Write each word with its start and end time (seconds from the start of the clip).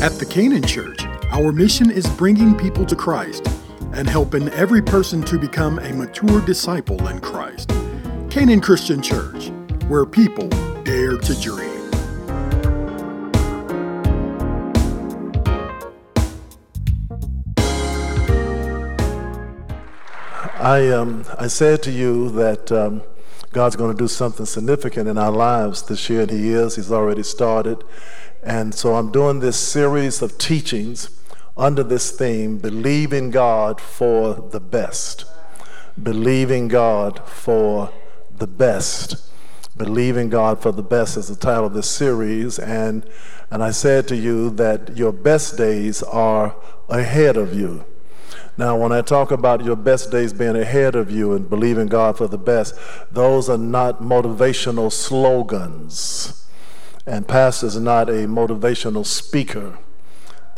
At 0.00 0.12
the 0.12 0.26
Canaan 0.26 0.62
Church, 0.62 1.00
our 1.32 1.50
mission 1.50 1.90
is 1.90 2.06
bringing 2.10 2.56
people 2.56 2.86
to 2.86 2.94
Christ 2.94 3.44
and 3.92 4.08
helping 4.08 4.48
every 4.50 4.80
person 4.80 5.22
to 5.24 5.40
become 5.40 5.80
a 5.80 5.92
mature 5.92 6.40
disciple 6.40 7.08
in 7.08 7.18
Christ. 7.18 7.72
Canaan 8.30 8.60
Christian 8.60 9.02
Church, 9.02 9.48
where 9.88 10.06
people 10.06 10.48
dare 10.84 11.16
to 11.16 11.40
dream. 11.40 11.90
I, 20.60 20.90
um, 20.90 21.24
I 21.40 21.48
said 21.48 21.82
to 21.82 21.90
you 21.90 22.30
that 22.30 22.70
um, 22.70 23.02
God's 23.50 23.74
going 23.74 23.90
to 23.90 23.98
do 23.98 24.06
something 24.06 24.46
significant 24.46 25.08
in 25.08 25.18
our 25.18 25.32
lives 25.32 25.82
this 25.82 26.08
year, 26.08 26.20
and 26.20 26.30
He 26.30 26.50
is. 26.50 26.76
He's 26.76 26.92
already 26.92 27.24
started. 27.24 27.82
And 28.42 28.74
so 28.74 28.94
I'm 28.94 29.10
doing 29.10 29.40
this 29.40 29.58
series 29.58 30.22
of 30.22 30.38
teachings 30.38 31.10
under 31.56 31.82
this 31.82 32.12
theme 32.12 32.58
believing 32.58 33.30
God 33.30 33.80
for 33.80 34.34
the 34.34 34.60
best. 34.60 35.24
Believing 36.00 36.68
God 36.68 37.20
for 37.26 37.90
the 38.36 38.46
best. 38.46 39.28
Believing 39.76 40.28
God 40.28 40.60
for 40.60 40.72
the 40.72 40.82
best 40.82 41.16
is 41.16 41.28
the 41.28 41.36
title 41.36 41.66
of 41.66 41.74
this 41.74 41.90
series. 41.90 42.58
And, 42.58 43.04
and 43.50 43.62
I 43.62 43.72
said 43.72 44.06
to 44.08 44.16
you 44.16 44.50
that 44.50 44.96
your 44.96 45.12
best 45.12 45.56
days 45.56 46.02
are 46.04 46.54
ahead 46.88 47.36
of 47.36 47.54
you. 47.54 47.84
Now, 48.56 48.76
when 48.76 48.90
I 48.90 49.02
talk 49.02 49.30
about 49.30 49.64
your 49.64 49.76
best 49.76 50.10
days 50.10 50.32
being 50.32 50.56
ahead 50.56 50.96
of 50.96 51.10
you 51.10 51.32
and 51.32 51.48
believing 51.48 51.86
God 51.86 52.18
for 52.18 52.26
the 52.26 52.38
best, 52.38 52.74
those 53.10 53.48
are 53.48 53.58
not 53.58 54.00
motivational 54.00 54.92
slogans. 54.92 56.47
And 57.08 57.26
pastor 57.26 57.66
is 57.66 57.80
not 57.80 58.10
a 58.10 58.28
motivational 58.28 59.06
speaker. 59.06 59.78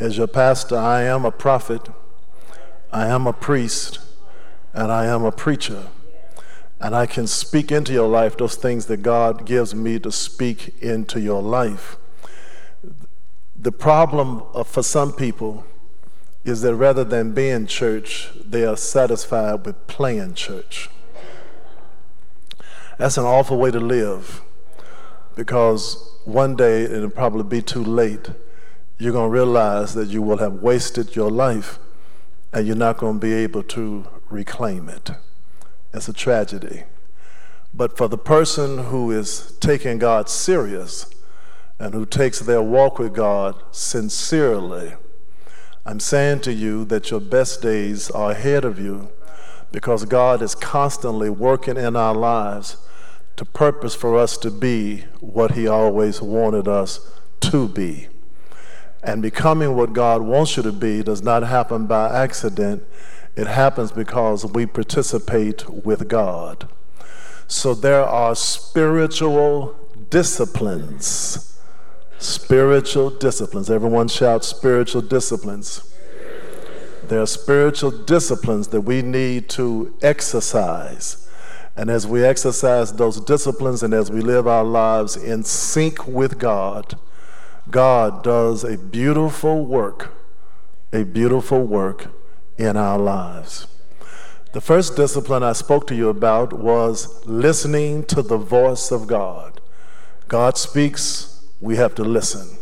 As 0.01 0.17
your 0.17 0.27
pastor, 0.27 0.75
I 0.75 1.03
am 1.03 1.23
a 1.23 1.31
prophet, 1.31 1.87
I 2.91 3.07
am 3.07 3.25
a 3.25 3.31
priest, 3.31 3.99
and 4.73 4.91
I 4.91 5.05
am 5.05 5.23
a 5.23 5.31
preacher. 5.31 5.87
And 6.81 6.93
I 6.93 7.05
can 7.05 7.25
speak 7.25 7.71
into 7.71 7.93
your 7.93 8.09
life 8.09 8.35
those 8.35 8.55
things 8.55 8.87
that 8.87 8.97
God 8.97 9.45
gives 9.45 9.73
me 9.73 9.97
to 9.99 10.11
speak 10.11 10.75
into 10.81 11.21
your 11.21 11.41
life. 11.41 11.95
The 13.57 13.71
problem 13.71 14.43
for 14.65 14.83
some 14.83 15.13
people 15.13 15.63
is 16.43 16.63
that 16.63 16.75
rather 16.75 17.05
than 17.05 17.31
being 17.31 17.65
church, 17.65 18.29
they 18.45 18.65
are 18.65 18.75
satisfied 18.75 19.65
with 19.65 19.87
playing 19.87 20.33
church. 20.33 20.89
That's 22.97 23.17
an 23.17 23.23
awful 23.23 23.57
way 23.57 23.71
to 23.71 23.79
live 23.79 24.41
because 25.33 26.10
one 26.25 26.55
day 26.55 26.83
it'll 26.83 27.09
probably 27.09 27.43
be 27.43 27.61
too 27.61 27.83
late. 27.83 28.29
You're 28.97 29.13
going 29.13 29.29
to 29.29 29.33
realize 29.33 29.93
that 29.95 30.09
you 30.09 30.21
will 30.21 30.37
have 30.37 30.53
wasted 30.53 31.15
your 31.15 31.31
life 31.31 31.79
and 32.53 32.67
you're 32.67 32.75
not 32.75 32.97
going 32.97 33.15
to 33.15 33.19
be 33.19 33.33
able 33.33 33.63
to 33.63 34.07
reclaim 34.29 34.89
it. 34.89 35.11
It's 35.93 36.07
a 36.07 36.13
tragedy. 36.13 36.83
But 37.73 37.97
for 37.97 38.07
the 38.07 38.17
person 38.17 38.85
who 38.85 39.11
is 39.11 39.53
taking 39.59 39.97
God 39.97 40.29
serious 40.29 41.09
and 41.79 41.93
who 41.93 42.05
takes 42.05 42.39
their 42.39 42.61
walk 42.61 42.99
with 42.99 43.13
God 43.13 43.55
sincerely, 43.71 44.93
I'm 45.85 45.99
saying 45.99 46.41
to 46.41 46.53
you 46.53 46.85
that 46.85 47.09
your 47.09 47.21
best 47.21 47.61
days 47.61 48.11
are 48.11 48.31
ahead 48.31 48.65
of 48.65 48.77
you 48.77 49.09
because 49.71 50.05
God 50.05 50.41
is 50.41 50.53
constantly 50.53 51.29
working 51.29 51.77
in 51.77 51.95
our 51.95 52.13
lives 52.13 52.77
to 53.37 53.45
purpose 53.45 53.95
for 53.95 54.17
us 54.17 54.37
to 54.37 54.51
be 54.51 55.05
what 55.19 55.51
He 55.51 55.67
always 55.67 56.21
wanted 56.21 56.67
us 56.67 57.11
to 57.41 57.67
be. 57.67 58.07
And 59.03 59.21
becoming 59.21 59.75
what 59.75 59.93
God 59.93 60.21
wants 60.21 60.57
you 60.57 60.63
to 60.63 60.71
be 60.71 61.01
does 61.01 61.23
not 61.23 61.43
happen 61.43 61.87
by 61.87 62.23
accident, 62.23 62.83
it 63.35 63.47
happens 63.47 63.91
because 63.91 64.45
we 64.45 64.65
participate 64.65 65.67
with 65.69 66.07
God. 66.07 66.67
So 67.47 67.73
there 67.73 68.03
are 68.03 68.35
spiritual 68.35 69.75
disciplines. 70.09 71.59
Spiritual 72.19 73.09
disciplines. 73.09 73.69
Everyone 73.69 74.07
shout 74.07 74.45
spiritual 74.45 75.01
disciplines. 75.01 75.87
There 77.07 77.21
are 77.21 77.27
spiritual 77.27 77.91
disciplines 77.91 78.67
that 78.69 78.81
we 78.81 79.01
need 79.01 79.49
to 79.49 79.97
exercise 80.01 81.27
and 81.75 81.89
as 81.89 82.05
we 82.05 82.23
exercise 82.23 82.93
those 82.93 83.19
disciplines 83.21 83.81
and 83.81 83.93
as 83.93 84.11
we 84.11 84.21
live 84.21 84.47
our 84.47 84.63
lives 84.63 85.15
in 85.15 85.43
sync 85.43 86.05
with 86.05 86.37
God, 86.37 86.97
God 87.69 88.23
does 88.23 88.63
a 88.63 88.77
beautiful 88.77 89.65
work, 89.65 90.11
a 90.91 91.03
beautiful 91.03 91.63
work 91.63 92.07
in 92.57 92.75
our 92.75 92.99
lives. 92.99 93.67
The 94.53 94.61
first 94.61 94.97
discipline 94.97 95.43
I 95.43 95.53
spoke 95.53 95.87
to 95.87 95.95
you 95.95 96.09
about 96.09 96.51
was 96.51 97.25
listening 97.25 98.03
to 98.05 98.21
the 98.21 98.37
voice 98.37 98.91
of 98.91 99.07
God. 99.07 99.61
God 100.27 100.57
speaks, 100.57 101.45
we 101.61 101.77
have 101.77 101.95
to 101.95 102.03
listen. 102.03 102.57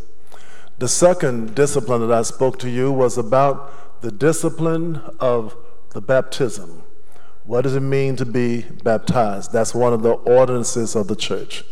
The 0.77 0.87
second 0.87 1.55
discipline 1.55 2.07
that 2.07 2.15
I 2.15 2.21
spoke 2.21 2.59
to 2.59 2.69
you 2.69 2.91
was 2.91 3.17
about 3.17 4.01
the 4.01 4.11
discipline 4.11 5.01
of 5.19 5.55
the 5.89 6.01
baptism. 6.01 6.83
What 7.49 7.61
does 7.61 7.75
it 7.75 7.79
mean 7.79 8.15
to 8.17 8.27
be 8.27 8.61
baptized? 8.83 9.51
That's 9.51 9.73
one 9.73 9.91
of 9.91 10.03
the 10.03 10.11
ordinances 10.11 10.95
of 10.95 11.07
the 11.07 11.15
church. 11.15 11.63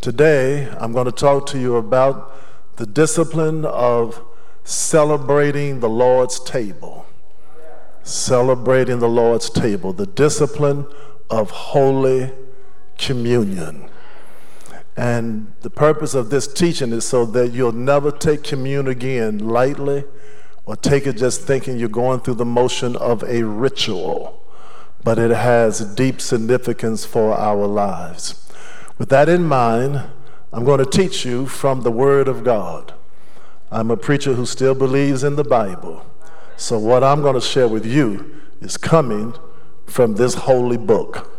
Today, 0.00 0.68
I'm 0.80 0.92
going 0.92 1.04
to 1.04 1.12
talk 1.12 1.46
to 1.50 1.60
you 1.60 1.76
about 1.76 2.34
the 2.74 2.86
discipline 2.86 3.64
of 3.64 4.20
celebrating 4.64 5.78
the 5.78 5.88
Lord's 5.88 6.40
table. 6.40 7.06
Celebrating 8.02 8.98
the 8.98 9.08
Lord's 9.08 9.48
table, 9.48 9.92
the 9.92 10.06
discipline 10.06 10.86
of 11.30 11.50
Holy 11.50 12.32
Communion. 12.98 13.88
And 14.96 15.52
the 15.60 15.70
purpose 15.70 16.14
of 16.14 16.30
this 16.30 16.52
teaching 16.52 16.90
is 16.90 17.04
so 17.04 17.24
that 17.26 17.52
you'll 17.52 17.70
never 17.70 18.10
take 18.10 18.42
communion 18.42 18.88
again 18.88 19.38
lightly 19.38 20.02
or 20.64 20.74
take 20.74 21.06
it 21.06 21.16
just 21.16 21.42
thinking 21.42 21.78
you're 21.78 21.88
going 21.88 22.18
through 22.18 22.34
the 22.34 22.44
motion 22.44 22.96
of 22.96 23.22
a 23.22 23.44
ritual 23.44 24.42
but 25.06 25.20
it 25.20 25.30
has 25.30 25.78
deep 25.94 26.20
significance 26.20 27.04
for 27.04 27.32
our 27.32 27.64
lives. 27.64 28.50
With 28.98 29.08
that 29.10 29.28
in 29.28 29.44
mind, 29.44 30.02
I'm 30.52 30.64
going 30.64 30.84
to 30.84 30.84
teach 30.84 31.24
you 31.24 31.46
from 31.46 31.82
the 31.82 31.92
Word 31.92 32.26
of 32.26 32.42
God. 32.42 32.92
I'm 33.70 33.92
a 33.92 33.96
preacher 33.96 34.34
who 34.34 34.44
still 34.44 34.74
believes 34.74 35.22
in 35.22 35.36
the 35.36 35.44
Bible. 35.44 36.04
So, 36.56 36.76
what 36.76 37.04
I'm 37.04 37.22
going 37.22 37.36
to 37.36 37.40
share 37.40 37.68
with 37.68 37.86
you 37.86 38.34
is 38.60 38.76
coming 38.76 39.34
from 39.86 40.16
this 40.16 40.34
holy 40.34 40.76
book. 40.76 41.30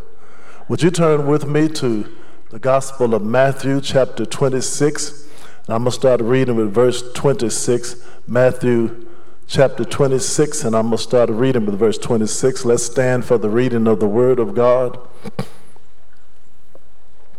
Would 0.70 0.82
you 0.82 0.90
turn 0.90 1.26
with 1.26 1.46
me 1.46 1.68
to 1.68 2.10
the 2.48 2.58
Gospel 2.58 3.14
of 3.14 3.22
Matthew, 3.22 3.82
chapter 3.82 4.24
26? 4.24 5.28
And 5.66 5.74
I'm 5.74 5.82
going 5.82 5.90
to 5.92 5.98
start 5.98 6.22
reading 6.22 6.56
with 6.56 6.72
verse 6.72 7.02
26, 7.12 7.96
Matthew 8.26 9.07
chapter 9.48 9.82
26, 9.82 10.64
and 10.64 10.76
I'm 10.76 10.88
going 10.88 10.98
to 10.98 11.02
start 11.02 11.30
reading 11.30 11.64
with 11.64 11.78
verse 11.78 11.96
26. 11.96 12.66
Let's 12.66 12.84
stand 12.84 13.24
for 13.24 13.38
the 13.38 13.48
reading 13.48 13.86
of 13.86 13.98
the 13.98 14.06
Word 14.06 14.38
of 14.38 14.54
God. 14.54 15.00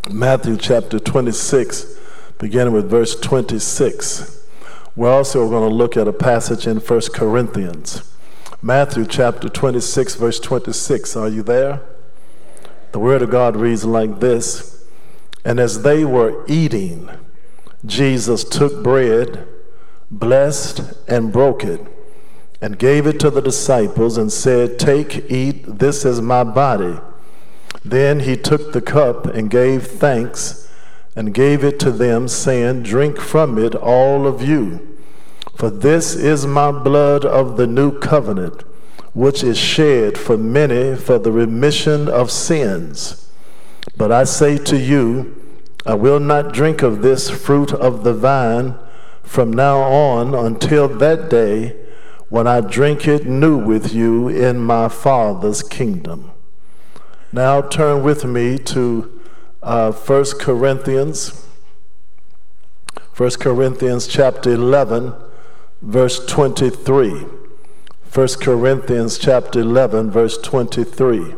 Matthew 0.09 0.58
chapter 0.58 1.00
26, 1.00 2.00
beginning 2.40 2.74
with 2.74 2.90
verse 2.90 3.16
26. 3.16 4.44
We're 4.96 5.12
also 5.12 5.48
going 5.48 5.69
to 5.69 5.75
look 5.75 5.96
at 5.96 6.08
a 6.08 6.14
passage 6.14 6.66
in 6.66 6.78
1 6.78 7.02
Corinthians. 7.14 8.12
Matthew 8.59 9.06
chapter 9.06 9.48
26, 9.48 10.16
verse 10.16 10.40
26. 10.40 11.16
Are 11.16 11.30
you 11.30 11.44
there? 11.44 11.80
The 12.92 13.00
Word 13.00 13.22
of 13.22 13.30
God 13.30 13.56
reads 13.56 13.86
like 13.86 14.19
this 14.19 14.84
And 15.46 15.59
as 15.59 15.84
they 15.84 16.03
were 16.03 16.44
eating, 16.48 17.08
Jesus 17.86 18.44
took 18.44 18.84
bread, 18.84 19.48
blessed, 20.09 20.81
and 21.07 21.31
broke 21.31 21.63
it 21.63 21.86
and 22.61 22.77
gave 22.77 23.07
it 23.07 23.19
to 23.19 23.29
the 23.29 23.41
disciples 23.41 24.17
and 24.17 24.31
said, 24.31 24.77
Take, 24.77 25.31
eat, 25.31 25.79
this 25.79 26.03
is 26.03 26.21
my 26.21 26.44
body. 26.44 27.00
Then 27.83 28.21
he 28.21 28.35
took 28.35 28.73
the 28.73 28.81
cup 28.81 29.25
and 29.25 29.50
gave 29.50 29.88
thanks 29.88 30.69
and 31.15 31.33
gave 31.33 31.63
it 31.63 31.79
to 31.79 31.91
them, 31.91 32.27
saying, 32.27 32.83
Drink 32.83 33.19
from 33.19 33.57
it, 33.57 33.75
all 33.75 34.27
of 34.27 34.41
you. 34.41 34.97
For 35.56 35.69
this 35.69 36.15
is 36.15 36.45
my 36.45 36.71
blood 36.71 37.25
of 37.25 37.57
the 37.57 37.67
new 37.67 37.97
covenant, 38.00 38.63
which 39.13 39.44
is 39.44 39.57
shed 39.57 40.17
for 40.17 40.38
many 40.38 40.95
for 40.95 41.17
the 41.19 41.31
remission 41.31 42.07
of 42.07 42.31
sins. 42.31 43.29
But 43.97 44.11
I 44.11 44.23
say 44.23 44.57
to 44.57 44.77
you, 44.77 45.35
I 45.85 45.95
will 45.95 46.19
not 46.19 46.53
drink 46.53 46.81
of 46.81 47.01
this 47.01 47.29
fruit 47.29 47.73
of 47.73 48.03
the 48.03 48.13
vine 48.13 48.75
from 49.23 49.51
now 49.51 49.79
on 49.79 50.35
until 50.35 50.88
that 50.88 51.29
day 51.29 51.75
when 52.30 52.46
I 52.46 52.62
drink 52.62 53.08
it 53.08 53.26
new 53.26 53.58
with 53.58 53.92
you 53.94 54.28
in 54.30 54.60
my 54.60 54.88
Father's 54.88 55.64
kingdom. 55.64 56.31
Now 57.31 57.62
turn 57.62 58.04
with 58.04 58.24
me 58.24 58.58
to 58.60 59.20
uh, 59.64 59.92
1 59.92 60.26
Corinthians, 60.40 61.48
1 63.18 63.31
Corinthians 63.31 64.08
chapter 64.08 64.52
11, 64.52 65.14
verse 65.81 66.26
23. 66.26 67.26
1 68.12 68.28
Corinthians 68.42 69.18
chapter 69.18 69.60
11, 69.60 70.12
verse 70.12 70.38
23. 70.38 71.36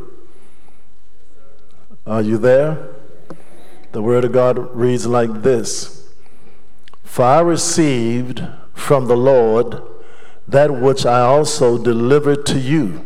Are 2.05 2.21
you 2.21 2.37
there? 2.37 2.87
The 3.91 4.01
Word 4.01 4.25
of 4.25 4.31
God 4.31 4.75
reads 4.75 5.05
like 5.05 5.41
this 5.41 6.09
For 7.03 7.25
I 7.25 7.39
received 7.41 8.43
from 8.73 9.07
the 9.07 9.17
Lord 9.17 9.81
that 10.51 10.73
which 10.81 11.05
I 11.05 11.21
also 11.21 11.77
delivered 11.77 12.45
to 12.47 12.59
you, 12.59 13.05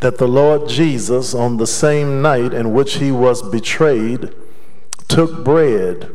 that 0.00 0.18
the 0.18 0.28
Lord 0.28 0.68
Jesus, 0.68 1.34
on 1.34 1.56
the 1.56 1.66
same 1.66 2.20
night 2.20 2.52
in 2.52 2.72
which 2.72 2.94
he 2.94 3.10
was 3.10 3.42
betrayed, 3.42 4.34
took 5.08 5.42
bread, 5.42 6.14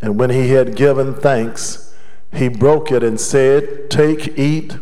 and 0.00 0.18
when 0.18 0.30
he 0.30 0.50
had 0.50 0.76
given 0.76 1.14
thanks, 1.14 1.94
he 2.32 2.48
broke 2.48 2.92
it 2.92 3.02
and 3.02 3.18
said, 3.18 3.90
Take, 3.90 4.38
eat, 4.38 4.76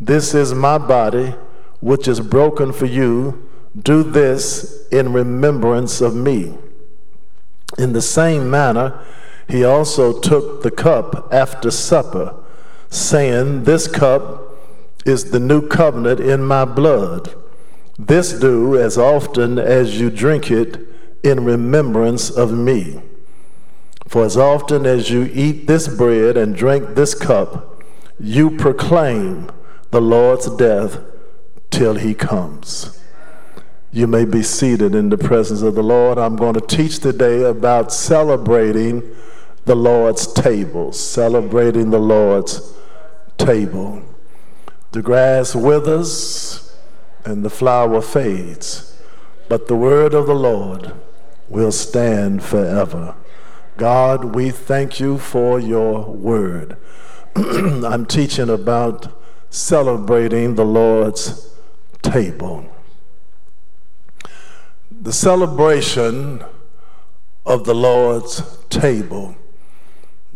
this 0.00 0.34
is 0.34 0.52
my 0.52 0.78
body, 0.78 1.34
which 1.80 2.08
is 2.08 2.20
broken 2.20 2.72
for 2.72 2.86
you. 2.86 3.48
Do 3.80 4.02
this 4.02 4.86
in 4.88 5.12
remembrance 5.12 6.00
of 6.00 6.14
me. 6.14 6.58
In 7.78 7.92
the 7.92 8.02
same 8.02 8.50
manner, 8.50 9.00
he 9.48 9.64
also 9.64 10.18
took 10.18 10.62
the 10.62 10.70
cup 10.70 11.28
after 11.32 11.70
supper, 11.70 12.41
saying, 12.92 13.64
This 13.64 13.88
cup 13.88 14.56
is 15.04 15.30
the 15.30 15.40
new 15.40 15.66
covenant 15.66 16.20
in 16.20 16.42
my 16.42 16.64
blood. 16.64 17.34
This 17.98 18.32
do 18.32 18.76
as 18.78 18.98
often 18.98 19.58
as 19.58 19.98
you 19.98 20.10
drink 20.10 20.50
it 20.50 20.78
in 21.22 21.44
remembrance 21.44 22.30
of 22.30 22.52
me. 22.52 23.00
For 24.06 24.24
as 24.24 24.36
often 24.36 24.84
as 24.84 25.10
you 25.10 25.30
eat 25.32 25.66
this 25.66 25.88
bread 25.88 26.36
and 26.36 26.54
drink 26.54 26.94
this 26.94 27.14
cup, 27.14 27.82
you 28.20 28.50
proclaim 28.56 29.50
the 29.90 30.00
Lord's 30.00 30.50
death 30.56 30.98
till 31.70 31.94
he 31.94 32.14
comes. 32.14 33.00
You 33.90 34.06
may 34.06 34.24
be 34.24 34.42
seated 34.42 34.94
in 34.94 35.08
the 35.08 35.18
presence 35.18 35.62
of 35.62 35.74
the 35.74 35.82
Lord. 35.82 36.18
I'm 36.18 36.36
going 36.36 36.54
to 36.54 36.60
teach 36.60 36.98
today 36.98 37.42
about 37.42 37.92
celebrating 37.92 39.02
the 39.64 39.76
Lord's 39.76 40.30
table, 40.32 40.92
celebrating 40.92 41.90
the 41.90 41.98
Lord's 41.98 42.74
table. 43.44 44.02
The 44.92 45.02
grass 45.02 45.54
withers 45.54 46.76
and 47.24 47.44
the 47.44 47.50
flower 47.50 48.00
fades, 48.00 48.96
but 49.48 49.68
the 49.68 49.76
word 49.76 50.14
of 50.14 50.26
the 50.26 50.34
Lord 50.34 50.92
will 51.48 51.72
stand 51.72 52.42
forever. 52.42 53.14
God, 53.76 54.34
we 54.34 54.50
thank 54.50 55.00
you 55.00 55.18
for 55.18 55.58
your 55.58 56.04
word. 56.10 56.76
I'm 57.36 58.06
teaching 58.06 58.50
about 58.50 59.18
celebrating 59.50 60.54
the 60.54 60.64
Lord's 60.64 61.54
table 62.02 62.72
the 65.02 65.12
celebration 65.12 66.44
of 67.44 67.64
the 67.64 67.74
Lord's 67.74 68.58
table, 68.68 69.34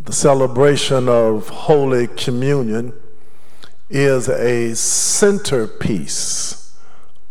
the 0.07 0.13
celebration 0.13 1.09
of 1.09 1.49
Holy 1.49 2.07
Communion, 2.07 2.93
is 3.91 4.29
a 4.29 4.73
centerpiece 4.77 6.79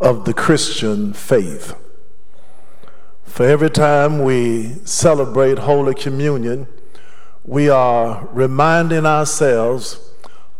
of 0.01 0.25
the 0.25 0.33
Christian 0.33 1.13
faith. 1.13 1.74
For 3.24 3.45
every 3.45 3.69
time 3.69 4.24
we 4.24 4.74
celebrate 4.83 5.60
Holy 5.60 5.95
Communion, 5.95 6.68
we 7.45 7.69
are 7.69 8.27
reminding 8.33 9.06
ourselves 9.06 10.12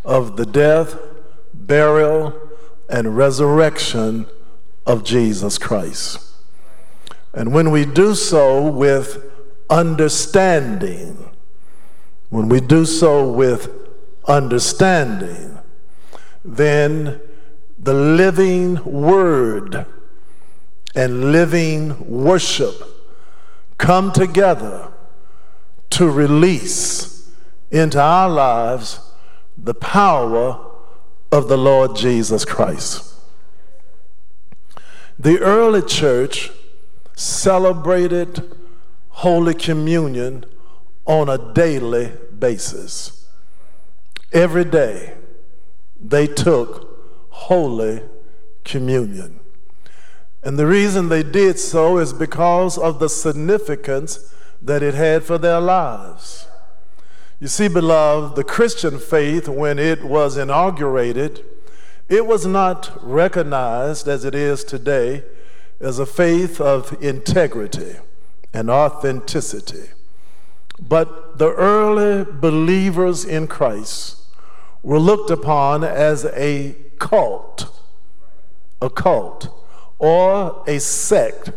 of 0.06 0.38
the 0.38 0.46
death, 0.46 0.98
burial, 1.54 2.34
and 2.90 3.18
resurrection 3.18 4.26
of 4.86 5.04
Jesus 5.04 5.58
Christ. 5.58 6.20
And 7.34 7.54
when 7.54 7.72
we 7.72 7.84
do 7.84 8.16
so 8.16 8.66
with 8.66 9.22
understanding, 9.70 11.35
when 12.30 12.50
we 12.50 12.60
do 12.60 12.86
so 12.86 13.30
with 13.30 13.70
understanding, 14.28 15.60
then 16.44 17.20
the 17.78 17.94
living 17.94 18.84
word 18.84 19.86
and 20.96 21.32
living 21.32 22.10
worship 22.10 22.76
come 23.78 24.12
together 24.12 24.92
to 25.90 26.10
release 26.10 27.30
into 27.72 28.00
our 28.02 28.30
lives 28.30 29.00
the 29.58 29.74
power 29.74 30.72
of 31.32 31.48
the 31.48 31.58
Lord 31.58 31.96
Jesus 31.96 32.46
Christ. 32.46 33.14
The 35.18 35.40
early 35.40 35.82
church 35.82 36.52
celebrated 37.16 38.56
Holy 39.10 39.54
Communion 39.54 40.46
on 41.06 41.30
a 41.30 41.54
daily 41.54 42.12
basis. 42.38 43.28
Every 44.32 44.66
day 44.66 45.14
they 46.02 46.28
took 46.28 47.28
Holy 47.30 48.02
Communion. 48.64 49.40
And 50.44 50.60
the 50.60 50.68
reason 50.68 51.10
they 51.10 51.24
did 51.24 51.58
so 51.58 51.98
is 51.98 52.14
because 52.14 52.78
of 52.78 53.00
the 53.00 53.10
significance 53.10 54.34
that 54.62 54.84
it 54.84 54.94
had 54.94 55.24
for 55.24 55.38
their 55.38 55.60
lives. 55.60 56.48
You 57.40 57.48
see, 57.48 57.68
beloved, 57.68 58.36
the 58.36 58.44
Christian 58.44 59.00
faith, 59.00 59.48
when 59.48 59.78
it 59.78 60.04
was 60.04 60.38
inaugurated, 60.38 61.44
it 62.08 62.26
was 62.26 62.46
not 62.46 62.92
recognized 63.02 64.08
as 64.08 64.24
it 64.24 64.36
is 64.36 64.64
today 64.64 65.24
as 65.80 66.00
a 66.00 66.06
faith 66.06 66.62
of 66.62 66.96
integrity 67.04 67.96
and 68.54 68.70
authenticity. 68.70 69.90
But 70.80 71.38
the 71.38 71.52
early 71.54 72.26
believers 72.26 73.24
in 73.24 73.48
Christ 73.48 74.22
were 74.84 75.00
looked 75.00 75.30
upon 75.30 75.84
as 75.84 76.26
a 76.26 76.76
cult, 77.00 77.80
a 78.82 78.90
cult, 78.90 79.50
or 80.00 80.64
a 80.68 80.80
sect, 80.80 81.52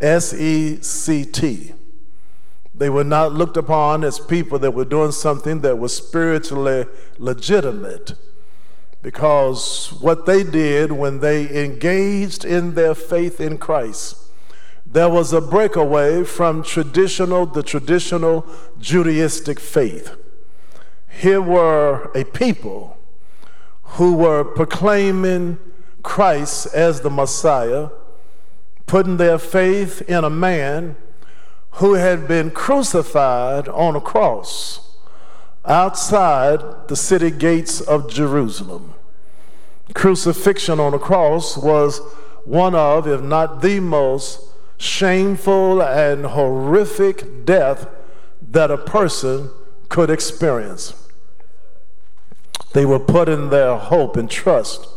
S 0.00 0.34
E 0.34 0.80
C 0.82 1.24
T. 1.24 1.72
They 2.74 2.90
were 2.90 3.04
not 3.04 3.32
looked 3.32 3.56
upon 3.56 4.04
as 4.04 4.20
people 4.20 4.58
that 4.60 4.70
were 4.72 4.84
doing 4.84 5.10
something 5.10 5.62
that 5.62 5.78
was 5.78 5.96
spiritually 5.96 6.86
legitimate 7.18 8.14
because 9.02 9.92
what 10.00 10.26
they 10.26 10.42
did 10.42 10.92
when 10.92 11.20
they 11.20 11.64
engaged 11.64 12.44
in 12.44 12.74
their 12.74 12.94
faith 12.94 13.40
in 13.40 13.58
Christ, 13.58 14.16
there 14.90 15.10
was 15.10 15.34
a 15.34 15.40
breakaway 15.40 16.24
from 16.24 16.62
traditional, 16.62 17.44
the 17.44 17.62
traditional 17.62 18.42
Judaistic 18.80 19.58
faith. 19.58 20.16
Here 21.08 21.42
were 21.42 22.10
a 22.14 22.24
people 22.24 22.96
who 23.82 24.14
were 24.14 24.44
proclaiming 24.44 25.58
Christ 26.02 26.74
as 26.74 27.02
the 27.02 27.10
Messiah, 27.10 27.90
putting 28.86 29.18
their 29.18 29.38
faith 29.38 30.00
in 30.08 30.24
a 30.24 30.30
man 30.30 30.96
who 31.72 31.94
had 31.94 32.26
been 32.26 32.50
crucified 32.50 33.68
on 33.68 33.94
a 33.94 34.00
cross 34.00 34.96
outside 35.66 36.88
the 36.88 36.96
city 36.96 37.30
gates 37.30 37.82
of 37.82 38.08
Jerusalem. 38.08 38.94
Crucifixion 39.94 40.80
on 40.80 40.94
a 40.94 40.98
cross 40.98 41.58
was 41.58 41.98
one 42.44 42.74
of, 42.74 43.06
if 43.06 43.20
not 43.20 43.60
the 43.60 43.80
most 43.80 44.40
shameful 44.78 45.82
and 45.82 46.24
horrific 46.24 47.44
death 47.44 47.86
that 48.40 48.70
a 48.70 48.78
person 48.78 49.50
could 49.88 50.08
experience. 50.08 50.94
They 52.72 52.86
were 52.86 52.98
putting 53.00 53.50
their 53.50 53.76
hope 53.76 54.16
and 54.16 54.30
trust 54.30 54.88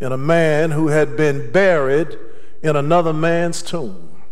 in 0.00 0.12
a 0.12 0.16
man 0.16 0.70
who 0.70 0.88
had 0.88 1.16
been 1.16 1.50
buried 1.52 2.16
in 2.62 2.76
another 2.76 3.12
man's 3.12 3.62
tomb. 3.62 4.22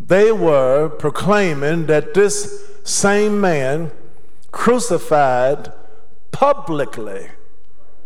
They 0.00 0.30
were 0.30 0.88
proclaiming 0.88 1.86
that 1.86 2.14
this 2.14 2.70
same 2.84 3.40
man 3.40 3.90
crucified 4.52 5.72
publicly 6.30 7.28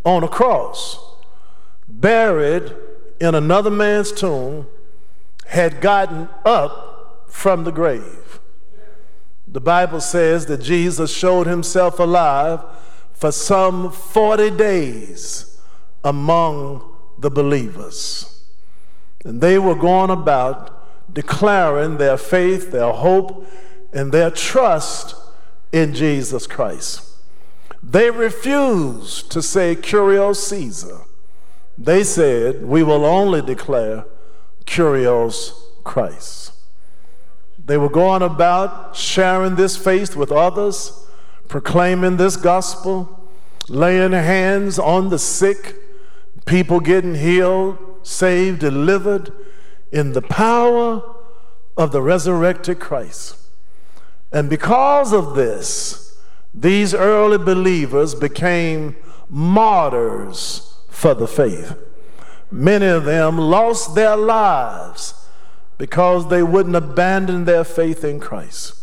on 0.04 0.22
a 0.24 0.28
cross, 0.28 0.98
buried 1.88 2.74
in 3.20 3.34
another 3.34 3.70
man's 3.70 4.12
tomb, 4.12 4.66
had 5.50 5.80
gotten 5.80 6.28
up 6.44 7.26
from 7.28 7.64
the 7.64 7.72
grave. 7.72 8.38
The 9.48 9.60
Bible 9.60 10.00
says 10.00 10.46
that 10.46 10.62
Jesus 10.62 11.12
showed 11.12 11.48
himself 11.48 11.98
alive 11.98 12.60
for 13.12 13.32
some 13.32 13.90
40 13.90 14.50
days 14.52 15.60
among 16.04 16.88
the 17.18 17.30
believers. 17.30 18.44
And 19.24 19.40
they 19.40 19.58
were 19.58 19.74
going 19.74 20.10
about 20.10 21.12
declaring 21.12 21.96
their 21.96 22.16
faith, 22.16 22.70
their 22.70 22.92
hope, 22.92 23.44
and 23.92 24.12
their 24.12 24.30
trust 24.30 25.16
in 25.72 25.94
Jesus 25.94 26.46
Christ. 26.46 27.08
They 27.82 28.12
refused 28.12 29.32
to 29.32 29.42
say 29.42 29.74
Kyrios 29.74 30.36
Caesar. 30.36 31.00
They 31.76 32.04
said, 32.04 32.64
We 32.64 32.84
will 32.84 33.04
only 33.04 33.42
declare 33.42 34.04
Kyrios 34.70 35.52
Christ. 35.82 36.52
They 37.58 37.76
were 37.76 37.88
going 37.88 38.22
about 38.22 38.94
sharing 38.94 39.56
this 39.56 39.76
faith 39.76 40.14
with 40.14 40.30
others, 40.30 41.06
proclaiming 41.48 42.16
this 42.16 42.36
gospel, 42.36 43.28
laying 43.68 44.12
hands 44.12 44.78
on 44.78 45.10
the 45.10 45.18
sick, 45.18 45.74
people 46.46 46.78
getting 46.78 47.16
healed, 47.16 47.78
saved, 48.04 48.60
delivered 48.60 49.32
in 49.90 50.12
the 50.12 50.22
power 50.22 51.02
of 51.76 51.90
the 51.90 52.00
resurrected 52.00 52.78
Christ. 52.78 53.36
And 54.30 54.48
because 54.48 55.12
of 55.12 55.34
this, 55.34 56.16
these 56.54 56.94
early 56.94 57.38
believers 57.38 58.14
became 58.14 58.94
martyrs 59.28 60.76
for 60.88 61.14
the 61.14 61.26
faith. 61.26 61.76
Many 62.50 62.86
of 62.86 63.04
them 63.04 63.38
lost 63.38 63.94
their 63.94 64.16
lives 64.16 65.14
because 65.78 66.28
they 66.28 66.42
wouldn't 66.42 66.76
abandon 66.76 67.44
their 67.44 67.64
faith 67.64 68.04
in 68.04 68.20
Christ. 68.20 68.74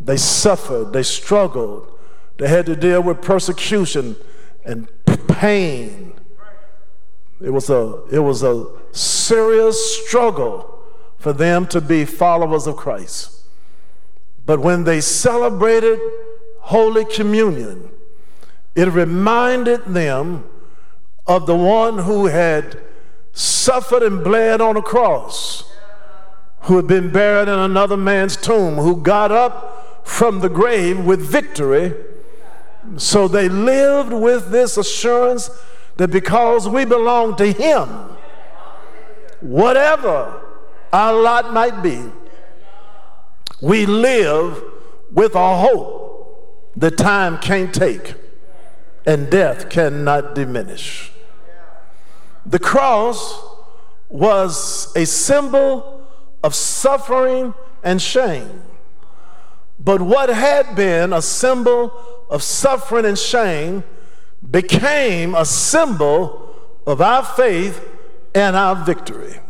They 0.00 0.16
suffered, 0.16 0.92
they 0.92 1.02
struggled, 1.02 1.90
they 2.38 2.48
had 2.48 2.66
to 2.66 2.76
deal 2.76 3.02
with 3.02 3.22
persecution 3.22 4.16
and 4.64 4.88
pain. 5.28 6.14
It 7.40 7.50
was 7.50 7.70
a, 7.70 8.02
it 8.10 8.20
was 8.20 8.42
a 8.42 8.66
serious 8.92 10.02
struggle 10.04 10.82
for 11.18 11.32
them 11.32 11.66
to 11.68 11.80
be 11.80 12.04
followers 12.04 12.66
of 12.66 12.76
Christ. 12.76 13.44
But 14.46 14.60
when 14.60 14.84
they 14.84 15.00
celebrated 15.00 15.98
Holy 16.60 17.04
Communion, 17.04 17.90
it 18.74 18.88
reminded 18.88 19.84
them 19.84 20.44
of 21.26 21.46
the 21.46 21.56
one 21.56 21.98
who 21.98 22.26
had 22.26 22.80
suffered 23.34 24.02
and 24.02 24.24
bled 24.24 24.60
on 24.60 24.76
a 24.76 24.82
cross, 24.82 25.70
who 26.62 26.76
had 26.76 26.86
been 26.86 27.10
buried 27.10 27.48
in 27.48 27.58
another 27.58 27.96
man's 27.96 28.36
tomb, 28.36 28.76
who 28.76 28.96
got 28.96 29.30
up 29.30 30.06
from 30.06 30.40
the 30.40 30.48
grave 30.48 31.04
with 31.04 31.20
victory. 31.20 31.92
So 32.96 33.28
they 33.28 33.48
lived 33.48 34.12
with 34.12 34.50
this 34.50 34.76
assurance 34.76 35.50
that 35.96 36.10
because 36.10 36.68
we 36.68 36.84
belong 36.84 37.36
to 37.36 37.52
Him, 37.52 37.88
whatever 39.40 40.40
our 40.92 41.12
lot 41.12 41.52
might 41.52 41.82
be, 41.82 42.00
we 43.60 43.86
live 43.86 44.62
with 45.10 45.34
a 45.34 45.56
hope 45.56 46.72
that 46.76 46.98
time 46.98 47.38
can't 47.38 47.72
take 47.74 48.14
and 49.06 49.30
death 49.30 49.68
cannot 49.70 50.34
diminish. 50.34 51.13
The 52.46 52.58
cross 52.58 53.42
was 54.08 54.92
a 54.96 55.06
symbol 55.06 56.06
of 56.42 56.54
suffering 56.54 57.54
and 57.82 58.00
shame. 58.00 58.62
But 59.78 60.00
what 60.00 60.28
had 60.28 60.76
been 60.76 61.12
a 61.12 61.22
symbol 61.22 61.92
of 62.30 62.42
suffering 62.42 63.06
and 63.06 63.18
shame 63.18 63.84
became 64.50 65.34
a 65.34 65.44
symbol 65.44 66.54
of 66.86 67.00
our 67.00 67.24
faith 67.24 67.86
and 68.34 68.56
our 68.56 68.74
victory. 68.76 69.40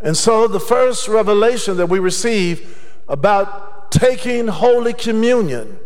And 0.00 0.16
so 0.16 0.46
the 0.46 0.60
first 0.60 1.08
revelation 1.08 1.76
that 1.78 1.86
we 1.86 1.98
receive 1.98 2.92
about 3.08 3.90
taking 3.90 4.48
Holy 4.48 4.92
Communion 4.92 5.78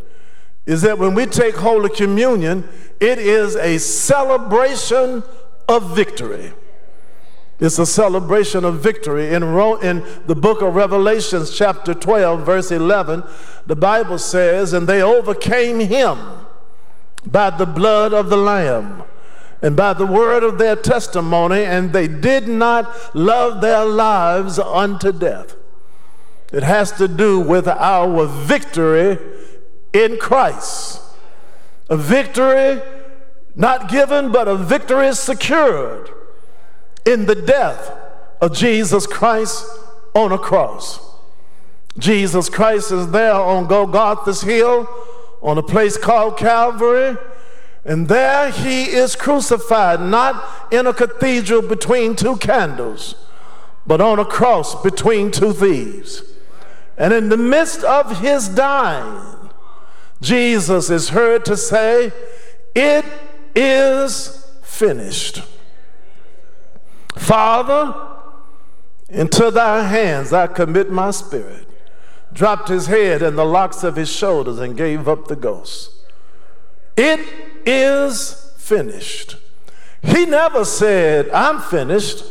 is 0.66 0.82
that 0.82 0.98
when 0.98 1.14
we 1.14 1.26
take 1.26 1.56
Holy 1.56 1.90
Communion, 1.90 2.68
it 3.00 3.18
is 3.18 3.56
a 3.56 3.78
celebration 3.78 5.22
of 5.68 5.94
victory. 5.94 6.52
It's 7.60 7.78
a 7.78 7.87
celebration 7.87 8.64
of 8.64 8.80
victory. 8.80 9.34
In, 9.34 9.42
in 9.42 10.04
the 10.26 10.37
book 10.37 10.62
of 10.62 10.76
Revelations, 10.76 11.50
chapter 11.56 11.92
12, 11.92 12.46
verse 12.46 12.70
11, 12.70 13.25
the 13.66 13.75
Bible 13.75 14.18
says, 14.18 14.72
And 14.72 14.87
they 14.87 15.02
overcame 15.02 15.80
him 15.80 16.18
by 17.26 17.50
the 17.50 17.66
blood 17.66 18.14
of 18.14 18.30
the 18.30 18.37
Lamb 18.37 19.02
and 19.60 19.76
by 19.76 19.92
the 19.92 20.06
word 20.06 20.44
of 20.44 20.58
their 20.58 20.76
testimony, 20.76 21.64
and 21.64 21.92
they 21.92 22.06
did 22.06 22.46
not 22.46 23.14
love 23.14 23.60
their 23.60 23.84
lives 23.84 24.60
unto 24.60 25.10
death. 25.10 25.56
It 26.52 26.62
has 26.62 26.92
to 26.92 27.08
do 27.08 27.40
with 27.40 27.66
our 27.66 28.26
victory 28.26 29.18
in 29.92 30.16
Christ. 30.16 31.02
A 31.90 31.96
victory 31.96 32.80
not 33.58 33.90
given, 33.90 34.30
but 34.30 34.46
a 34.46 34.56
victory 34.56 35.12
secured 35.12 36.08
in 37.04 37.26
the 37.26 37.34
death 37.34 37.90
of 38.40 38.54
Jesus 38.54 39.04
Christ 39.04 39.66
on 40.14 40.30
a 40.30 40.38
cross. 40.38 41.00
Jesus 41.98 42.48
Christ 42.48 42.92
is 42.92 43.10
there 43.10 43.34
on 43.34 43.66
Golgotha's 43.66 44.42
hill 44.42 44.88
on 45.42 45.58
a 45.58 45.62
place 45.62 45.96
called 45.96 46.36
Calvary. 46.36 47.16
And 47.84 48.06
there 48.06 48.52
he 48.52 48.84
is 48.84 49.16
crucified, 49.16 50.00
not 50.00 50.72
in 50.72 50.86
a 50.86 50.94
cathedral 50.94 51.62
between 51.62 52.14
two 52.14 52.36
candles, 52.36 53.16
but 53.86 54.00
on 54.00 54.20
a 54.20 54.24
cross 54.24 54.80
between 54.82 55.32
two 55.32 55.52
thieves. 55.52 56.22
And 56.96 57.12
in 57.12 57.28
the 57.28 57.36
midst 57.36 57.82
of 57.82 58.20
his 58.20 58.48
dying, 58.48 59.50
Jesus 60.20 60.90
is 60.90 61.08
heard 61.08 61.44
to 61.46 61.56
say, 61.56 62.12
It 62.74 63.04
is 63.58 64.46
finished. 64.62 65.42
Father, 67.16 67.94
into 69.08 69.50
thy 69.50 69.82
hands 69.82 70.32
I 70.32 70.46
commit 70.46 70.90
my 70.90 71.10
spirit. 71.10 71.66
Dropped 72.32 72.68
his 72.68 72.86
head 72.86 73.20
and 73.20 73.36
the 73.36 73.44
locks 73.44 73.82
of 73.82 73.96
his 73.96 74.08
shoulders 74.08 74.60
and 74.60 74.76
gave 74.76 75.08
up 75.08 75.26
the 75.26 75.34
ghost. 75.34 75.90
It 76.96 77.20
is 77.66 78.52
finished. 78.56 79.36
He 80.02 80.24
never 80.24 80.64
said, 80.64 81.30
I'm 81.30 81.60
finished. 81.60 82.24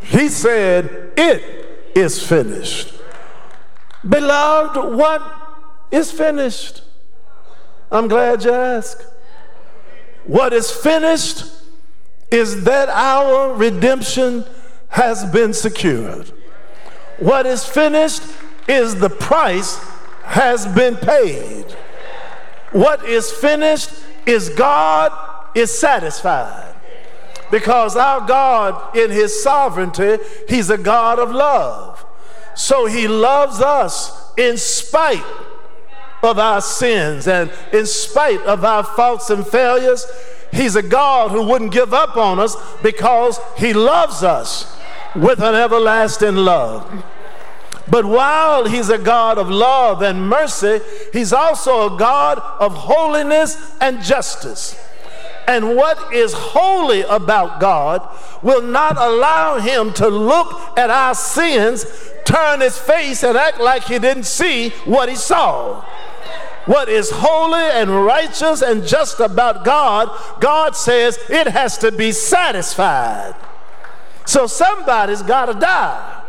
He 0.00 0.28
said, 0.28 1.12
It 1.16 1.92
is 1.94 2.26
finished. 2.26 2.94
Beloved, 4.08 4.96
what 4.96 5.22
is 5.90 6.10
finished? 6.10 6.82
I'm 7.90 8.08
glad 8.08 8.44
you 8.44 8.52
asked. 8.52 9.06
What 10.24 10.52
is 10.52 10.70
finished 10.70 11.44
is 12.30 12.64
that 12.64 12.88
our 12.88 13.54
redemption 13.54 14.44
has 14.88 15.24
been 15.24 15.52
secured. 15.52 16.32
What 17.18 17.46
is 17.46 17.64
finished 17.64 18.22
is 18.68 18.94
the 18.96 19.10
price 19.10 19.78
has 20.24 20.66
been 20.66 20.96
paid. 20.96 21.64
What 22.72 23.04
is 23.04 23.30
finished 23.30 23.90
is 24.26 24.48
God 24.50 25.12
is 25.54 25.76
satisfied. 25.76 26.74
Because 27.50 27.96
our 27.96 28.26
God, 28.26 28.96
in 28.96 29.10
His 29.10 29.42
sovereignty, 29.42 30.16
He's 30.48 30.70
a 30.70 30.78
God 30.78 31.18
of 31.18 31.30
love. 31.30 32.04
So 32.54 32.86
He 32.86 33.08
loves 33.08 33.60
us 33.60 34.32
in 34.38 34.56
spite 34.56 35.22
of 36.22 36.38
our 36.38 36.60
sins 36.60 37.26
and 37.26 37.50
in 37.72 37.84
spite 37.84 38.40
of 38.42 38.64
our 38.64 38.84
faults 38.84 39.30
and 39.30 39.46
failures. 39.46 40.06
He's 40.52 40.76
a 40.76 40.82
God 40.82 41.30
who 41.30 41.42
wouldn't 41.42 41.72
give 41.72 41.92
up 41.92 42.16
on 42.16 42.38
us 42.38 42.56
because 42.82 43.40
He 43.56 43.72
loves 43.72 44.22
us 44.22 44.78
with 45.16 45.40
an 45.40 45.54
everlasting 45.54 46.36
love. 46.36 47.04
But 47.90 48.04
while 48.04 48.66
He's 48.66 48.88
a 48.88 48.98
God 48.98 49.38
of 49.38 49.48
love 49.48 50.02
and 50.02 50.28
mercy, 50.28 50.80
He's 51.12 51.32
also 51.32 51.94
a 51.94 51.98
God 51.98 52.38
of 52.38 52.74
holiness 52.74 53.74
and 53.80 54.02
justice. 54.02 54.78
And 55.48 55.74
what 55.74 56.14
is 56.14 56.32
holy 56.32 57.00
about 57.02 57.58
God 57.58 58.08
will 58.42 58.62
not 58.62 58.96
allow 58.96 59.58
Him 59.58 59.92
to 59.94 60.08
look 60.08 60.78
at 60.78 60.90
our 60.90 61.14
sins, 61.14 61.84
turn 62.24 62.60
His 62.60 62.78
face, 62.78 63.24
and 63.24 63.36
act 63.36 63.58
like 63.58 63.84
He 63.84 63.98
didn't 63.98 64.24
see 64.24 64.68
what 64.84 65.08
He 65.08 65.16
saw 65.16 65.84
what 66.66 66.88
is 66.88 67.10
holy 67.10 67.60
and 67.60 68.04
righteous 68.04 68.62
and 68.62 68.86
just 68.86 69.20
about 69.20 69.64
God, 69.64 70.10
God 70.40 70.76
says 70.76 71.18
it 71.28 71.48
has 71.48 71.78
to 71.78 71.90
be 71.90 72.12
satisfied. 72.12 73.34
So 74.26 74.46
somebody's 74.46 75.22
got 75.22 75.46
to 75.46 75.54
die 75.54 76.22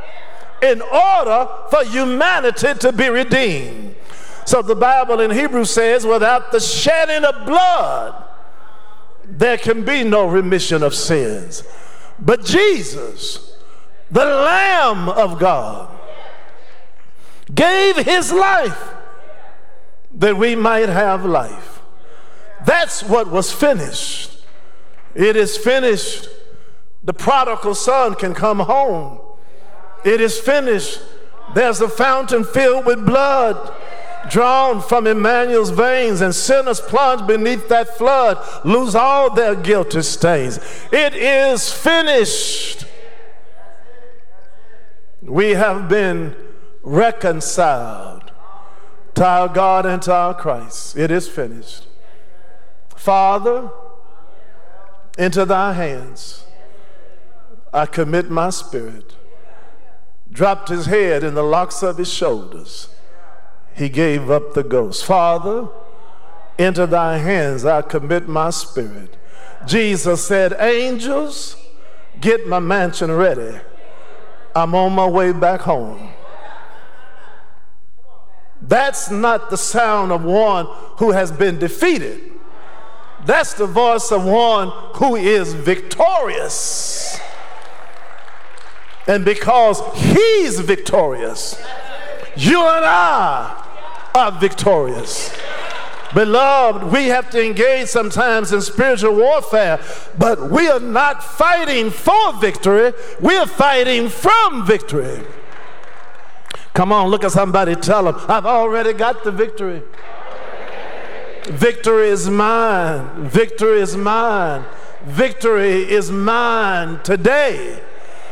in 0.62 0.82
order 0.82 1.48
for 1.70 1.84
humanity 1.84 2.74
to 2.80 2.92
be 2.92 3.10
redeemed. 3.10 3.96
So 4.46 4.62
the 4.62 4.75
Bible 4.75 5.20
in 5.20 5.32
Hebrew 5.32 5.66
says, 5.66 6.06
without 6.06 6.52
the 6.52 6.60
shedding 6.60 7.24
of 7.24 7.46
blood, 7.46 8.24
there 9.25 9.58
can 9.58 9.86
be 9.86 10.04
no 10.04 10.28
remission 10.28 10.84
of 10.84 10.96
sins. 10.96 11.63
But 12.20 12.44
Jesus, 12.44 13.58
the 14.12 14.25
Lamb 14.25 15.10
of 15.10 15.40
God, 15.40 15.90
gave 17.54 17.98
his 17.98 18.32
life 18.32 18.94
that 20.13 20.38
we 20.38 20.55
might 20.55 20.89
have 20.89 21.25
life. 21.25 21.82
That's 22.65 23.03
what 23.03 23.29
was 23.29 23.51
finished. 23.51 24.43
It 25.15 25.36
is 25.36 25.58
finished. 25.58 26.29
The 27.03 27.13
prodigal 27.13 27.75
son 27.75 28.15
can 28.15 28.34
come 28.34 28.60
home. 28.60 29.20
It 30.05 30.22
is 30.22 30.39
finished. 30.39 31.01
There's 31.53 31.82
a 31.82 31.89
fountain 31.89 32.43
filled 32.43 32.86
with 32.86 33.05
blood 33.05 33.74
drawn 34.29 34.82
from 34.82 35.08
Emmanuel's 35.08 35.70
veins, 35.70 36.22
and 36.22 36.34
sinners 36.34 36.79
plunge 36.79 37.27
beneath 37.27 37.67
that 37.70 37.98
flood, 37.98 38.38
lose 38.63 38.96
all 38.96 39.29
their 39.29 39.55
guilty 39.55 40.01
stains. 40.01 40.60
It 40.91 41.13
is 41.13 41.72
finished. 41.72 42.86
We 45.22 45.51
have 45.51 45.88
been 45.89 46.36
reconciled 46.82 48.23
to 49.15 49.25
our 49.25 49.48
God 49.48 49.86
and 49.86 50.01
to 50.03 50.13
our 50.13 50.34
Christ. 50.34 50.98
It 50.98 51.12
is 51.12 51.27
finished. 51.27 51.88
Father, 52.96 53.70
into 55.17 55.46
thy 55.46 55.74
hands 55.74 56.46
I 57.74 57.86
commit 57.86 58.29
my 58.29 58.50
spirit. 58.50 59.15
Dropped 60.32 60.70
his 60.70 60.88
head 60.88 61.24
in 61.24 61.36
the 61.36 61.43
locks 61.43 61.84
of 61.84 61.98
his 61.98 62.12
shoulders 62.12 62.89
he 63.75 63.89
gave 63.89 64.29
up 64.29 64.53
the 64.53 64.63
ghost. 64.63 65.05
Father, 65.05 65.67
into 66.58 66.86
thy 66.86 67.17
hands 67.17 67.65
I 67.65 67.82
commit 67.82 68.27
my 68.27 68.50
spirit. 68.51 69.17
Jesus 69.65 70.25
said, 70.25 70.53
Angels, 70.60 71.55
get 72.22 72.48
my 72.48 72.60
mansion 72.60 73.12
ready. 73.12 73.60
I'm 74.55 74.75
on 74.75 74.93
my 74.93 75.08
way 75.08 75.32
back 75.32 75.62
home. 75.62 76.12
That's 78.67 79.12
not 79.12 79.50
the 79.50 79.58
sound 79.58 80.12
of 80.12 80.24
one 80.24 80.67
who 80.98 81.12
has 81.12 81.32
been 81.32 81.60
defeated. 81.60 82.32
That's 83.25 83.53
the 83.53 83.67
voice 83.67 84.12
of 84.12 84.25
one 84.25 84.70
who 84.96 85.15
is 85.15 85.53
victorious. 85.53 87.20
And 89.08 89.25
because 89.25 89.82
he's 89.96 90.60
victorious, 90.60 91.62
you 92.38 92.62
and 92.62 92.86
I 92.86 93.65
are 94.15 94.32
victorious. 94.32 95.36
Beloved, 96.13 96.84
we 96.91 97.08
have 97.08 97.29
to 97.32 97.43
engage 97.43 97.88
sometimes 97.88 98.53
in 98.53 98.62
spiritual 98.62 99.15
warfare, 99.15 99.79
but 100.17 100.51
we 100.51 100.70
are 100.70 100.79
not 100.79 101.24
fighting 101.24 101.89
for 101.89 102.34
victory, 102.39 102.93
we 103.20 103.36
are 103.36 103.48
fighting 103.48 104.10
from 104.10 104.65
victory. 104.65 105.25
Come 106.74 106.92
on, 106.92 107.10
look 107.10 107.24
at 107.24 107.32
somebody, 107.32 107.75
tell 107.75 108.06
them, 108.06 108.15
I've 108.27 108.46
already 108.46 108.94
got 108.94 109.24
the 109.24 109.32
victory. 109.32 109.84
Victory 111.46 112.08
is 112.08 112.30
mine. 112.30 113.27
Victory 113.30 113.82
is 113.82 113.96
mine. 113.96 114.63
Victory 115.06 115.89
is 115.89 116.10
mine 116.10 117.00
today. 117.03 117.82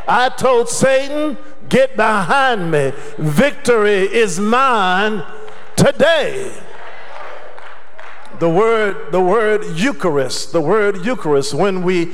I 0.08 0.30
told 0.30 0.70
Satan, 0.70 1.38
Get 1.72 1.96
behind 1.96 2.70
me. 2.70 2.92
Victory 3.18 4.02
is 4.02 4.42
mine 4.42 5.24
today. 5.78 6.52
The 8.40 8.50
word, 8.50 9.14
the 9.14 9.22
word 9.22 9.64
Eucharist, 9.78 10.52
the 10.52 10.60
word 10.60 11.06
Eucharist, 11.06 11.54
when 11.54 11.84
we 11.84 12.12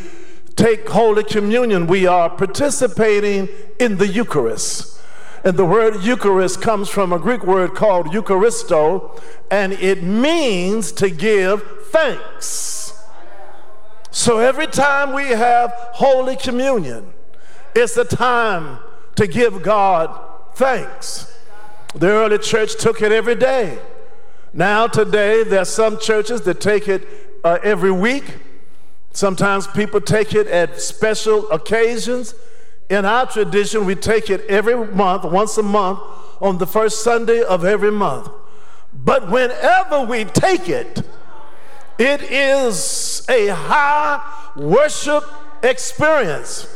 take 0.55 0.87
Holy 0.87 1.23
Communion, 1.23 1.87
we 1.87 2.05
are 2.05 2.29
participating 2.29 3.49
in 3.79 3.97
the 3.97 4.07
Eucharist. 4.07 4.96
And 5.47 5.55
the 5.55 5.63
word 5.63 6.03
Eucharist 6.03 6.61
comes 6.61 6.89
from 6.89 7.13
a 7.13 7.17
Greek 7.17 7.41
word 7.45 7.73
called 7.73 8.07
Eucharisto, 8.07 9.17
and 9.49 9.71
it 9.71 10.03
means 10.03 10.91
to 10.91 11.09
give 11.09 11.63
thanks. 11.85 13.01
So 14.11 14.39
every 14.39 14.67
time 14.67 15.13
we 15.13 15.29
have 15.29 15.71
Holy 15.93 16.35
Communion, 16.35 17.13
it's 17.73 17.95
a 17.95 18.03
time 18.03 18.79
to 19.15 19.25
give 19.25 19.63
God 19.63 20.19
thanks. 20.55 21.39
The 21.95 22.07
early 22.07 22.39
church 22.39 22.75
took 22.77 23.01
it 23.01 23.13
every 23.13 23.35
day. 23.35 23.79
Now, 24.51 24.85
today, 24.87 25.45
there 25.45 25.61
are 25.61 25.65
some 25.65 25.97
churches 25.97 26.41
that 26.41 26.59
take 26.59 26.89
it 26.89 27.07
uh, 27.45 27.59
every 27.63 27.93
week. 27.93 28.35
Sometimes 29.13 29.65
people 29.65 30.01
take 30.01 30.35
it 30.35 30.47
at 30.47 30.81
special 30.81 31.49
occasions. 31.51 32.35
In 32.89 33.05
our 33.05 33.25
tradition, 33.25 33.85
we 33.85 33.95
take 33.95 34.29
it 34.29 34.45
every 34.47 34.87
month, 34.87 35.25
once 35.25 35.57
a 35.57 35.63
month, 35.63 35.99
on 36.39 36.57
the 36.57 36.67
first 36.67 37.03
Sunday 37.03 37.43
of 37.43 37.65
every 37.65 37.91
month. 37.91 38.29
But 38.93 39.29
whenever 39.29 40.01
we 40.01 40.25
take 40.25 40.69
it, 40.69 41.01
it 41.97 42.21
is 42.23 43.25
a 43.27 43.47
high 43.47 44.51
worship 44.55 45.23
experience. 45.63 46.73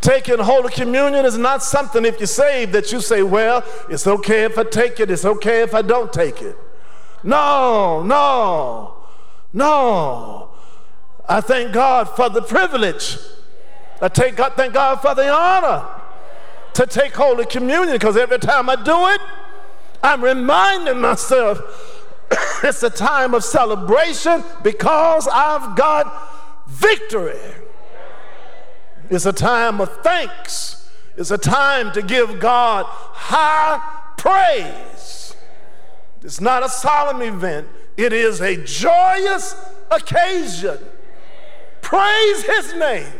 Taking 0.00 0.38
Holy 0.38 0.70
Communion 0.70 1.26
is 1.26 1.36
not 1.36 1.62
something, 1.62 2.04
if 2.04 2.18
you're 2.20 2.26
saved, 2.26 2.72
that 2.72 2.92
you 2.92 3.00
say, 3.00 3.22
well, 3.22 3.64
it's 3.90 4.06
okay 4.06 4.44
if 4.44 4.56
I 4.56 4.64
take 4.64 5.00
it, 5.00 5.10
it's 5.10 5.24
okay 5.24 5.62
if 5.62 5.74
I 5.74 5.82
don't 5.82 6.12
take 6.12 6.40
it. 6.42 6.56
No, 7.22 8.02
no, 8.04 9.04
no. 9.52 10.50
I 11.28 11.40
thank 11.40 11.72
God 11.72 12.04
for 12.10 12.28
the 12.28 12.42
privilege. 12.42 13.18
I 14.00 14.08
take 14.08 14.36
God, 14.36 14.52
thank 14.56 14.74
God 14.74 14.96
for 14.96 15.14
the 15.14 15.28
honor 15.28 15.86
to 16.74 16.86
take 16.86 17.14
Holy 17.14 17.46
Communion 17.46 17.92
because 17.92 18.16
every 18.16 18.38
time 18.38 18.68
I 18.68 18.76
do 18.76 19.06
it, 19.06 19.20
I'm 20.02 20.22
reminding 20.22 21.00
myself 21.00 21.58
it's 22.62 22.82
a 22.82 22.90
time 22.90 23.32
of 23.32 23.42
celebration 23.44 24.44
because 24.62 25.26
I've 25.28 25.76
got 25.76 26.30
victory. 26.68 27.40
It's 29.08 29.24
a 29.24 29.32
time 29.32 29.80
of 29.80 30.02
thanks. 30.02 30.90
It's 31.16 31.30
a 31.30 31.38
time 31.38 31.92
to 31.92 32.02
give 32.02 32.40
God 32.40 32.84
high 32.86 33.80
praise. 34.18 35.34
It's 36.22 36.40
not 36.40 36.62
a 36.64 36.68
solemn 36.68 37.22
event, 37.22 37.68
it 37.96 38.12
is 38.12 38.40
a 38.40 38.62
joyous 38.62 39.54
occasion. 39.90 40.78
Praise 41.80 42.42
His 42.42 42.74
name. 42.74 43.12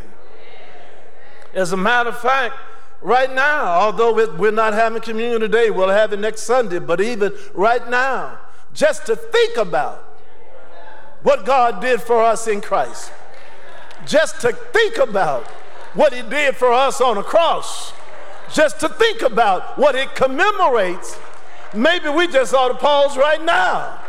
As 1.53 1.71
a 1.71 1.77
matter 1.77 2.09
of 2.09 2.19
fact, 2.19 2.55
right 3.01 3.33
now, 3.33 3.65
although 3.65 4.13
we're 4.13 4.51
not 4.51 4.73
having 4.73 5.01
communion 5.01 5.41
today, 5.41 5.69
we'll 5.69 5.89
have 5.89 6.13
it 6.13 6.19
next 6.19 6.43
Sunday, 6.43 6.79
but 6.79 7.01
even 7.01 7.33
right 7.53 7.87
now, 7.89 8.39
just 8.73 9.05
to 9.05 9.15
think 9.15 9.57
about 9.57 10.03
what 11.23 11.45
God 11.45 11.81
did 11.81 12.01
for 12.01 12.23
us 12.23 12.47
in 12.47 12.61
Christ, 12.61 13.11
just 14.05 14.41
to 14.41 14.51
think 14.51 14.97
about 14.97 15.45
what 15.93 16.13
he 16.13 16.21
did 16.21 16.55
for 16.55 16.71
us 16.71 17.01
on 17.01 17.15
the 17.15 17.23
cross, 17.23 17.91
just 18.53 18.79
to 18.79 18.89
think 18.89 19.21
about 19.21 19.77
what 19.77 19.95
it 19.95 20.15
commemorates, 20.15 21.17
maybe 21.73 22.09
we 22.09 22.27
just 22.27 22.53
ought 22.53 22.69
to 22.69 22.75
pause 22.75 23.17
right 23.17 23.43
now 23.43 23.99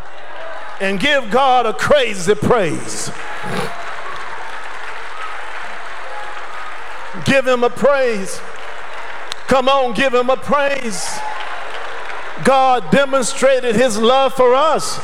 and 0.80 1.00
give 1.00 1.30
God 1.30 1.66
a 1.66 1.72
crazy 1.72 2.34
praise. 2.34 3.10
Give 7.24 7.46
him 7.46 7.64
a 7.64 7.70
praise. 7.70 8.40
Come 9.46 9.68
on, 9.68 9.94
give 9.94 10.12
him 10.14 10.30
a 10.30 10.36
praise. 10.36 11.18
God 12.44 12.90
demonstrated 12.90 13.74
his 13.74 13.98
love 13.98 14.34
for 14.34 14.54
us. 14.54 15.00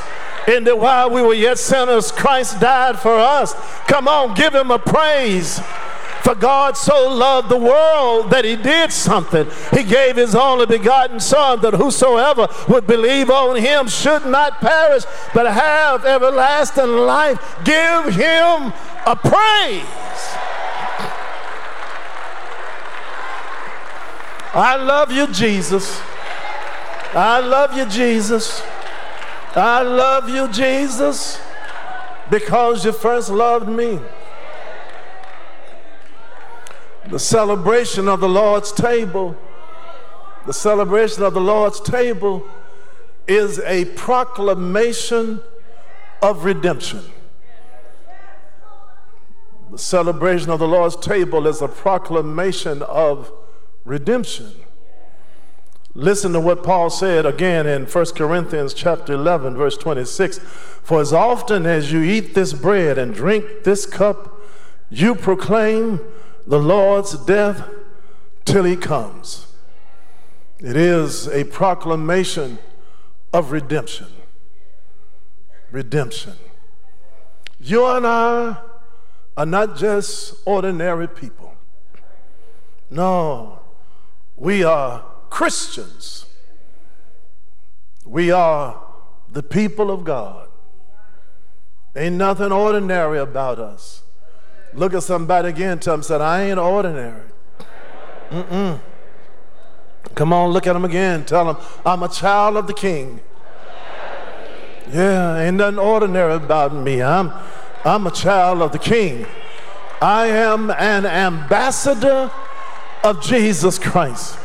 In 0.47 0.65
that 0.65 0.79
while 0.79 1.11
we 1.11 1.23
were 1.23 1.35
yet 1.35 1.59
sinners, 1.59 2.13
Christ 2.13 2.61
died 2.61 2.99
for 2.99 3.19
us. 3.19 3.55
Come 3.87 4.09
on, 4.09 4.35
give 4.35 4.55
him 4.55 4.71
a 4.71 4.79
praise. 4.79 5.61
For 6.23 6.35
God 6.35 6.77
so 6.77 7.09
loved 7.15 7.51
the 7.51 7.57
world 7.57 8.31
that 8.31 8.47
he 8.47 8.57
did 8.57 8.93
something. 8.93 9.47
He 9.73 9.83
gave 9.83 10.17
his 10.17 10.35
only 10.35 10.65
begotten 10.65 11.21
Son 11.21 11.61
that 11.61 11.75
whosoever 11.75 12.49
would 12.69 12.87
believe 12.87 13.29
on 13.29 13.57
him 13.57 13.89
should 13.89 14.25
not 14.25 14.59
perish 14.61 15.05
but 15.35 15.45
have 15.45 16.07
everlasting 16.07 16.97
life. 16.97 17.59
Give 17.65 18.15
him 18.15 18.73
a 19.07 19.17
praise. 19.17 20.44
I 24.55 24.77
love 24.77 25.11
you, 25.11 25.27
Jesus. 25.29 26.01
I 27.13 27.41
love 27.41 27.77
you, 27.77 27.87
Jesus. 27.87 28.63
I 29.57 29.83
love 29.83 30.29
you, 30.29 30.49
Jesus, 30.49 31.41
because 32.31 32.85
you 32.85 32.93
first 32.93 33.31
loved 33.31 33.69
me 33.69 34.01
the 37.09 37.19
celebration 37.19 38.09
of 38.09 38.21
the 38.21 38.29
Lord's 38.29 38.73
table, 38.73 39.37
the 40.47 40.53
celebration 40.53 41.23
of 41.23 41.35
the 41.35 41.41
Lord's 41.41 41.81
table 41.81 42.47
is 43.27 43.59
a 43.61 43.85
proclamation 43.87 45.41
of 46.23 46.45
redemption. 46.45 47.03
The 49.71 49.79
celebration 49.79 50.51
of 50.51 50.59
the 50.61 50.69
Lord's 50.69 50.97
table 50.97 51.47
is 51.47 51.61
a 51.61 51.69
proclamation 51.69 52.83
of 52.83 53.33
redemption. 53.85 54.53
Listen 55.95 56.33
to 56.33 56.41
what 56.41 56.65
Paul 56.65 56.91
said 56.91 57.25
again 57.25 57.67
in 57.67 57.87
1 57.87 58.07
Corinthians 58.17 58.75
chapter 58.75 59.13
11 59.13 59.57
verse 59.57 59.77
26. 59.77 60.39
For 60.39 61.01
as 61.01 61.13
often 61.13 61.67
as 61.67 61.93
you 61.93 62.03
eat 62.03 62.35
this 62.35 62.53
bread 62.53 62.99
and 62.99 63.15
drink 63.15 63.63
this 63.63 63.87
cup, 63.87 64.41
you 64.91 65.15
proclaim 65.15 66.01
the 66.47 66.59
Lord's 66.59 67.17
death 67.25 67.69
till 68.45 68.65
he 68.65 68.77
comes. 68.77 69.47
It 70.59 70.77
is 70.77 71.29
a 71.29 71.45
proclamation 71.45 72.59
of 73.33 73.53
redemption. 73.53 74.09
Redemption. 75.71 76.35
You 77.61 77.87
and 77.87 78.07
I 78.07 78.59
are 79.37 79.47
not 79.47 79.77
just 79.77 80.35
ordinary 80.45 81.09
people. 81.09 81.55
No, 82.91 83.64
we 84.37 84.65
are 84.65 85.05
Christians. 85.31 86.27
We 88.05 88.31
are 88.31 88.83
the 89.33 89.43
people 89.43 89.91
of 89.91 90.05
God. 90.05 90.49
Ain't 91.97 92.17
nothing 92.17 92.53
ordinary 92.53 93.19
about 93.19 93.59
us. 93.59 94.03
Look 94.73 94.95
at 94.95 95.05
somebody 95.05 95.49
again, 95.49 95.79
tell 95.79 95.95
them, 95.95 96.03
said, 96.03 96.21
I 96.21 96.45
ain't 96.45 96.59
ordinary. 96.59 97.23
Mm-mm. 98.31 98.81
Come 100.15 100.33
on, 100.33 100.51
look 100.51 100.67
at 100.67 100.73
them 100.73 100.85
again. 100.85 101.25
Tell 101.25 101.55
them, 101.55 101.65
I'm 101.87 102.03
a 102.03 102.09
child 102.09 102.57
of 102.57 102.67
the 102.67 102.75
king. 102.75 103.21
Yeah, 104.93 105.41
ain't 105.41 105.57
nothing 105.57 105.79
ordinary 105.79 106.35
about 106.35 106.75
me. 106.75 107.03
I'm, 107.03 107.33
I'm 107.85 108.07
a 108.07 108.11
child 108.11 108.61
of 108.61 108.73
the 108.73 108.79
king. 108.79 109.27
I 110.03 110.27
am 110.27 110.71
an 110.71 111.07
ambassador 111.07 112.31
of 113.05 113.23
Jesus 113.23 113.79
Christ. 113.79 114.39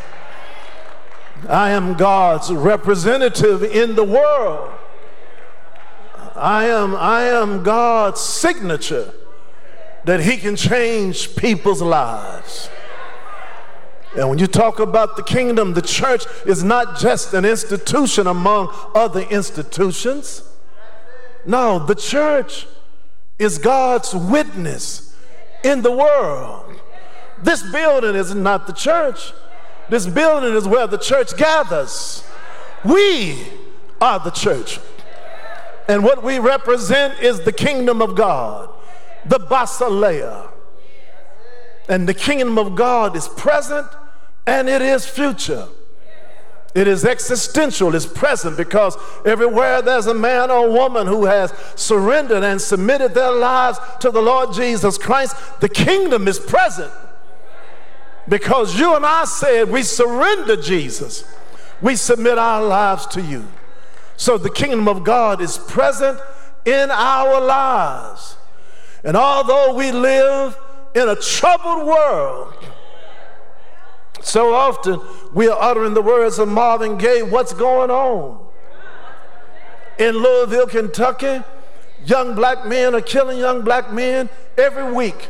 I 1.48 1.70
am 1.70 1.94
God's 1.94 2.52
representative 2.52 3.64
in 3.64 3.96
the 3.96 4.04
world. 4.04 4.74
I 6.36 6.66
am, 6.66 6.96
I 6.96 7.24
am 7.24 7.64
God's 7.64 8.20
signature 8.20 9.14
that 10.04 10.20
He 10.20 10.38
can 10.38 10.56
change 10.56 11.36
people's 11.38 11.82
lives. 11.82 12.70
And 14.18 14.30
when 14.30 14.40
you 14.40 14.48
talk 14.48 14.80
about 14.80 15.16
the 15.16 15.24
kingdom, 15.24 15.74
the 15.74 15.82
church 15.82 16.26
is 16.46 16.64
not 16.64 17.00
just 17.00 17.34
an 17.34 17.46
institution 17.46 18.28
among 18.28 18.70
other 18.94 19.22
institutions. 19.22 20.44
No, 21.46 21.80
the 21.80 21.96
church 21.96 22.68
is 23.38 23.58
God's 23.58 24.14
witness 24.14 25.16
in 25.64 25.82
the 25.82 25.92
world. 25.92 26.80
This 27.42 27.64
building 27.72 28.16
is 28.16 28.34
not 28.36 28.68
the 28.68 28.74
church. 28.74 29.34
This 29.90 30.06
building 30.06 30.54
is 30.54 30.68
where 30.68 30.88
the 30.88 30.98
church 30.98 31.36
gathers. 31.38 32.24
We 32.84 33.48
are 34.02 34.20
the 34.20 34.32
church. 34.32 34.80
And 35.88 36.04
what 36.04 36.24
we 36.24 36.40
represent 36.40 37.20
is 37.20 37.42
the 37.42 37.52
kingdom 37.52 38.02
of 38.02 38.16
God, 38.16 38.70
the 39.26 39.40
basileia. 39.40 40.50
And 41.88 42.08
the 42.08 42.14
kingdom 42.14 42.60
of 42.60 42.76
God 42.76 43.16
is 43.16 43.28
present 43.28 43.88
and 44.46 44.70
it 44.70 44.82
is 44.82 45.08
future. 45.08 45.68
It 46.76 46.88
is 46.88 47.04
existential, 47.04 47.96
it's 47.96 48.06
present 48.06 48.56
because 48.56 48.96
everywhere 49.26 49.82
there's 49.82 50.06
a 50.06 50.14
man 50.14 50.52
or 50.52 50.70
woman 50.70 51.08
who 51.08 51.26
has 51.26 51.52
surrendered 51.76 52.44
and 52.44 52.62
submitted 52.62 53.16
their 53.16 53.32
lives 53.32 53.80
to 54.02 54.12
the 54.12 54.22
Lord 54.22 54.54
Jesus 54.54 55.00
Christ, 55.00 55.36
the 55.62 55.70
kingdom 55.70 56.28
is 56.28 56.40
present. 56.40 56.92
Because 58.28 58.80
you 58.80 58.96
and 58.96 59.06
I 59.06 59.26
said 59.26 59.70
we 59.70 59.84
surrender 59.84 60.56
Jesus, 60.56 61.24
we 61.82 61.96
submit 61.96 62.38
our 62.38 62.64
lives 62.64 63.06
to 63.08 63.22
you. 63.22 63.48
So 64.18 64.38
the 64.38 64.50
kingdom 64.50 64.88
of 64.88 65.04
God 65.04 65.42
is 65.42 65.58
present 65.58 66.20
in 66.66 66.92
our 66.92 67.40
lives. 67.40 68.36
And 69.04 69.16
although 69.16 69.74
we 69.74 69.92
live 69.92 70.58
in 70.94 71.08
a 71.08 71.16
troubled 71.16 71.88
world, 71.88 72.54
so 74.22 74.54
often 74.54 75.00
we 75.34 75.48
are 75.48 75.60
uttering 75.62 75.94
the 75.94 76.02
words 76.02 76.38
of 76.38 76.50
Marvin 76.50 76.98
Gaye, 76.98 77.24
what's 77.24 77.54
going 77.54 77.90
on? 77.90 78.46
In 79.98 80.16
Louisville, 80.16 80.68
Kentucky, 80.68 81.42
young 82.06 82.36
black 82.36 82.66
men 82.66 82.96
are 82.96 83.02
killing 83.02 83.38
young 83.38 83.62
black 83.62 83.92
men 83.92 84.30
every 84.58 84.92
week. 84.92 85.30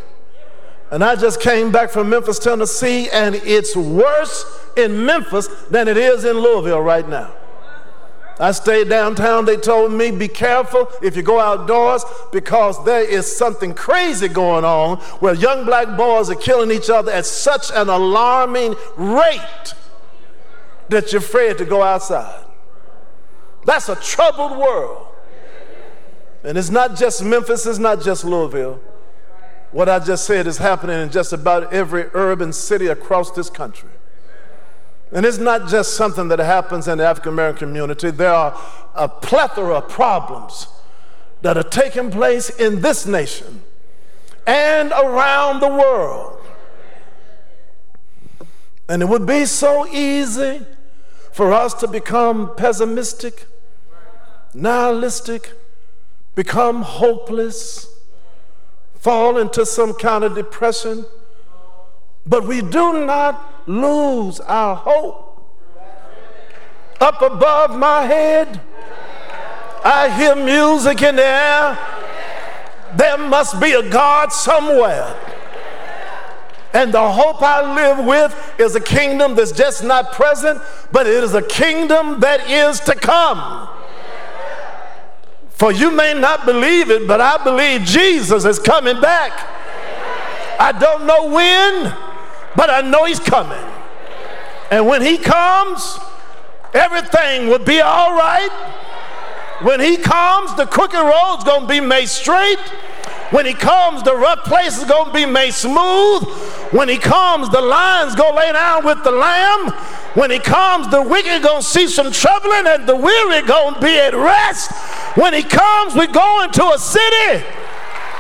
And 0.92 1.04
I 1.04 1.16
just 1.16 1.40
came 1.40 1.72
back 1.72 1.92
from 1.92 2.10
Memphis, 2.10 2.40
Tennessee, 2.40 3.10
and 3.10 3.36
it's 3.36 3.76
worse 3.76 4.46
in 4.76 5.06
Memphis 5.06 5.48
than 5.70 5.88
it 5.88 5.98
is 5.98 6.26
in 6.26 6.38
Louisville 6.38 6.82
right 6.82 7.08
now. 7.08 7.34
I 8.40 8.52
stayed 8.54 8.88
downtown. 8.88 9.46
They 9.46 9.58
told 9.58 9.92
me, 9.92 10.12
be 10.12 10.30
careful 10.30 10.90
if 11.02 11.18
you 11.18 11.22
go 11.22 11.40
outdoors 11.40 12.06
because 12.32 12.84
there 12.86 13.04
is 13.04 13.36
something 13.36 13.74
crazy 13.74 14.30
going 14.30 14.64
on 14.64 14.98
where 15.20 15.34
young 15.34 15.66
black 15.66 15.98
boys 15.98 16.30
are 16.30 16.36
killing 16.36 16.72
each 16.72 16.90
other 16.90 17.12
at 17.12 17.26
such 17.26 17.70
an 17.74 17.90
alarming 17.90 18.76
rate 18.96 19.74
that 20.88 21.12
you're 21.12 21.20
afraid 21.20 21.58
to 21.58 21.66
go 21.66 21.84
outside. 21.84 22.46
That's 23.66 23.90
a 23.90 23.96
troubled 23.98 24.58
world. 24.58 25.08
And 26.44 26.58
it's 26.58 26.70
not 26.70 26.96
just 26.96 27.22
Memphis, 27.24 27.66
it's 27.66 27.78
not 27.78 28.02
just 28.02 28.24
Louisville. 28.24 28.80
What 29.72 29.88
I 29.88 30.00
just 30.00 30.26
said 30.26 30.48
is 30.48 30.58
happening 30.58 31.00
in 31.00 31.12
just 31.12 31.32
about 31.32 31.72
every 31.72 32.06
urban 32.14 32.54
city 32.54 32.88
across 32.88 33.32
this 33.32 33.50
country. 33.50 33.90
And 35.12 35.26
it's 35.26 35.38
not 35.38 35.68
just 35.68 35.96
something 35.96 36.28
that 36.30 36.40
happens 36.40 36.88
in 36.88 36.98
the 37.00 37.06
African 37.06 37.34
American 37.34 37.68
community. 37.68 38.12
There 38.12 38.34
are 38.34 38.60
a 38.96 39.08
plethora 39.08 39.76
of 39.76 39.90
problems 39.90 40.68
that 41.42 41.58
are 41.58 41.64
taking 41.64 42.12
place 42.12 42.50
in 42.50 42.82
this 42.82 43.06
nation 43.06 43.62
and 44.46 44.92
around 44.92 45.62
the 45.62 45.68
world. 45.68 46.42
And 48.88 49.04
it 49.04 49.06
would 49.06 49.26
be 49.26 49.46
so 49.46 49.88
easy 49.88 50.66
for 51.32 51.54
us 51.54 51.76
to 51.76 51.88
become 51.88 52.56
pessimistic, 52.56 53.46
nihilistic, 54.54 55.54
become 56.36 56.82
hopeless 56.82 57.88
fall 59.00 59.38
into 59.38 59.66
some 59.66 59.94
kind 59.94 60.24
of 60.24 60.36
depression, 60.36 61.06
but 62.26 62.46
we 62.46 62.62
do 62.62 63.06
not 63.06 63.68
lose 63.68 64.40
our 64.42 64.76
hope. 64.76 65.26
Up 67.00 67.22
above 67.22 67.78
my 67.78 68.04
head, 68.04 68.62
I 69.84 70.10
hear 70.18 70.36
music 70.36 71.02
in 71.02 71.16
the 71.16 71.26
air. 71.26 71.78
There 72.98 73.18
must 73.18 73.60
be 73.62 73.72
a 73.72 73.90
God 73.90 74.34
somewhere. 74.34 75.16
And 76.74 76.94
the 76.94 77.12
hope 77.12 77.42
I 77.42 77.74
live 77.74 78.06
with 78.06 78.54
is 78.60 78.76
a 78.76 78.82
kingdom 78.82 79.36
that's 79.36 79.52
just 79.52 79.84
not 79.84 80.12
present, 80.12 80.62
but 80.92 81.08
it 81.08 81.24
is 81.24 81.34
a 81.34 81.42
kingdom 81.42 82.20
that 82.20 82.50
is 82.50 82.80
to 82.82 82.96
come. 82.96 83.70
For 85.60 85.74
you 85.74 85.92
may 85.92 86.14
not 86.14 86.46
believe 86.46 86.90
it, 86.90 87.06
but 87.06 87.20
I 87.20 87.44
believe 87.44 87.82
Jesus 87.82 88.46
is 88.46 88.58
coming 88.60 89.02
back. 89.02 89.34
I 90.58 90.72
don't 90.72 91.06
know 91.06 91.26
when, 91.26 91.94
but 92.56 92.70
I 92.70 92.80
know 92.80 93.04
he's 93.04 93.20
coming. 93.20 93.62
And 94.72 94.88
when 94.88 95.02
he 95.02 95.18
comes, 95.18 96.00
everything 96.74 97.50
will 97.50 97.60
be 97.60 97.82
all 97.82 98.14
right. 98.14 98.50
When 99.62 99.82
he 99.82 99.98
comes, 99.98 100.56
the 100.56 100.66
crooked 100.66 100.98
road's 100.98 101.44
to 101.44 101.66
be 101.68 101.82
made 101.82 102.08
straight. 102.08 102.60
When 103.32 103.46
he 103.46 103.54
comes, 103.54 104.02
the 104.02 104.16
rough 104.16 104.44
place 104.44 104.78
is 104.78 104.86
going 104.86 105.08
to 105.08 105.14
be 105.14 105.26
made 105.26 105.54
smooth. 105.54 106.24
When 106.72 106.90
he 106.90 106.98
comes, 106.98 107.50
the 107.50 107.62
lion's 107.62 108.16
going 108.16 108.34
to 108.34 108.40
lay 108.40 108.52
down 108.52 108.86
with 108.86 109.04
the 109.04 109.12
lamb. 109.12 109.72
When 110.16 110.32
he 110.32 110.40
comes, 110.40 110.90
the 110.90 111.02
wicked 111.02 111.44
going 111.44 111.62
to 111.62 111.68
see 111.68 111.88
some 111.88 112.12
troubling 112.12 112.66
and 112.66 112.88
the 112.88 112.96
weary 112.96 113.44
going 113.44 113.76
to 113.76 113.82
be 113.82 114.00
at 114.00 114.16
rest. 114.16 114.72
When 115.16 115.34
he 115.34 115.44
comes, 115.44 115.94
we 115.96 116.08
go 116.08 116.44
into 116.44 116.66
a 116.66 116.80
city 116.80 117.46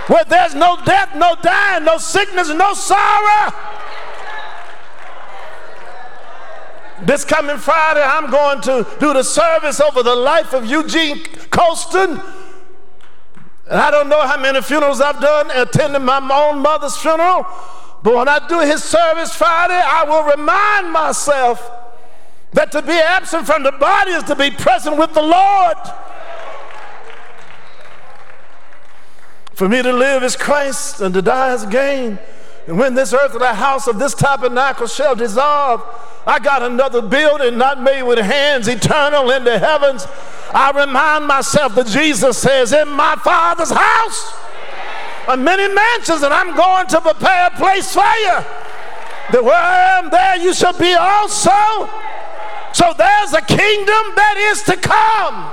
where 0.07 0.23
there's 0.25 0.53
no 0.53 0.77
death, 0.85 1.15
no 1.15 1.35
dying, 1.41 1.85
no 1.85 1.97
sickness, 1.97 2.49
no 2.49 2.73
sorrow. 2.73 3.53
This 7.01 7.25
coming 7.25 7.57
Friday, 7.57 8.03
I'm 8.03 8.29
going 8.29 8.61
to 8.61 8.85
do 8.99 9.13
the 9.13 9.23
service 9.23 9.79
over 9.79 10.03
the 10.03 10.15
life 10.15 10.53
of 10.53 10.65
Eugene 10.65 11.23
Colston. 11.49 12.21
And 13.69 13.79
I 13.79 13.91
don't 13.91 14.09
know 14.09 14.25
how 14.25 14.41
many 14.41 14.61
funerals 14.61 14.99
I've 14.99 15.21
done 15.21 15.51
attending 15.51 16.03
my 16.03 16.17
own 16.17 16.59
mother's 16.59 16.97
funeral, 16.97 17.45
but 18.01 18.15
when 18.15 18.27
I 18.27 18.45
do 18.47 18.61
his 18.61 18.83
service 18.83 19.35
Friday, 19.35 19.79
I 19.79 20.05
will 20.05 20.23
remind 20.23 20.91
myself 20.91 21.71
that 22.53 22.71
to 22.71 22.81
be 22.81 22.93
absent 22.93 23.45
from 23.45 23.61
the 23.61 23.71
body 23.73 24.11
is 24.11 24.23
to 24.23 24.35
be 24.35 24.49
present 24.49 24.97
with 24.97 25.13
the 25.13 25.21
Lord. 25.21 25.77
For 29.53 29.69
me 29.69 29.83
to 29.83 29.93
live 29.93 30.23
is 30.23 30.35
Christ 30.35 31.01
and 31.01 31.13
to 31.13 31.21
die 31.21 31.53
is 31.53 31.65
gain. 31.65 32.17
And 32.69 32.77
when 32.77 32.93
this 32.93 33.13
earthly 33.13 33.47
house 33.47 33.87
of 33.87 33.97
this 33.97 34.13
tabernacle 34.13 34.85
shall 34.85 35.15
dissolve, 35.15 35.81
I 36.27 36.37
got 36.37 36.61
another 36.61 37.01
building 37.01 37.57
not 37.57 37.81
made 37.81 38.03
with 38.03 38.19
hands, 38.19 38.67
eternal 38.67 39.31
in 39.31 39.43
the 39.43 39.57
heavens. 39.57 40.05
I 40.53 40.69
remind 40.69 41.25
myself 41.25 41.73
that 41.73 41.87
Jesus 41.87 42.37
says, 42.37 42.71
In 42.71 42.87
my 42.89 43.15
Father's 43.23 43.71
house 43.71 44.33
are 45.27 45.35
many 45.35 45.67
mansions, 45.73 46.21
and 46.21 46.31
I'm 46.31 46.55
going 46.55 46.85
to 46.89 47.01
prepare 47.01 47.47
a 47.47 47.57
place 47.57 47.91
for 47.91 48.01
you. 48.01 48.37
That 49.33 49.43
where 49.43 49.55
I 49.55 49.97
am, 49.97 50.11
there 50.11 50.37
you 50.37 50.53
shall 50.53 50.77
be 50.77 50.93
also. 50.93 51.89
So 52.73 52.93
there's 52.95 53.33
a 53.33 53.41
kingdom 53.41 54.03
that 54.13 54.35
is 54.37 54.61
to 54.69 54.77
come. 54.77 55.49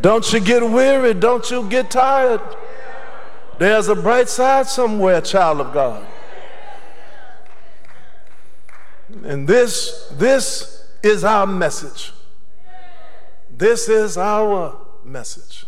Don't 0.00 0.32
you 0.32 0.40
get 0.40 0.62
weary. 0.62 1.14
Don't 1.14 1.50
you 1.50 1.68
get 1.68 1.90
tired. 1.90 2.40
There's 3.58 3.88
a 3.88 3.94
bright 3.94 4.28
side 4.28 4.66
somewhere, 4.66 5.20
child 5.20 5.60
of 5.60 5.72
God. 5.72 6.06
And 9.24 9.48
this, 9.48 10.08
this 10.12 10.88
is 11.02 11.24
our 11.24 11.46
message. 11.46 12.12
This 13.50 13.88
is 13.88 14.18
our 14.18 14.78
message. 15.04 15.64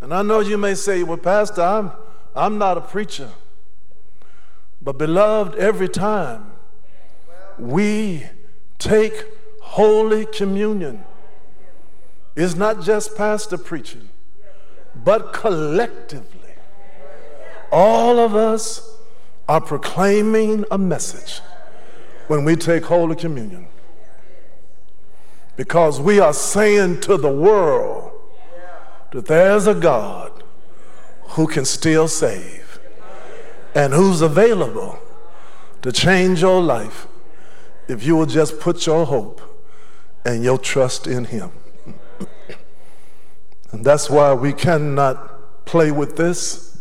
And 0.00 0.14
I 0.14 0.22
know 0.22 0.40
you 0.40 0.58
may 0.58 0.74
say, 0.74 1.02
well, 1.02 1.16
Pastor, 1.16 1.62
I'm, 1.62 1.92
I'm 2.34 2.58
not 2.58 2.78
a 2.78 2.80
preacher. 2.80 3.30
But, 4.80 4.98
beloved, 4.98 5.54
every 5.56 5.88
time 5.88 6.52
we 7.58 8.26
take 8.78 9.24
Holy 9.62 10.26
Communion, 10.26 11.04
it's 12.34 12.54
not 12.54 12.82
just 12.82 13.16
pastor 13.16 13.58
preaching, 13.58 14.08
but 14.94 15.32
collectively, 15.32 16.54
all 17.70 18.18
of 18.18 18.34
us 18.34 18.96
are 19.48 19.60
proclaiming 19.60 20.64
a 20.70 20.78
message 20.78 21.40
when 22.28 22.44
we 22.44 22.56
take 22.56 22.84
Holy 22.84 23.16
Communion. 23.16 23.66
Because 25.56 26.00
we 26.00 26.18
are 26.18 26.32
saying 26.32 27.00
to 27.02 27.16
the 27.16 27.30
world 27.30 28.12
that 29.10 29.26
there's 29.26 29.66
a 29.66 29.74
God 29.74 30.42
who 31.32 31.46
can 31.46 31.64
still 31.64 32.08
save 32.08 32.78
and 33.74 33.92
who's 33.92 34.22
available 34.22 34.98
to 35.82 35.92
change 35.92 36.40
your 36.40 36.62
life 36.62 37.06
if 37.88 38.04
you 38.04 38.16
will 38.16 38.26
just 38.26 38.60
put 38.60 38.86
your 38.86 39.04
hope 39.04 39.40
and 40.24 40.42
your 40.42 40.56
trust 40.56 41.06
in 41.06 41.24
Him. 41.26 41.50
And 43.72 43.84
that's 43.84 44.10
why 44.10 44.34
we 44.34 44.52
cannot 44.52 45.64
play 45.64 45.90
with 45.90 46.16
this. 46.16 46.80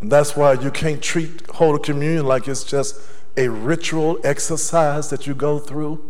And 0.00 0.10
that's 0.12 0.36
why 0.36 0.54
you 0.54 0.70
can't 0.70 1.02
treat 1.02 1.48
Holy 1.50 1.80
Communion 1.80 2.26
like 2.26 2.48
it's 2.48 2.64
just 2.64 3.00
a 3.36 3.48
ritual 3.48 4.18
exercise 4.24 5.10
that 5.10 5.26
you 5.26 5.34
go 5.34 5.58
through. 5.58 6.02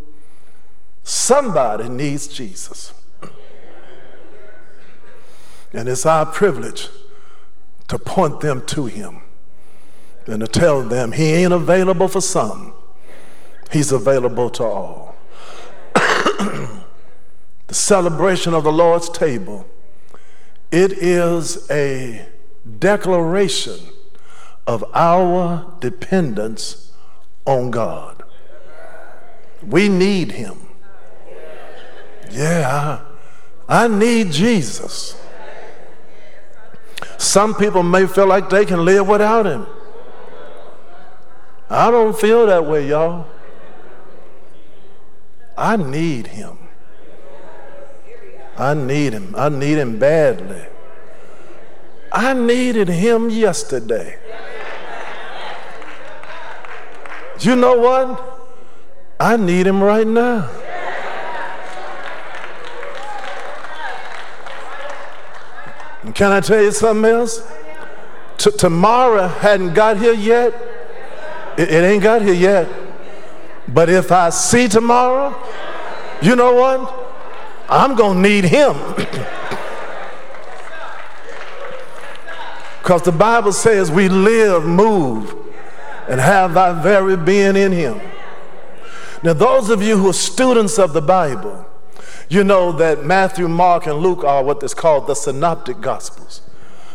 Somebody 1.02 1.88
needs 1.88 2.26
Jesus. 2.26 2.92
And 5.72 5.88
it's 5.88 6.06
our 6.06 6.26
privilege 6.26 6.88
to 7.88 7.98
point 7.98 8.40
them 8.40 8.64
to 8.66 8.86
him 8.86 9.20
and 10.26 10.40
to 10.40 10.46
tell 10.46 10.82
them 10.82 11.12
he 11.12 11.32
ain't 11.32 11.52
available 11.52 12.08
for 12.08 12.20
some, 12.20 12.74
he's 13.70 13.92
available 13.92 14.50
to 14.50 14.64
all. 14.64 15.15
The 17.66 17.74
celebration 17.74 18.54
of 18.54 18.64
the 18.64 18.72
Lord's 18.72 19.08
table, 19.08 19.66
it 20.70 20.92
is 20.92 21.68
a 21.70 22.26
declaration 22.78 23.78
of 24.66 24.84
our 24.94 25.72
dependence 25.80 26.92
on 27.44 27.70
God. 27.70 28.22
We 29.62 29.88
need 29.88 30.32
Him. 30.32 30.56
Yeah, 32.30 33.00
I 33.68 33.88
need 33.88 34.32
Jesus. 34.32 35.20
Some 37.18 37.54
people 37.54 37.82
may 37.82 38.06
feel 38.06 38.26
like 38.26 38.50
they 38.50 38.64
can 38.64 38.84
live 38.84 39.08
without 39.08 39.46
Him. 39.46 39.66
I 41.68 41.90
don't 41.90 42.16
feel 42.16 42.46
that 42.46 42.64
way, 42.64 42.88
y'all. 42.88 43.26
I 45.56 45.76
need 45.76 46.28
Him. 46.28 46.65
I 48.58 48.74
need 48.74 49.12
Him. 49.12 49.34
I 49.36 49.48
need 49.48 49.78
Him 49.78 49.98
badly. 49.98 50.66
I 52.16 52.32
needed 52.32 52.88
him 52.88 53.28
yesterday. 53.28 54.18
You 57.40 57.56
know 57.56 57.76
what? 57.76 58.40
I 59.20 59.36
need 59.36 59.66
him 59.66 59.82
right 59.82 60.06
now. 60.06 60.48
And 66.02 66.14
can 66.14 66.32
I 66.32 66.40
tell 66.40 66.62
you 66.62 66.72
something 66.72 67.04
else? 67.04 67.46
T- 68.38 68.52
tomorrow 68.52 69.28
hadn't 69.28 69.74
got 69.74 69.98
here 69.98 70.14
yet. 70.14 70.54
It, 71.58 71.70
it 71.70 71.84
ain't 71.84 72.02
got 72.02 72.22
here 72.22 72.32
yet. 72.32 72.68
But 73.68 73.90
if 73.90 74.10
I 74.10 74.30
see 74.30 74.68
tomorrow, 74.68 75.36
you 76.22 76.34
know 76.34 76.54
what? 76.54 77.05
I'm 77.68 77.94
going 77.94 78.22
to 78.22 78.28
need 78.28 78.44
him. 78.44 78.76
Because 82.86 83.02
the 83.02 83.10
Bible 83.10 83.52
says 83.52 83.90
we 83.90 84.08
live, 84.08 84.64
move, 84.64 85.34
and 86.08 86.20
have 86.20 86.56
our 86.56 86.72
very 86.72 87.16
being 87.16 87.56
in 87.56 87.72
Him. 87.72 88.00
Now, 89.24 89.32
those 89.32 89.70
of 89.70 89.82
you 89.82 89.98
who 89.98 90.10
are 90.10 90.12
students 90.12 90.78
of 90.78 90.92
the 90.92 91.02
Bible, 91.02 91.66
you 92.28 92.44
know 92.44 92.70
that 92.70 93.04
Matthew, 93.04 93.48
Mark, 93.48 93.86
and 93.86 93.98
Luke 93.98 94.22
are 94.22 94.44
what 94.44 94.62
is 94.62 94.72
called 94.72 95.08
the 95.08 95.14
synoptic 95.14 95.80
gospels. 95.80 96.42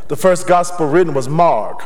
The 0.08 0.16
first 0.16 0.48
gospel 0.48 0.88
written 0.88 1.14
was 1.14 1.28
Mark, 1.28 1.84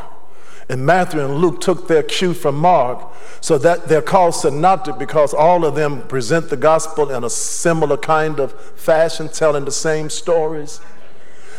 and 0.68 0.84
Matthew 0.84 1.20
and 1.20 1.36
Luke 1.36 1.60
took 1.60 1.86
their 1.86 2.02
cue 2.02 2.34
from 2.34 2.56
Mark, 2.56 3.12
so 3.40 3.56
that 3.58 3.86
they're 3.86 4.02
called 4.02 4.34
synoptic 4.34 4.98
because 4.98 5.32
all 5.32 5.64
of 5.64 5.76
them 5.76 6.02
present 6.08 6.50
the 6.50 6.56
gospel 6.56 7.10
in 7.10 7.22
a 7.22 7.30
similar 7.30 7.96
kind 7.96 8.40
of 8.40 8.52
fashion, 8.78 9.28
telling 9.28 9.64
the 9.64 9.72
same 9.72 10.10
stories. 10.10 10.80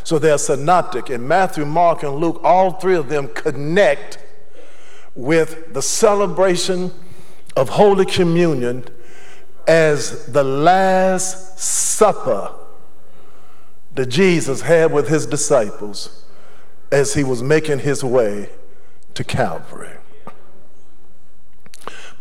So 0.04 0.20
they're 0.20 0.38
synoptic. 0.38 1.10
In 1.10 1.28
Matthew, 1.28 1.66
Mark, 1.66 2.04
and 2.04 2.16
Luke, 2.16 2.42
all 2.44 2.72
three 2.72 2.96
of 2.96 3.10
them 3.10 3.30
connect 3.30 4.20
with 5.16 5.74
the 5.74 5.82
celebration 5.82 6.92
of 7.56 7.70
Holy 7.70 8.06
Communion 8.06 8.86
as 9.68 10.26
the 10.28 10.44
Last 10.44 11.60
Supper 11.60 12.52
that 13.96 14.06
Jesus 14.06 14.62
had 14.62 14.92
with 14.92 15.08
his 15.10 15.26
disciples 15.26 16.24
as 16.92 17.16
he 17.16 17.24
was 17.24 17.42
making 17.42 17.80
his 17.80 18.04
way 18.04 18.50
to 19.18 19.24
Calvary. 19.24 19.98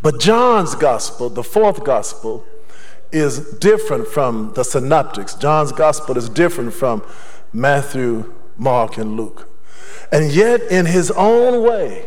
But 0.00 0.18
John's 0.18 0.74
gospel, 0.74 1.28
the 1.28 1.44
fourth 1.44 1.84
gospel, 1.84 2.46
is 3.12 3.50
different 3.58 4.08
from 4.08 4.54
the 4.54 4.64
synoptics. 4.64 5.34
John's 5.34 5.72
gospel 5.72 6.16
is 6.16 6.30
different 6.30 6.72
from 6.72 7.02
Matthew, 7.52 8.32
Mark, 8.56 8.96
and 8.96 9.14
Luke. 9.14 9.46
And 10.10 10.32
yet, 10.32 10.62
in 10.62 10.86
his 10.86 11.10
own 11.10 11.62
way, 11.68 12.06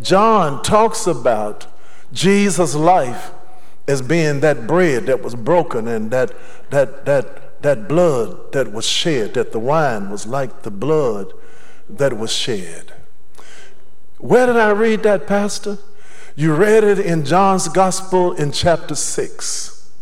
John 0.00 0.62
talks 0.62 1.08
about 1.08 1.66
Jesus' 2.12 2.76
life 2.76 3.32
as 3.88 4.00
being 4.00 4.38
that 4.40 4.68
bread 4.68 5.06
that 5.06 5.24
was 5.24 5.34
broken 5.34 5.88
and 5.88 6.12
that, 6.12 6.32
that, 6.70 7.04
that, 7.04 7.62
that 7.62 7.88
blood 7.88 8.52
that 8.52 8.72
was 8.72 8.86
shed, 8.86 9.34
that 9.34 9.50
the 9.50 9.58
wine 9.58 10.08
was 10.08 10.24
like 10.24 10.62
the 10.62 10.70
blood 10.70 11.32
that 11.88 12.16
was 12.16 12.32
shed. 12.32 12.92
Where 14.24 14.46
did 14.46 14.56
I 14.56 14.70
read 14.70 15.02
that, 15.02 15.26
Pastor? 15.26 15.76
You 16.34 16.54
read 16.54 16.82
it 16.82 16.98
in 16.98 17.26
John's 17.26 17.68
Gospel 17.68 18.32
in 18.32 18.52
chapter 18.52 18.94
6. 18.94 19.92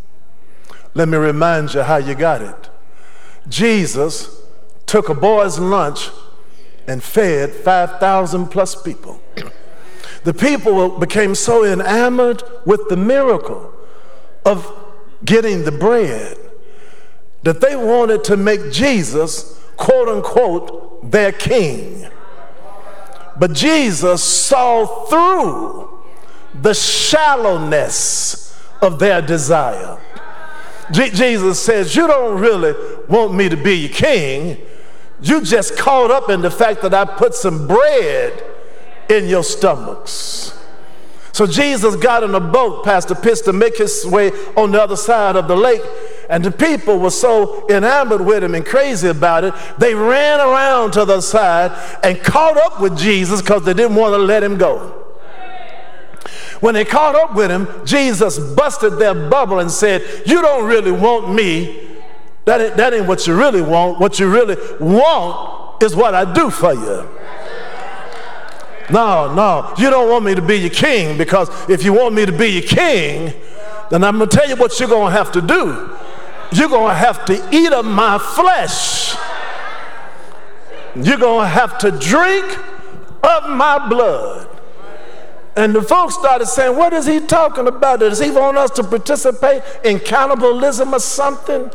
Let 0.94 1.08
me 1.08 1.16
remind 1.16 1.74
you 1.74 1.82
how 1.82 1.96
you 1.96 2.14
got 2.14 2.40
it. 2.40 2.70
Jesus 3.48 4.40
took 4.86 5.08
a 5.08 5.14
boy's 5.14 5.58
lunch 5.58 6.10
and 6.86 7.02
fed 7.02 7.50
5,000 7.50 8.46
plus 8.46 8.80
people. 8.80 9.20
the 10.22 10.32
people 10.32 11.00
became 11.00 11.34
so 11.34 11.64
enamored 11.64 12.44
with 12.64 12.88
the 12.88 12.96
miracle 12.96 13.74
of 14.44 14.72
getting 15.24 15.64
the 15.64 15.72
bread 15.72 16.38
that 17.42 17.60
they 17.60 17.74
wanted 17.74 18.22
to 18.22 18.36
make 18.36 18.70
Jesus, 18.70 19.60
quote 19.76 20.06
unquote, 20.06 21.10
their 21.10 21.32
king. 21.32 22.06
But 23.38 23.52
Jesus 23.52 24.22
saw 24.22 24.86
through 25.06 26.02
the 26.54 26.74
shallowness 26.74 28.58
of 28.80 28.98
their 28.98 29.22
desire. 29.22 29.98
Jesus 30.92 31.62
says, 31.62 31.96
You 31.96 32.06
don't 32.06 32.40
really 32.40 32.74
want 33.08 33.34
me 33.34 33.48
to 33.48 33.56
be 33.56 33.74
your 33.74 33.92
king 33.92 34.58
You 35.22 35.40
just 35.42 35.78
caught 35.78 36.10
up 36.10 36.28
in 36.28 36.42
the 36.42 36.50
fact 36.50 36.82
that 36.82 36.92
I 36.92 37.04
put 37.04 37.34
some 37.34 37.66
bread 37.68 38.42
in 39.08 39.28
your 39.28 39.44
stomachs. 39.44 40.58
So 41.32 41.46
Jesus 41.46 41.96
got 41.96 42.24
in 42.24 42.34
a 42.34 42.40
boat, 42.40 42.84
Pastor 42.84 43.14
Pitts, 43.14 43.40
to 43.42 43.52
make 43.52 43.78
his 43.78 44.04
way 44.04 44.32
on 44.56 44.72
the 44.72 44.82
other 44.82 44.96
side 44.96 45.36
of 45.36 45.48
the 45.48 45.56
lake. 45.56 45.82
And 46.32 46.42
the 46.42 46.50
people 46.50 46.98
were 46.98 47.10
so 47.10 47.68
enamored 47.68 48.22
with 48.22 48.42
him 48.42 48.54
and 48.54 48.64
crazy 48.64 49.08
about 49.08 49.44
it, 49.44 49.52
they 49.76 49.94
ran 49.94 50.40
around 50.40 50.92
to 50.92 51.04
the 51.04 51.20
side 51.20 51.72
and 52.02 52.18
caught 52.22 52.56
up 52.56 52.80
with 52.80 52.96
Jesus 52.96 53.42
because 53.42 53.66
they 53.66 53.74
didn't 53.74 53.96
want 53.96 54.14
to 54.14 54.18
let 54.18 54.42
him 54.42 54.56
go. 54.56 55.04
When 56.60 56.72
they 56.72 56.86
caught 56.86 57.14
up 57.14 57.34
with 57.34 57.50
him, 57.50 57.68
Jesus 57.84 58.38
busted 58.38 58.98
their 58.98 59.12
bubble 59.28 59.58
and 59.58 59.70
said, 59.70 60.22
You 60.24 60.40
don't 60.40 60.66
really 60.66 60.90
want 60.90 61.34
me. 61.34 61.98
That 62.46 62.62
ain't, 62.62 62.76
that 62.78 62.94
ain't 62.94 63.06
what 63.06 63.26
you 63.26 63.38
really 63.38 63.60
want. 63.60 64.00
What 64.00 64.18
you 64.18 64.32
really 64.32 64.56
want 64.80 65.82
is 65.82 65.94
what 65.94 66.14
I 66.14 66.32
do 66.32 66.48
for 66.48 66.72
you. 66.72 67.10
No, 68.90 69.34
no, 69.34 69.74
you 69.76 69.90
don't 69.90 70.08
want 70.08 70.24
me 70.24 70.34
to 70.34 70.40
be 70.40 70.56
your 70.56 70.70
king 70.70 71.18
because 71.18 71.50
if 71.68 71.84
you 71.84 71.92
want 71.92 72.14
me 72.14 72.24
to 72.24 72.32
be 72.32 72.52
your 72.52 72.62
king, 72.62 73.34
then 73.90 74.02
I'm 74.02 74.16
going 74.16 74.30
to 74.30 74.34
tell 74.34 74.48
you 74.48 74.56
what 74.56 74.80
you're 74.80 74.88
going 74.88 75.12
to 75.12 75.18
have 75.18 75.30
to 75.32 75.42
do. 75.42 75.98
You're 76.52 76.68
going 76.68 76.90
to 76.90 76.94
have 76.94 77.24
to 77.26 77.48
eat 77.50 77.72
of 77.72 77.84
my 77.84 78.18
flesh. 78.18 79.14
You're 80.94 81.18
going 81.18 81.44
to 81.44 81.48
have 81.48 81.78
to 81.78 81.90
drink 81.90 82.58
of 83.22 83.48
my 83.50 83.88
blood. 83.88 84.48
And 85.56 85.74
the 85.74 85.82
folks 85.82 86.14
started 86.14 86.46
saying, 86.46 86.76
What 86.76 86.92
is 86.92 87.06
he 87.06 87.20
talking 87.20 87.68
about? 87.68 88.00
Does 88.00 88.18
he 88.18 88.30
want 88.30 88.56
us 88.56 88.70
to 88.72 88.84
participate 88.84 89.62
in 89.84 89.98
cannibalism 89.98 90.94
or 90.94 91.00
something? 91.00 91.70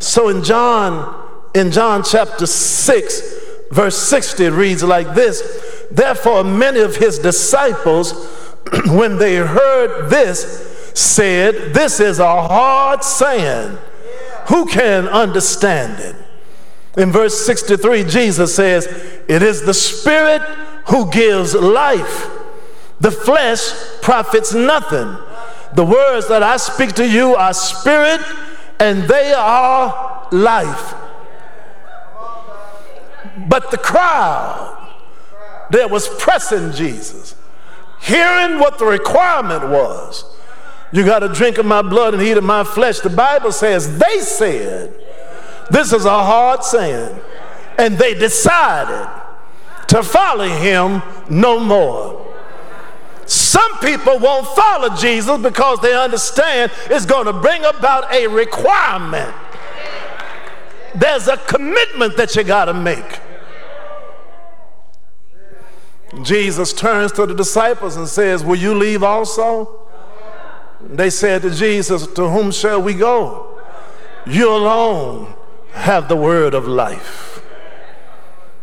So 0.00 0.28
in 0.28 0.42
John, 0.42 1.50
in 1.54 1.70
John 1.70 2.02
chapter 2.02 2.46
6, 2.46 3.34
verse 3.70 3.96
60, 3.96 4.44
it 4.44 4.50
reads 4.50 4.82
like 4.82 5.14
this 5.14 5.86
Therefore, 5.90 6.44
many 6.44 6.80
of 6.80 6.96
his 6.96 7.18
disciples, 7.18 8.12
when 8.88 9.18
they 9.18 9.36
heard 9.36 10.10
this, 10.10 10.65
said, 10.96 11.74
This 11.74 12.00
is 12.00 12.18
a 12.18 12.42
hard 12.42 13.04
saying. 13.04 13.78
Who 14.48 14.66
can 14.66 15.08
understand 15.08 16.00
it? 16.00 16.16
In 16.96 17.12
verse 17.12 17.44
63, 17.44 18.04
Jesus 18.04 18.54
says, 18.54 18.86
It 19.28 19.42
is 19.42 19.62
the 19.62 19.74
Spirit 19.74 20.42
who 20.88 21.10
gives 21.10 21.54
life. 21.54 22.30
The 23.00 23.10
flesh 23.10 23.72
profits 24.00 24.54
nothing. 24.54 25.18
The 25.74 25.84
words 25.84 26.28
that 26.28 26.42
I 26.42 26.56
speak 26.56 26.94
to 26.94 27.06
you 27.06 27.34
are 27.34 27.52
spirit 27.52 28.22
and 28.78 29.02
they 29.02 29.34
are 29.34 30.28
life. 30.32 30.94
But 33.48 33.70
the 33.70 33.78
crowd 33.78 34.94
that 35.70 35.90
was 35.90 36.08
pressing 36.18 36.72
Jesus, 36.72 37.34
hearing 38.00 38.58
what 38.58 38.78
the 38.78 38.86
requirement 38.86 39.68
was, 39.68 40.35
you 40.96 41.04
got 41.04 41.18
to 41.18 41.28
drink 41.28 41.58
of 41.58 41.66
my 41.66 41.82
blood 41.82 42.14
and 42.14 42.22
eat 42.22 42.38
of 42.38 42.44
my 42.44 42.64
flesh. 42.64 43.00
The 43.00 43.10
Bible 43.10 43.52
says 43.52 43.98
they 43.98 44.20
said, 44.20 44.94
This 45.70 45.92
is 45.92 46.06
a 46.06 46.10
hard 46.10 46.64
saying. 46.64 47.20
And 47.78 47.98
they 47.98 48.14
decided 48.14 49.06
to 49.88 50.02
follow 50.02 50.48
him 50.48 51.02
no 51.28 51.60
more. 51.60 52.34
Some 53.26 53.78
people 53.80 54.18
won't 54.18 54.46
follow 54.46 54.96
Jesus 54.96 55.38
because 55.42 55.80
they 55.80 55.94
understand 55.94 56.72
it's 56.86 57.04
going 57.04 57.26
to 57.26 57.32
bring 57.32 57.62
about 57.64 58.10
a 58.12 58.26
requirement. 58.28 59.34
There's 60.94 61.28
a 61.28 61.36
commitment 61.36 62.16
that 62.16 62.34
you 62.36 62.44
got 62.44 62.66
to 62.66 62.74
make. 62.74 63.20
Jesus 66.22 66.72
turns 66.72 67.12
to 67.12 67.26
the 67.26 67.34
disciples 67.34 67.96
and 67.96 68.08
says, 68.08 68.42
Will 68.42 68.56
you 68.56 68.74
leave 68.74 69.02
also? 69.02 69.85
They 70.80 71.10
said 71.10 71.42
to 71.42 71.50
Jesus, 71.50 72.06
To 72.06 72.28
whom 72.28 72.50
shall 72.50 72.82
we 72.82 72.94
go? 72.94 73.60
You 74.26 74.52
alone 74.52 75.34
have 75.72 76.08
the 76.08 76.16
word 76.16 76.54
of 76.54 76.66
life. 76.66 77.42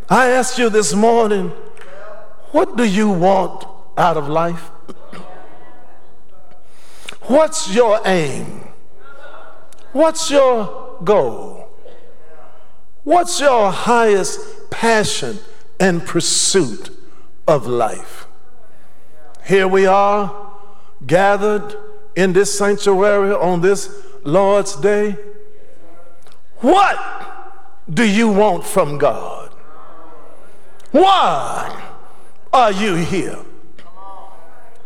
I 0.09 0.29
asked 0.29 0.59
you 0.59 0.69
this 0.69 0.93
morning, 0.93 1.49
what 2.51 2.75
do 2.75 2.83
you 2.83 3.09
want 3.09 3.65
out 3.97 4.17
of 4.17 4.27
life? 4.27 4.69
What's 7.23 7.73
your 7.73 7.99
aim? 8.05 8.67
What's 9.93 10.29
your 10.29 10.99
goal? 11.03 11.69
What's 13.03 13.39
your 13.39 13.71
highest 13.71 14.69
passion 14.69 15.39
and 15.79 16.05
pursuit 16.05 16.89
of 17.47 17.65
life? 17.65 18.27
Here 19.45 19.67
we 19.67 19.85
are 19.85 20.51
gathered 21.05 21.75
in 22.15 22.33
this 22.33 22.57
sanctuary 22.57 23.33
on 23.33 23.61
this 23.61 24.03
Lord's 24.23 24.75
Day. 24.75 25.17
What 26.57 26.99
do 27.91 28.07
you 28.07 28.29
want 28.29 28.63
from 28.63 28.97
God? 28.97 29.53
Why 30.91 31.91
are 32.51 32.71
you 32.71 32.95
here? 32.95 33.39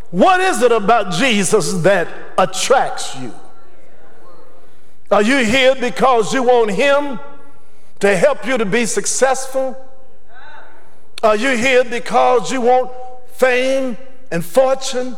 What 0.10 0.40
is 0.40 0.62
it 0.62 0.72
about 0.72 1.12
Jesus 1.12 1.74
that 1.84 2.08
attracts 2.38 3.16
you? 3.18 3.34
Are 5.12 5.22
you 5.22 5.44
here 5.44 5.76
because 5.76 6.34
you 6.34 6.44
want 6.44 6.72
Him 6.72 7.20
to 8.00 8.16
help 8.16 8.46
you 8.46 8.58
to 8.58 8.66
be 8.66 8.86
successful? 8.86 9.76
Are 11.24 11.36
you 11.36 11.58
here 11.58 11.84
because 11.84 12.52
you 12.52 12.62
want 12.62 12.92
fame 13.34 13.98
and 14.32 14.44
fortune? 14.44 15.18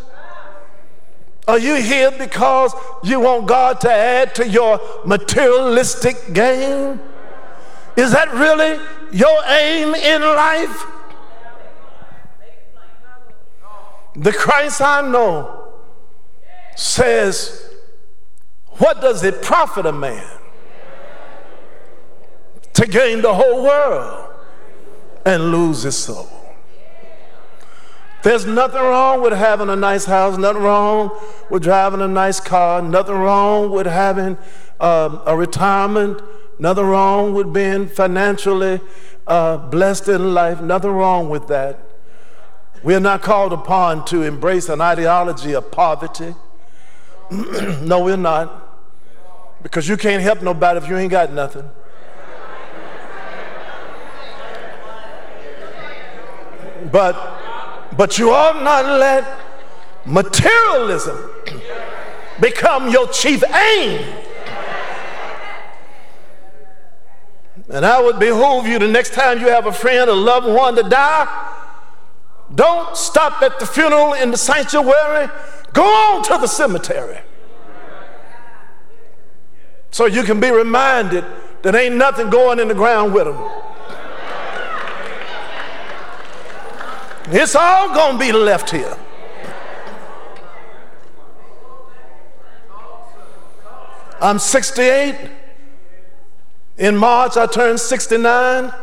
Are 1.50 1.58
you 1.58 1.78
here 1.82 2.12
because 2.12 2.76
you 3.04 3.22
want 3.22 3.48
God 3.48 3.82
to 3.82 3.92
add 3.92 4.36
to 4.36 4.48
your 4.48 4.80
materialistic 5.04 6.32
gain? 6.32 7.00
Is 7.98 8.12
that 8.12 8.32
really 8.32 8.80
your 9.12 9.44
aim 9.48 9.96
in 9.96 10.22
life? 10.22 10.86
The 14.16 14.32
Christ 14.32 14.80
I 14.80 15.02
know 15.02 15.74
says, 16.76 17.74
What 18.78 19.02
does 19.02 19.24
it 19.24 19.42
profit 19.42 19.88
a 19.88 19.92
man 19.92 20.30
to 22.74 22.86
gain 22.86 23.24
the 23.24 23.34
whole 23.34 23.64
world 23.64 24.36
and 25.26 25.52
lose 25.52 25.82
his 25.82 25.98
soul? 25.98 26.30
There's 28.22 28.46
nothing 28.46 28.82
wrong 28.82 29.22
with 29.22 29.32
having 29.32 29.70
a 29.70 29.78
nice 29.78 30.04
house, 30.04 30.38
nothing 30.38 30.62
wrong 30.62 31.18
with 31.50 31.64
driving 31.64 32.02
a 32.02 32.08
nice 32.08 32.42
car, 32.42 32.82
nothing 32.82 33.16
wrong 33.16 33.72
with 33.72 33.88
having 33.88 34.38
uh, 34.78 35.22
a 35.26 35.38
retirement, 35.38 36.22
nothing 36.60 36.84
wrong 36.84 37.34
with 37.34 37.54
being 37.54 37.88
financially 37.88 38.82
uh, 39.26 39.58
blessed 39.58 40.10
in 40.10 40.34
life, 40.34 40.60
nothing 40.60 40.92
wrong 40.92 41.30
with 41.30 41.48
that. 41.48 41.80
We 42.84 42.94
are 42.94 43.00
not 43.00 43.22
called 43.22 43.54
upon 43.54 44.04
to 44.06 44.24
embrace 44.24 44.68
an 44.68 44.82
ideology 44.82 45.54
of 45.54 45.72
poverty. 45.72 46.36
no, 47.32 48.04
we're 48.04 48.18
not. 48.18 48.66
Because 49.64 49.88
you 49.88 49.96
can't 49.96 50.22
help 50.22 50.42
nobody 50.42 50.78
if 50.80 50.90
you 50.90 50.98
ain't 50.98 51.12
got 51.12 51.32
nothing. 51.32 51.70
But 56.92 57.39
but 57.98 58.18
you 58.18 58.32
ought 58.32 58.64
not 58.64 58.86
let 58.86 59.40
materialism 60.06 61.30
become 62.40 62.90
your 62.90 63.08
chief 63.08 63.44
aim. 63.54 64.16
And 67.70 67.86
I 67.86 68.02
would 68.02 68.20
behoove 68.20 68.66
you 68.66 68.80
the 68.80 68.88
next 68.88 69.14
time 69.14 69.40
you 69.40 69.48
have 69.50 69.68
a 69.68 69.72
friend, 69.72 70.10
a 70.10 70.14
loved 70.14 70.48
one 70.48 70.76
to 70.76 70.84
die, 70.84 71.50
don't 72.56 72.98
stop 72.98 73.42
at 73.44 73.60
the 73.60 73.66
funeral 73.66 74.14
in 74.14 74.32
the 74.32 74.38
sanctuary. 74.38 75.30
Go 75.74 75.84
on 75.84 76.24
to 76.24 76.38
the 76.40 76.48
cemetery. 76.48 77.20
So 79.92 80.06
you 80.06 80.24
can 80.24 80.40
be 80.40 80.50
reminded 80.50 81.26
that 81.62 81.76
ain't 81.76 81.96
nothing 81.96 82.30
going 82.30 82.60
in 82.60 82.68
the 82.68 82.74
ground 82.74 83.14
with 83.14 83.26
them. 83.26 83.38
It's 87.32 87.56
all 87.56 87.94
going 87.94 88.14
to 88.14 88.20
be 88.20 88.32
left 88.32 88.72
here. 88.72 88.98
I'm 94.20 94.40
68. 94.40 95.16
In 96.78 96.98
March, 96.98 97.38
I 97.38 97.46
turned 97.46 97.80
69. 97.80 98.74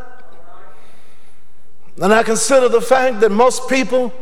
And 2.02 2.14
I 2.14 2.22
consider 2.22 2.68
the 2.68 2.80
fact 2.80 3.20
that 3.20 3.32
most 3.32 3.68
people 3.68 4.12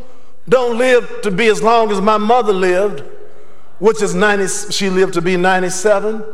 don't 0.49 0.79
live 0.79 1.20
to 1.22 1.31
be 1.31 1.49
as 1.49 1.62
long 1.62 1.91
as 1.91 2.01
my 2.01 2.16
mother 2.16 2.53
lived, 2.53 3.03
which 3.79 4.01
is 4.01 4.14
90, 4.14 4.72
she 4.72 4.89
lived 4.89 5.14
to 5.14 5.22
be 5.22 5.37
97. 5.37 6.25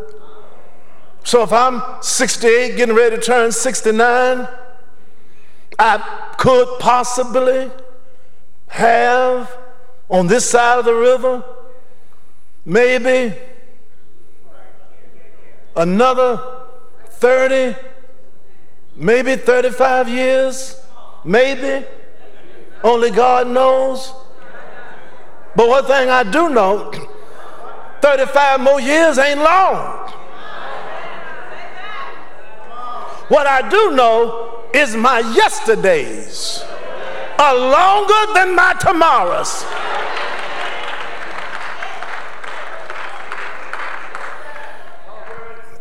So 1.25 1.43
if 1.43 1.53
I'm 1.53 1.83
68, 2.03 2.77
getting 2.77 2.95
ready 2.95 3.17
to 3.17 3.23
turn 3.23 3.53
69, 3.53 4.49
I 5.83 6.35
could 6.37 6.79
possibly 6.79 7.71
have 8.67 9.51
on 10.11 10.27
this 10.27 10.51
side 10.51 10.79
of 10.79 10.85
the 10.85 10.93
river 10.95 11.43
maybe 12.67 13.35
another 15.75 16.67
30, 17.07 17.75
maybe 18.95 19.37
35 19.37 20.11
years, 20.11 20.79
maybe. 21.25 21.87
Only 22.85 23.11
God 23.11 23.47
knows. 23.49 24.13
But 25.57 25.67
one 25.67 25.85
thing 25.87 26.11
I 26.11 26.25
do 26.25 26.51
know 26.51 26.93
35 28.03 28.61
more 28.61 28.81
years 28.83 29.17
ain't 29.17 29.41
long. 29.41 30.11
What 33.29 33.47
I 33.47 33.67
do 33.67 33.93
know 33.93 34.50
is 34.75 34.97
my 34.97 35.21
yesterdays 35.21 36.63
are 37.39 37.57
longer 37.57 38.35
than 38.35 38.55
my 38.55 38.75
tomorrows. 38.75 39.65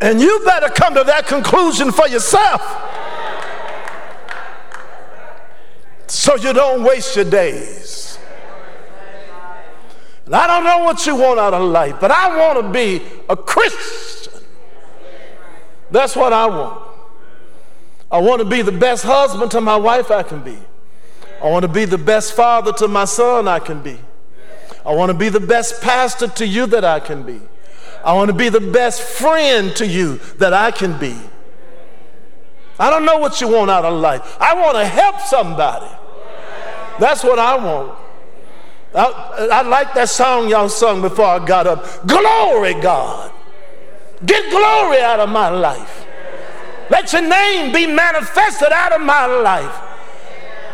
And 0.01 0.21
you 0.21 0.41
better 0.45 0.69
come 0.69 0.95
to 0.95 1.03
that 1.03 1.27
conclusion 1.27 1.91
for 1.91 2.07
yourself. 2.07 2.61
So 6.07 6.35
you 6.35 6.53
don't 6.53 6.83
waste 6.83 7.15
your 7.15 7.25
days. 7.25 8.17
And 10.25 10.35
I 10.35 10.47
don't 10.47 10.63
know 10.63 10.79
what 10.79 11.05
you 11.05 11.15
want 11.15 11.39
out 11.39 11.53
of 11.53 11.63
life, 11.63 11.95
but 11.99 12.11
I 12.11 12.37
want 12.37 12.61
to 12.61 12.71
be 12.71 13.03
a 13.27 13.35
Christian. 13.35 14.33
That's 15.91 16.15
what 16.15 16.31
I 16.31 16.45
want. 16.45 16.88
I 18.12 18.20
want 18.20 18.39
to 18.39 18.45
be 18.45 18.62
the 18.62 18.72
best 18.72 19.03
husband 19.03 19.51
to 19.51 19.62
my 19.62 19.76
wife 19.76 20.10
I 20.10 20.24
can 20.24 20.41
be. 20.41 20.57
I 21.41 21.49
want 21.49 21.64
to 21.64 21.70
be 21.70 21.86
the 21.86 21.97
best 21.97 22.34
father 22.34 22.74
to 22.74 22.88
my 22.88 23.05
son 23.05 23.47
I 23.47 23.60
can 23.60 23.82
be. 23.82 23.99
I 24.86 24.93
want 24.93 25.12
to 25.12 25.18
be 25.18 25.30
the 25.30 25.39
best 25.39 25.82
pastor 25.82 26.28
to 26.28 26.47
you 26.47 26.66
that 26.68 26.84
I 26.84 26.99
can 26.99 27.24
be. 27.24 27.39
I 28.03 28.14
want 28.14 28.30
to 28.30 28.36
be 28.36 28.49
the 28.49 28.62
best 28.62 29.01
friend 29.01 29.76
to 29.76 29.86
you 29.86 30.18
that 30.38 30.53
I 30.53 30.72
can 30.72 30.97
be. 30.97 31.16
I 32.80 32.89
don't 32.89 33.05
know 33.05 33.18
what 33.18 33.41
you 33.41 33.49
want 33.49 33.70
out 33.70 33.86
of 33.86 33.99
life. 33.99 34.38
I 34.39 34.53
want 34.55 34.78
to 34.78 34.86
help 34.86 35.20
somebody. 35.20 35.89
That's 36.97 37.24
what 37.24 37.38
I 37.38 37.55
want. 37.57 37.97
I, 38.95 39.49
I 39.51 39.62
like 39.62 39.93
that 39.93 40.10
song 40.10 40.49
y'all 40.49 40.70
sung 40.70 41.01
before 41.01 41.26
I 41.26 41.45
got 41.45 41.68
up. 41.68 42.07
Glory, 42.07 42.74
God. 42.76 43.32
Get 44.26 44.49
glory 44.49 44.99
out 44.99 45.20
of 45.20 45.30
my 45.30 45.49
life. 45.49 46.05
Let 46.89 47.13
your 47.13 47.21
name 47.21 47.71
be 47.71 47.85
manifested 47.87 48.71
out 48.71 48.91
of 48.93 49.01
my 49.01 49.25
life. 49.25 49.89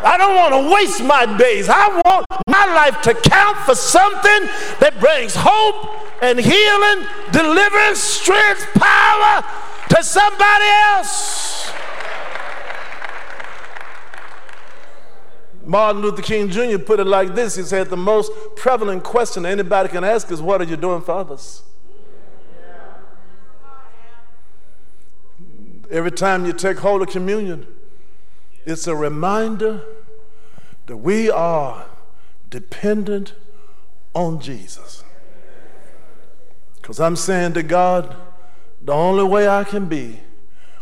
I 0.02 0.16
don't 0.16 0.36
want 0.36 0.54
to 0.54 0.74
waste 0.74 1.02
my 1.02 1.26
days. 1.36 1.68
I 1.68 1.88
want 2.04 2.26
my 2.48 2.66
life 2.74 3.00
to 3.02 3.14
count 3.14 3.58
for 3.58 3.74
something 3.74 4.48
that 4.80 4.98
brings 5.00 5.34
hope 5.36 6.22
and 6.22 6.38
healing, 6.38 7.06
deliverance, 7.32 8.00
strength, 8.00 8.66
power 8.74 9.44
to 9.90 10.02
somebody 10.02 10.64
else. 10.94 11.72
Martin 15.64 16.00
Luther 16.00 16.22
King 16.22 16.48
Jr. 16.48 16.78
put 16.78 17.00
it 17.00 17.06
like 17.06 17.34
this 17.34 17.56
He 17.56 17.62
said, 17.64 17.88
The 17.90 17.96
most 17.96 18.30
prevalent 18.54 19.02
question 19.02 19.44
anybody 19.44 19.88
can 19.88 20.04
ask 20.04 20.30
is, 20.30 20.40
What 20.40 20.60
are 20.60 20.64
you 20.64 20.76
doing 20.76 21.02
for 21.02 21.12
others? 21.12 21.62
Every 25.90 26.10
time 26.10 26.46
you 26.46 26.52
take 26.52 26.78
Holy 26.78 27.06
Communion, 27.06 27.66
it's 28.64 28.86
a 28.86 28.96
reminder 28.96 29.82
that 30.86 30.96
we 30.96 31.30
are 31.30 31.86
dependent 32.50 33.34
on 34.14 34.40
Jesus. 34.40 35.04
Because 36.76 36.98
I'm 36.98 37.16
saying 37.16 37.54
to 37.54 37.62
God, 37.62 38.16
the 38.82 38.92
only 38.92 39.24
way 39.24 39.48
I 39.48 39.64
can 39.64 39.86
be 39.86 40.20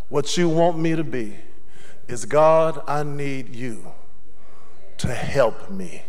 what 0.09 0.37
you 0.37 0.49
want 0.49 0.79
me 0.79 0.95
to 0.95 1.05
be 1.05 1.37
is 2.09 2.25
God, 2.25 2.83
I 2.87 3.03
need 3.03 3.55
you 3.55 3.93
to 4.99 5.15
help 5.15 5.71
me. 5.71 6.03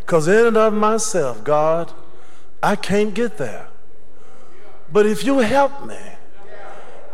Because 0.00 0.28
in 0.28 0.46
and 0.46 0.56
of 0.56 0.72
myself, 0.72 1.44
God, 1.44 1.92
I 2.62 2.76
can't 2.76 3.14
get 3.14 3.38
there. 3.38 3.68
But 4.92 5.06
if 5.06 5.24
you 5.24 5.38
help 5.38 5.84
me, 5.84 5.98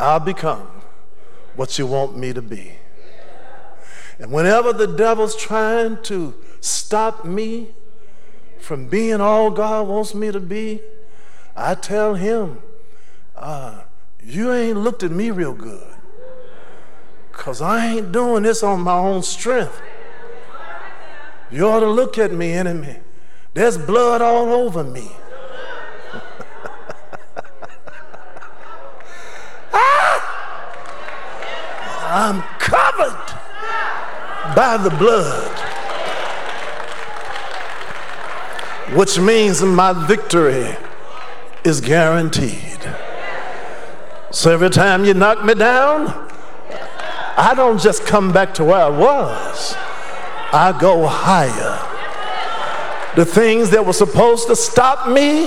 I'll 0.03 0.19
become 0.19 0.67
what 1.55 1.79
you 1.79 1.87
want 1.87 2.19
me 2.19 2.33
to 2.33 2.43
be. 2.43 2.73
And 4.19 4.33
whenever 4.33 4.73
the 4.73 4.89
devil's 4.89 5.37
trying 5.37 6.03
to 6.03 6.35
stop 6.61 7.25
me 7.25 7.69
from 8.59 8.89
being 8.89 9.21
all 9.21 9.53
God 9.53 9.87
wants 9.87 10.13
me 10.13 10.33
to 10.33 10.41
be, 10.41 10.81
I 11.55 11.77
tell 11.77 12.17
him, 12.17 12.61
uh, 13.37 13.83
you 14.21 14.53
ain't 14.53 14.79
looked 14.79 15.05
at 15.05 15.13
me 15.13 15.31
real 15.31 15.55
good. 15.55 15.95
Because 17.31 17.63
I 17.63 17.87
ain't 17.87 18.11
doing 18.11 18.43
this 18.43 18.65
on 18.65 18.81
my 18.81 18.97
own 18.97 19.23
strength. 19.23 19.81
You 21.49 21.69
ought 21.69 21.81
to 21.81 21.91
look 21.91 22.19
at 22.19 22.33
me, 22.33 22.53
enemy. 22.53 22.97
There's 23.55 23.79
blood 23.79 24.21
all 24.21 24.53
over 24.53 24.83
me. 24.83 25.13
I'm 32.15 32.43
covered 32.59 33.17
by 34.55 34.77
the 34.77 34.91
blood, 34.91 35.51
which 38.95 39.19
means 39.19 39.63
my 39.63 39.95
victory 40.07 40.77
is 41.65 41.81
guaranteed. 41.81 42.81
So 44.31 44.53
every 44.53 44.69
time 44.69 45.07
you 45.07 45.15
knock 45.15 45.43
me 45.43 45.55
down, 45.55 46.09
I 47.39 47.55
don't 47.57 47.81
just 47.81 48.05
come 48.05 48.31
back 48.31 48.53
to 48.57 48.65
where 48.65 48.83
I 48.83 48.91
was, 48.91 49.75
I 50.53 50.77
go 50.79 51.07
higher. 51.07 51.79
The 53.17 53.25
things 53.25 53.71
that 53.71 53.87
were 53.87 53.95
supposed 53.95 54.49
to 54.49 54.57
stop 54.57 55.09
me 55.09 55.47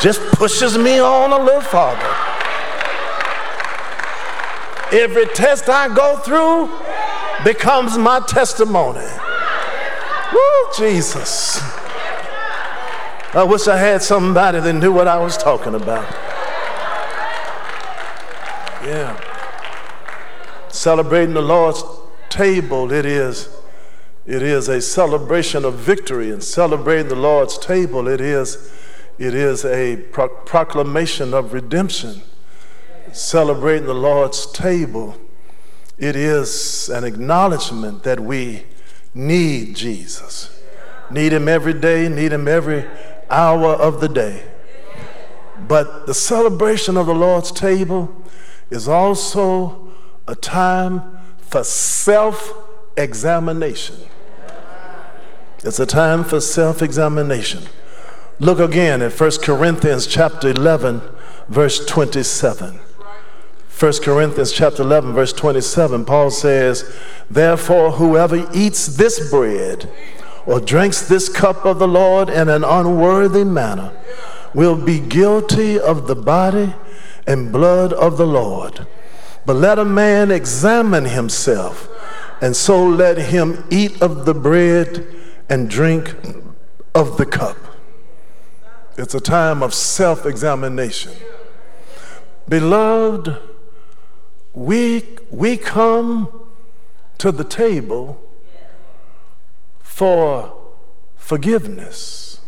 just 0.00 0.22
pushes 0.32 0.78
me 0.78 1.00
on 1.00 1.32
a 1.32 1.38
little 1.44 1.60
farther. 1.60 2.25
Every 4.92 5.26
test 5.26 5.68
I 5.68 5.92
go 5.94 6.16
through 6.18 6.70
becomes 7.44 7.98
my 7.98 8.20
testimony. 8.20 9.06
Woo, 10.32 10.72
Jesus. 10.76 11.60
I 13.34 13.44
wish 13.46 13.66
I 13.66 13.76
had 13.76 14.02
somebody 14.02 14.60
that 14.60 14.72
knew 14.72 14.92
what 14.92 15.08
I 15.08 15.18
was 15.18 15.36
talking 15.36 15.74
about. 15.74 16.10
Yeah. 18.84 19.20
Celebrating 20.68 21.34
the 21.34 21.42
Lord's 21.42 21.82
table, 22.28 22.92
it 22.92 23.04
is. 23.04 23.48
It 24.24 24.42
is 24.42 24.68
a 24.68 24.80
celebration 24.80 25.64
of 25.64 25.74
victory, 25.74 26.30
and 26.30 26.42
celebrating 26.42 27.08
the 27.08 27.16
Lord's 27.16 27.58
table, 27.58 28.08
it 28.08 28.20
is, 28.20 28.72
it 29.18 29.34
is 29.34 29.64
a 29.64 29.96
pro- 29.96 30.28
proclamation 30.28 31.34
of 31.34 31.52
redemption. 31.52 32.22
Celebrating 33.16 33.86
the 33.86 33.94
Lord's 33.94 34.44
table, 34.52 35.16
it 35.96 36.14
is 36.14 36.90
an 36.90 37.02
acknowledgement 37.02 38.02
that 38.02 38.20
we 38.20 38.64
need 39.14 39.74
Jesus. 39.74 40.62
Need 41.10 41.32
Him 41.32 41.48
every 41.48 41.72
day, 41.72 42.10
need 42.10 42.34
Him 42.34 42.46
every 42.46 42.84
hour 43.30 43.68
of 43.68 44.02
the 44.02 44.08
day. 44.10 44.44
But 45.66 46.06
the 46.06 46.12
celebration 46.12 46.98
of 46.98 47.06
the 47.06 47.14
Lord's 47.14 47.50
table 47.50 48.14
is 48.68 48.86
also 48.86 49.88
a 50.28 50.34
time 50.34 51.18
for 51.38 51.64
self 51.64 52.52
examination. 52.98 53.96
It's 55.64 55.80
a 55.80 55.86
time 55.86 56.22
for 56.22 56.42
self 56.42 56.82
examination. 56.82 57.62
Look 58.40 58.58
again 58.58 59.00
at 59.00 59.18
1 59.18 59.30
Corinthians 59.42 60.06
chapter 60.06 60.50
11 60.50 61.00
verse 61.48 61.82
27. 61.86 62.80
1 63.78 63.92
Corinthians 64.02 64.52
chapter 64.52 64.82
11 64.82 65.12
verse 65.12 65.34
27 65.34 66.06
Paul 66.06 66.30
says, 66.30 66.90
"Therefore 67.30 67.92
whoever 67.92 68.46
eats 68.54 68.86
this 68.86 69.30
bread 69.30 69.90
or 70.46 70.60
drinks 70.60 71.02
this 71.02 71.28
cup 71.28 71.66
of 71.66 71.78
the 71.78 71.86
Lord 71.86 72.30
in 72.30 72.48
an 72.48 72.64
unworthy 72.64 73.44
manner 73.44 73.90
will 74.54 74.76
be 74.76 74.98
guilty 74.98 75.78
of 75.78 76.06
the 76.06 76.16
body 76.16 76.74
and 77.26 77.52
blood 77.52 77.92
of 77.92 78.16
the 78.16 78.26
Lord. 78.26 78.86
But 79.44 79.56
let 79.56 79.78
a 79.78 79.84
man 79.84 80.30
examine 80.30 81.04
himself, 81.04 81.86
and 82.40 82.56
so 82.56 82.82
let 82.82 83.18
him 83.18 83.62
eat 83.68 84.00
of 84.00 84.24
the 84.24 84.32
bread 84.32 85.06
and 85.50 85.68
drink 85.68 86.14
of 86.94 87.18
the 87.18 87.26
cup. 87.26 87.58
It's 88.96 89.14
a 89.14 89.20
time 89.20 89.62
of 89.62 89.74
self 89.74 90.24
examination. 90.24 91.12
Beloved, 92.48 93.36
we, 94.56 95.04
we 95.30 95.58
come 95.58 96.48
to 97.18 97.30
the 97.30 97.44
table 97.44 98.18
for 99.80 100.56
forgiveness. 101.14 102.40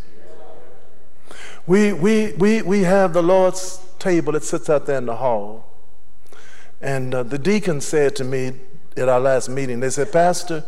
We, 1.67 1.93
we, 1.93 2.33
we, 2.33 2.63
we 2.63 2.81
have 2.85 3.13
the 3.13 3.23
Lord's 3.23 3.85
table 3.99 4.33
that 4.33 4.43
sits 4.43 4.71
out 4.71 4.87
there 4.87 4.97
in 4.97 5.05
the 5.05 5.17
hall. 5.17 5.67
And 6.81 7.15
uh, 7.15 7.25
the 7.25 7.39
deacon 7.39 7.83
said 7.83 8.17
to 8.17 8.25
me 8.25 8.53
at 8.97 9.11
our 9.11 9.21
last 9.21 9.51
meeting, 9.51 9.81
they 9.81 9.91
said, 9.91 10.11
Pastor, 10.11 10.65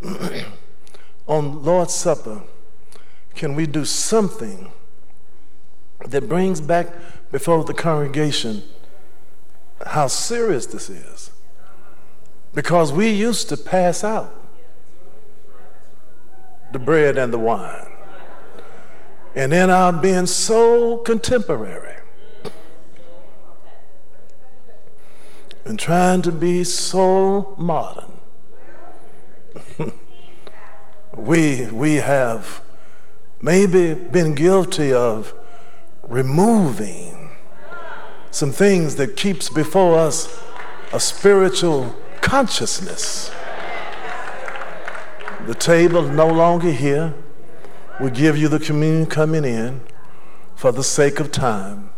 on 1.26 1.64
Lord's 1.64 1.94
Supper, 1.94 2.44
can 3.34 3.56
we 3.56 3.66
do 3.66 3.84
something 3.84 4.70
that 6.06 6.28
brings 6.28 6.60
back 6.60 6.92
before 7.32 7.64
the 7.64 7.74
congregation 7.74 8.62
how 9.86 10.06
serious 10.06 10.66
this 10.66 10.88
is? 10.88 11.30
Because 12.54 12.92
we 12.92 13.10
used 13.10 13.48
to 13.48 13.56
pass 13.56 14.04
out 14.04 14.34
the 16.72 16.78
bread 16.78 17.16
and 17.16 17.32
the 17.32 17.38
wine. 17.38 17.90
And 19.34 19.52
in 19.52 19.70
our 19.70 19.92
being 19.92 20.26
so 20.26 20.98
contemporary 20.98 21.96
and 25.64 25.78
trying 25.78 26.22
to 26.22 26.32
be 26.32 26.62
so 26.62 27.54
modern, 27.58 28.12
we, 31.16 31.66
we 31.66 31.94
have 31.96 32.60
maybe 33.40 33.94
been 33.94 34.34
guilty 34.34 34.92
of 34.92 35.34
removing 36.02 37.23
some 38.34 38.50
things 38.50 38.96
that 38.96 39.16
keeps 39.16 39.48
before 39.48 39.96
us 39.96 40.42
a 40.92 40.98
spiritual 40.98 41.94
consciousness. 42.20 43.30
The 45.46 45.54
table 45.54 46.02
no 46.02 46.26
longer 46.26 46.72
here. 46.72 47.14
We 48.00 48.10
give 48.10 48.36
you 48.36 48.48
the 48.48 48.58
communion 48.58 49.06
coming 49.06 49.44
in 49.44 49.82
for 50.56 50.72
the 50.72 50.82
sake 50.82 51.20
of 51.20 51.30
time. 51.30 51.90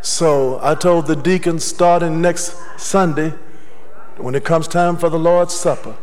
So 0.00 0.60
I 0.62 0.76
told 0.76 1.08
the 1.08 1.16
deacons 1.16 1.64
starting 1.64 2.22
next 2.22 2.56
Sunday, 2.76 3.34
when 4.16 4.36
it 4.36 4.44
comes 4.44 4.68
time 4.68 4.96
for 4.96 5.08
the 5.08 5.18
Lord's 5.18 5.54
Supper, 5.54 5.96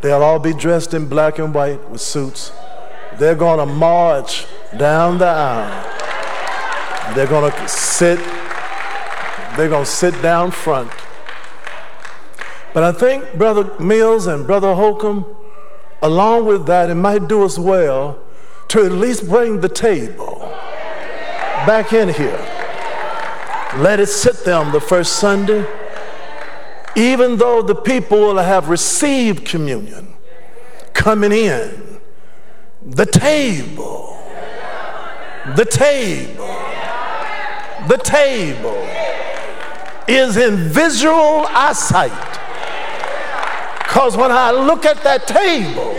they'll 0.00 0.22
all 0.22 0.38
be 0.38 0.54
dressed 0.54 0.94
in 0.94 1.08
black 1.08 1.40
and 1.40 1.52
white 1.52 1.90
with 1.90 2.00
suits. 2.00 2.52
They're 3.18 3.34
going 3.34 3.58
to 3.58 3.66
march 3.66 4.46
down 4.78 5.18
the 5.18 5.26
aisle. 5.26 5.96
They're 7.14 7.26
going 7.26 7.50
to 7.50 7.56
sit. 8.00 8.18
They're 9.58 9.68
going 9.68 9.84
to 9.84 9.90
sit 9.90 10.22
down 10.22 10.52
front. 10.52 10.90
But 12.72 12.82
I 12.82 12.92
think 12.92 13.34
Brother 13.34 13.78
Mills 13.78 14.26
and 14.26 14.46
Brother 14.46 14.74
Holcomb, 14.74 15.26
along 16.00 16.46
with 16.46 16.64
that, 16.64 16.88
it 16.88 16.94
might 16.94 17.28
do 17.28 17.44
us 17.44 17.58
well 17.58 18.18
to 18.68 18.86
at 18.86 18.92
least 18.92 19.28
bring 19.28 19.60
the 19.60 19.68
table 19.68 20.38
back 21.66 21.92
in 21.92 22.08
here. 22.08 22.40
Let 23.76 24.00
it 24.00 24.06
sit 24.06 24.46
there 24.46 24.56
on 24.56 24.72
the 24.72 24.80
first 24.80 25.16
Sunday, 25.16 25.66
even 26.96 27.36
though 27.36 27.60
the 27.60 27.74
people 27.74 28.18
will 28.18 28.38
have 28.38 28.70
received 28.70 29.44
communion 29.44 30.14
coming 30.94 31.32
in. 31.32 32.00
The 32.82 33.04
table, 33.04 34.16
the 35.54 35.66
table, 35.66 36.49
the 37.88 37.96
table 37.98 38.86
is 40.08 40.36
in 40.36 40.56
visual 40.56 41.46
eyesight 41.48 42.30
because 43.90 44.16
when 44.16 44.30
I 44.30 44.52
look 44.52 44.84
at 44.86 45.02
that 45.02 45.26
table, 45.26 45.90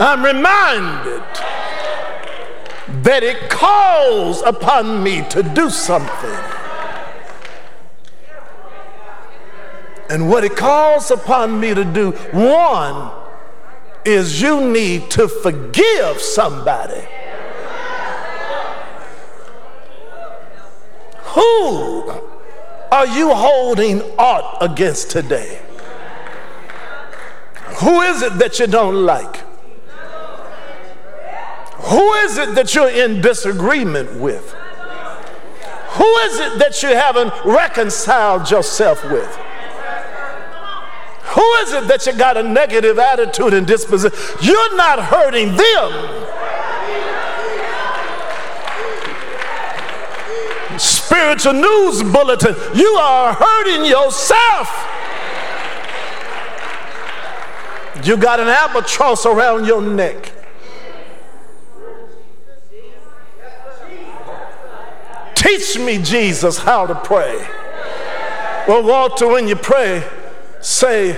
I'm 0.00 0.24
reminded 0.24 1.22
that 3.04 3.22
it 3.22 3.48
calls 3.48 4.42
upon 4.42 5.04
me 5.04 5.22
to 5.28 5.44
do 5.44 5.70
something. 5.70 6.38
And 10.10 10.28
what 10.28 10.42
it 10.42 10.56
calls 10.56 11.12
upon 11.12 11.60
me 11.60 11.74
to 11.74 11.84
do, 11.84 12.10
one, 12.32 13.12
is 14.04 14.42
you 14.42 14.68
need 14.68 15.10
to 15.12 15.28
forgive 15.28 16.20
somebody. 16.20 17.06
Who 21.34 22.10
are 22.92 23.06
you 23.06 23.34
holding 23.34 24.02
aught 24.18 24.58
against 24.60 25.10
today? 25.10 25.60
Who 27.80 28.00
is 28.02 28.22
it 28.22 28.38
that 28.38 28.60
you 28.60 28.68
don't 28.68 29.04
like? 29.04 29.42
Who 31.88 32.12
is 32.14 32.38
it 32.38 32.54
that 32.54 32.74
you're 32.74 32.88
in 32.88 33.20
disagreement 33.20 34.14
with? 34.20 34.52
Who 35.94 36.16
is 36.18 36.38
it 36.38 36.58
that 36.60 36.82
you 36.82 36.90
haven't 36.90 37.32
reconciled 37.44 38.50
yourself 38.50 39.02
with? 39.04 39.34
Who 41.34 41.52
is 41.54 41.72
it 41.72 41.88
that 41.88 42.06
you 42.06 42.12
got 42.12 42.36
a 42.36 42.44
negative 42.44 42.98
attitude 42.98 43.54
and 43.54 43.66
disposition? 43.66 44.16
You're 44.40 44.76
not 44.76 45.00
hurting 45.00 45.56
them. 45.56 46.23
Spiritual 51.06 51.52
news 51.54 52.02
bulletin, 52.02 52.54
you 52.74 52.88
are 52.98 53.34
hurting 53.34 53.84
yourself. 53.84 54.68
You 58.04 58.16
got 58.16 58.40
an 58.40 58.48
albatross 58.48 59.26
around 59.26 59.66
your 59.66 59.82
neck. 59.82 60.32
Teach 65.34 65.78
me, 65.78 65.98
Jesus, 66.02 66.58
how 66.58 66.86
to 66.86 66.94
pray. 66.94 67.36
Well, 68.66 68.82
Walter, 68.82 69.28
when 69.28 69.46
you 69.46 69.56
pray, 69.56 70.02
say, 70.60 71.12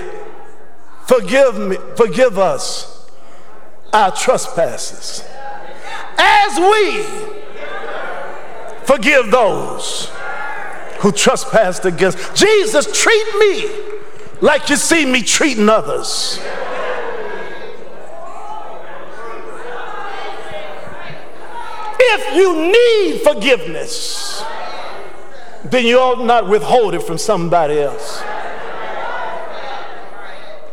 Forgive 1.07 1.57
me, 1.57 1.77
forgive 1.95 2.37
us 2.37 3.09
our 3.93 4.11
trespasses. 4.11 5.23
As 6.17 6.59
we 6.59 7.36
forgive 8.87 9.29
those 9.29 10.09
who 10.99 11.11
trespassed 11.11 11.85
against. 11.85 12.35
Jesus, 12.35 12.87
treat 12.99 13.27
me 13.37 13.69
like 14.41 14.69
you 14.69 14.77
see 14.77 15.05
me 15.05 15.21
treating 15.21 15.69
others. 15.69 16.39
If 21.99 22.35
you 22.35 22.71
need 22.71 23.21
forgiveness, 23.21 24.43
then 25.65 25.85
you 25.85 25.99
ought 25.99 26.23
not 26.23 26.47
withhold 26.47 26.93
it 26.93 27.03
from 27.03 27.17
somebody 27.17 27.79
else. 27.79 28.23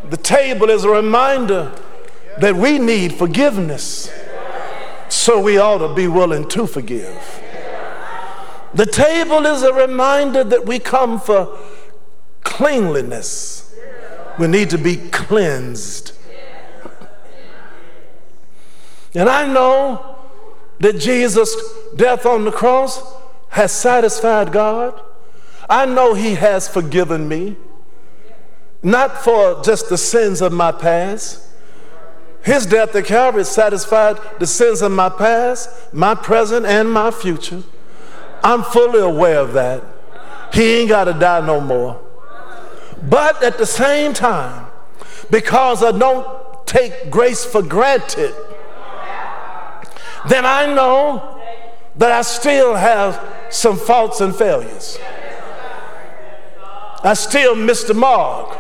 The 0.09 0.17
table 0.17 0.71
is 0.71 0.85
a 0.85 0.91
reminder 0.91 1.73
that 2.39 2.55
we 2.55 2.79
need 2.79 3.15
forgiveness, 3.15 4.11
so 5.09 5.41
we 5.41 5.59
ought 5.59 5.79
to 5.79 5.93
be 5.95 6.07
willing 6.07 6.49
to 6.51 6.67
forgive. 6.67 7.41
The 8.75 8.87
table 8.87 9.47
is 9.47 9.63
a 9.63 9.73
reminder 9.73 10.43
that 10.43 10.67
we 10.67 10.79
come 10.79 11.21
for 11.21 11.57
cleanliness. 12.43 13.75
We 14.39 14.49
need 14.49 14.71
to 14.71 14.79
be 14.79 14.97
cleansed. 14.97 16.13
And 19.15 19.29
I 19.29 19.47
know 19.47 20.17
that 20.81 20.99
Jesus' 20.99 21.55
death 21.95 22.27
on 22.27 22.45
the 22.45 22.51
cross 22.51 23.01
has 23.51 23.71
satisfied 23.71 24.51
God. 24.51 25.01
I 25.71 25.87
know 25.87 26.15
He 26.15 26.35
has 26.35 26.67
forgiven 26.69 27.29
me, 27.29 27.57
not 28.83 29.23
for 29.23 29.63
just 29.63 29.89
the 29.89 29.97
sins 29.97 30.43
of 30.43 30.53
my 30.53 30.73
past. 30.73 31.41
His 32.43 32.67
death 32.67 32.95
at 32.97 33.07
Calvary 33.07 33.45
satisfied 33.45 34.19
the 34.41 34.47
sins 34.47 34.83
of 34.83 34.91
my 34.91 35.09
past, 35.09 35.95
my 35.95 36.17
present, 36.17 36.67
and 36.67 36.93
my 36.93 37.13
future. 37.13 37.63
I'm 38.45 38.63
fully 38.63 39.01
aware 39.01 39.41
of 39.41 39.55
that. 39.55 39.83
He 40.53 40.81
ain't 40.81 40.91
got 40.91 41.05
to 41.05 41.15
die 41.15 41.45
no 41.45 41.61
more. 41.61 42.01
But 43.03 43.43
at 43.43 43.59
the 43.59 43.67
same 43.67 44.13
time, 44.13 44.67
because 45.31 45.83
I 45.83 45.91
don't 45.93 46.67
take 46.67 47.11
grace 47.11 47.45
for 47.45 47.63
granted, 47.63 48.35
then 50.29 50.45
I 50.45 50.73
know 50.73 51.41
that 51.97 52.13
I 52.13 52.23
still 52.23 52.75
have 52.75 53.21
some 53.51 53.77
faults 53.77 54.21
and 54.21 54.35
failures. 54.35 54.99
I 57.03 57.15
still 57.15 57.55
miss 57.55 57.85
the 57.85 57.95
mark. 57.95 58.59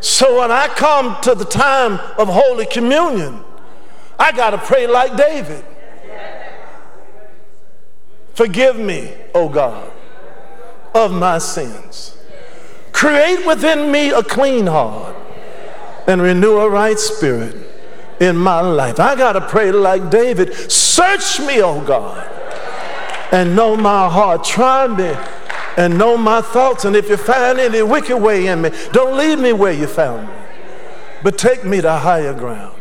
So 0.00 0.40
when 0.40 0.50
I 0.52 0.68
come 0.68 1.16
to 1.22 1.34
the 1.34 1.44
time 1.44 1.94
of 2.18 2.28
Holy 2.28 2.66
Communion, 2.66 3.40
I 4.18 4.32
got 4.32 4.50
to 4.50 4.58
pray 4.58 4.86
like 4.86 5.16
David. 5.16 5.64
Forgive 8.34 8.76
me, 8.76 9.12
O 9.34 9.48
God, 9.48 9.90
of 10.94 11.12
my 11.12 11.38
sins. 11.38 12.16
Create 12.92 13.46
within 13.46 13.90
me 13.90 14.10
a 14.10 14.22
clean 14.22 14.66
heart 14.66 15.16
and 16.06 16.20
renew 16.20 16.58
a 16.58 16.68
right 16.68 16.98
spirit 16.98 17.56
in 18.20 18.36
my 18.36 18.60
life. 18.60 19.00
I 19.00 19.16
got 19.16 19.32
to 19.32 19.40
pray 19.40 19.72
like 19.72 20.10
David 20.10 20.54
Search 20.70 21.40
me, 21.40 21.60
O 21.60 21.80
God, 21.84 22.24
and 23.32 23.56
know 23.56 23.76
my 23.76 24.08
heart. 24.08 24.44
Try 24.44 24.86
me 24.86 25.12
and 25.76 25.98
know 25.98 26.16
my 26.16 26.40
thoughts. 26.40 26.84
And 26.84 26.94
if 26.94 27.08
you 27.08 27.16
find 27.16 27.58
any 27.58 27.82
wicked 27.82 28.16
way 28.16 28.46
in 28.46 28.62
me, 28.62 28.70
don't 28.92 29.16
leave 29.16 29.40
me 29.40 29.52
where 29.52 29.72
you 29.72 29.86
found 29.88 30.28
me, 30.28 30.34
but 31.22 31.36
take 31.36 31.64
me 31.64 31.80
to 31.80 31.92
higher 31.92 32.32
ground. 32.32 32.76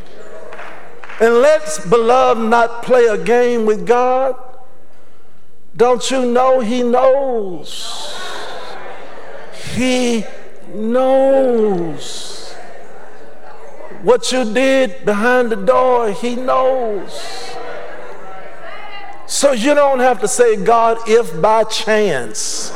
And 1.19 1.35
let's, 1.35 1.85
beloved, 1.87 2.41
not 2.41 2.83
play 2.83 3.05
a 3.05 3.17
game 3.17 3.65
with 3.65 3.87
God. 3.87 4.35
Don't 5.75 6.09
you 6.11 6.25
know 6.25 6.59
He 6.59 6.83
knows? 6.83 8.15
He 9.73 10.23
knows. 10.73 12.53
What 14.03 14.31
you 14.31 14.53
did 14.53 15.03
behind 15.05 15.51
the 15.51 15.55
door, 15.55 16.11
He 16.11 16.35
knows. 16.35 17.53
So 19.25 19.51
you 19.53 19.73
don't 19.73 19.99
have 19.99 20.21
to 20.21 20.27
say, 20.27 20.63
God, 20.63 20.97
if 21.07 21.41
by 21.41 21.63
chance. 21.63 22.71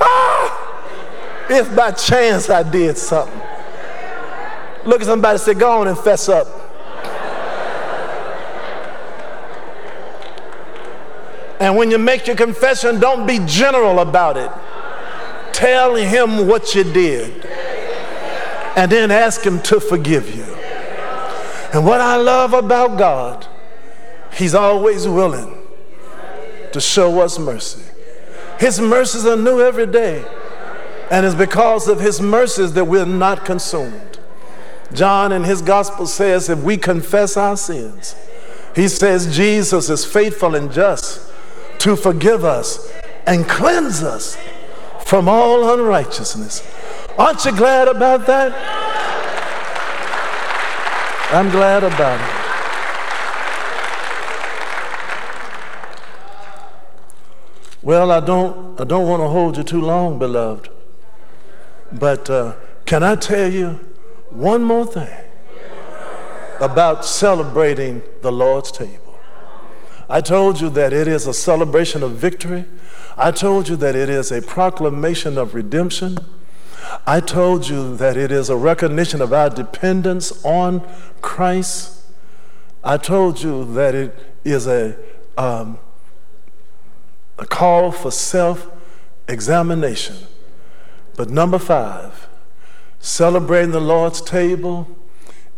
ah, 0.00 1.46
if 1.48 1.74
by 1.74 1.92
chance 1.92 2.50
I 2.50 2.62
did 2.62 2.98
something. 2.98 3.40
Look 4.84 5.00
at 5.00 5.06
somebody 5.06 5.38
say, 5.38 5.54
Go 5.54 5.80
on 5.80 5.88
and 5.88 5.98
fess 5.98 6.28
up. 6.28 6.67
And 11.60 11.76
when 11.76 11.90
you 11.90 11.98
make 11.98 12.26
your 12.26 12.36
confession, 12.36 13.00
don't 13.00 13.26
be 13.26 13.40
general 13.46 13.98
about 13.98 14.36
it. 14.36 14.50
Tell 15.52 15.96
him 15.96 16.46
what 16.46 16.74
you 16.74 16.84
did. 16.84 17.44
And 18.76 18.92
then 18.92 19.10
ask 19.10 19.42
him 19.42 19.60
to 19.62 19.80
forgive 19.80 20.34
you. 20.34 20.44
And 21.72 21.84
what 21.84 22.00
I 22.00 22.16
love 22.16 22.54
about 22.54 22.96
God, 22.96 23.46
he's 24.32 24.54
always 24.54 25.08
willing 25.08 25.58
to 26.72 26.80
show 26.80 27.20
us 27.20 27.38
mercy. 27.38 27.82
His 28.60 28.80
mercies 28.80 29.26
are 29.26 29.36
new 29.36 29.60
every 29.60 29.86
day. 29.86 30.24
And 31.10 31.26
it's 31.26 31.34
because 31.34 31.88
of 31.88 32.00
his 32.00 32.20
mercies 32.20 32.74
that 32.74 32.84
we're 32.84 33.04
not 33.04 33.44
consumed. 33.44 34.18
John 34.92 35.32
in 35.32 35.44
his 35.44 35.60
gospel 35.60 36.06
says, 36.06 36.48
if 36.48 36.62
we 36.62 36.76
confess 36.76 37.36
our 37.36 37.56
sins, 37.56 38.14
he 38.76 38.88
says 38.88 39.34
Jesus 39.34 39.90
is 39.90 40.04
faithful 40.04 40.54
and 40.54 40.72
just 40.72 41.27
to 41.78 41.96
forgive 41.96 42.44
us 42.44 42.90
and 43.26 43.48
cleanse 43.48 44.02
us 44.02 44.36
from 45.04 45.28
all 45.28 45.72
unrighteousness. 45.72 46.62
Aren't 47.18 47.44
you 47.44 47.52
glad 47.52 47.88
about 47.88 48.26
that? 48.26 48.52
I'm 51.30 51.50
glad 51.50 51.84
about 51.84 52.20
it. 52.20 52.38
Well, 57.82 58.10
I 58.10 58.20
don't, 58.20 58.80
I 58.80 58.84
don't 58.84 59.08
want 59.08 59.22
to 59.22 59.28
hold 59.28 59.56
you 59.56 59.62
too 59.62 59.80
long, 59.80 60.18
beloved. 60.18 60.68
But 61.92 62.28
uh, 62.28 62.54
can 62.84 63.02
I 63.02 63.14
tell 63.14 63.50
you 63.50 63.80
one 64.30 64.62
more 64.62 64.84
thing 64.86 65.08
about 66.60 67.04
celebrating 67.04 68.02
the 68.20 68.32
Lord's 68.32 68.70
table? 68.70 69.07
I 70.08 70.20
told 70.22 70.60
you 70.60 70.70
that 70.70 70.92
it 70.92 71.06
is 71.06 71.26
a 71.26 71.34
celebration 71.34 72.02
of 72.02 72.12
victory. 72.12 72.64
I 73.16 73.30
told 73.30 73.68
you 73.68 73.76
that 73.76 73.94
it 73.94 74.08
is 74.08 74.32
a 74.32 74.40
proclamation 74.40 75.36
of 75.36 75.54
redemption. 75.54 76.18
I 77.06 77.20
told 77.20 77.68
you 77.68 77.96
that 77.96 78.16
it 78.16 78.32
is 78.32 78.48
a 78.48 78.56
recognition 78.56 79.20
of 79.20 79.32
our 79.32 79.50
dependence 79.50 80.42
on 80.44 80.86
Christ. 81.20 82.04
I 82.82 82.96
told 82.96 83.42
you 83.42 83.70
that 83.74 83.94
it 83.94 84.18
is 84.44 84.66
a, 84.66 84.96
um, 85.36 85.78
a 87.38 87.44
call 87.44 87.92
for 87.92 88.10
self 88.10 88.70
examination. 89.28 90.16
But 91.16 91.28
number 91.28 91.58
five, 91.58 92.28
celebrating 92.98 93.72
the 93.72 93.80
Lord's 93.80 94.22
table, 94.22 94.88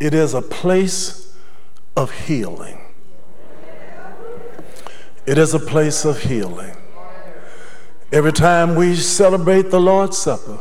it 0.00 0.12
is 0.14 0.34
a 0.34 0.42
place 0.42 1.36
of 1.96 2.10
healing. 2.10 2.79
It 5.30 5.38
is 5.38 5.54
a 5.54 5.60
place 5.60 6.04
of 6.04 6.22
healing. 6.22 6.76
Every 8.10 8.32
time 8.32 8.74
we 8.74 8.96
celebrate 8.96 9.70
the 9.70 9.80
Lord's 9.80 10.18
Supper, 10.18 10.58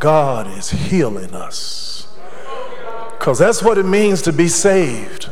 God 0.00 0.48
is 0.58 0.70
healing 0.70 1.32
us. 1.32 2.12
Because 3.16 3.38
that's 3.38 3.62
what 3.62 3.78
it 3.78 3.86
means 3.86 4.20
to 4.22 4.32
be 4.32 4.48
saved. 4.48 5.30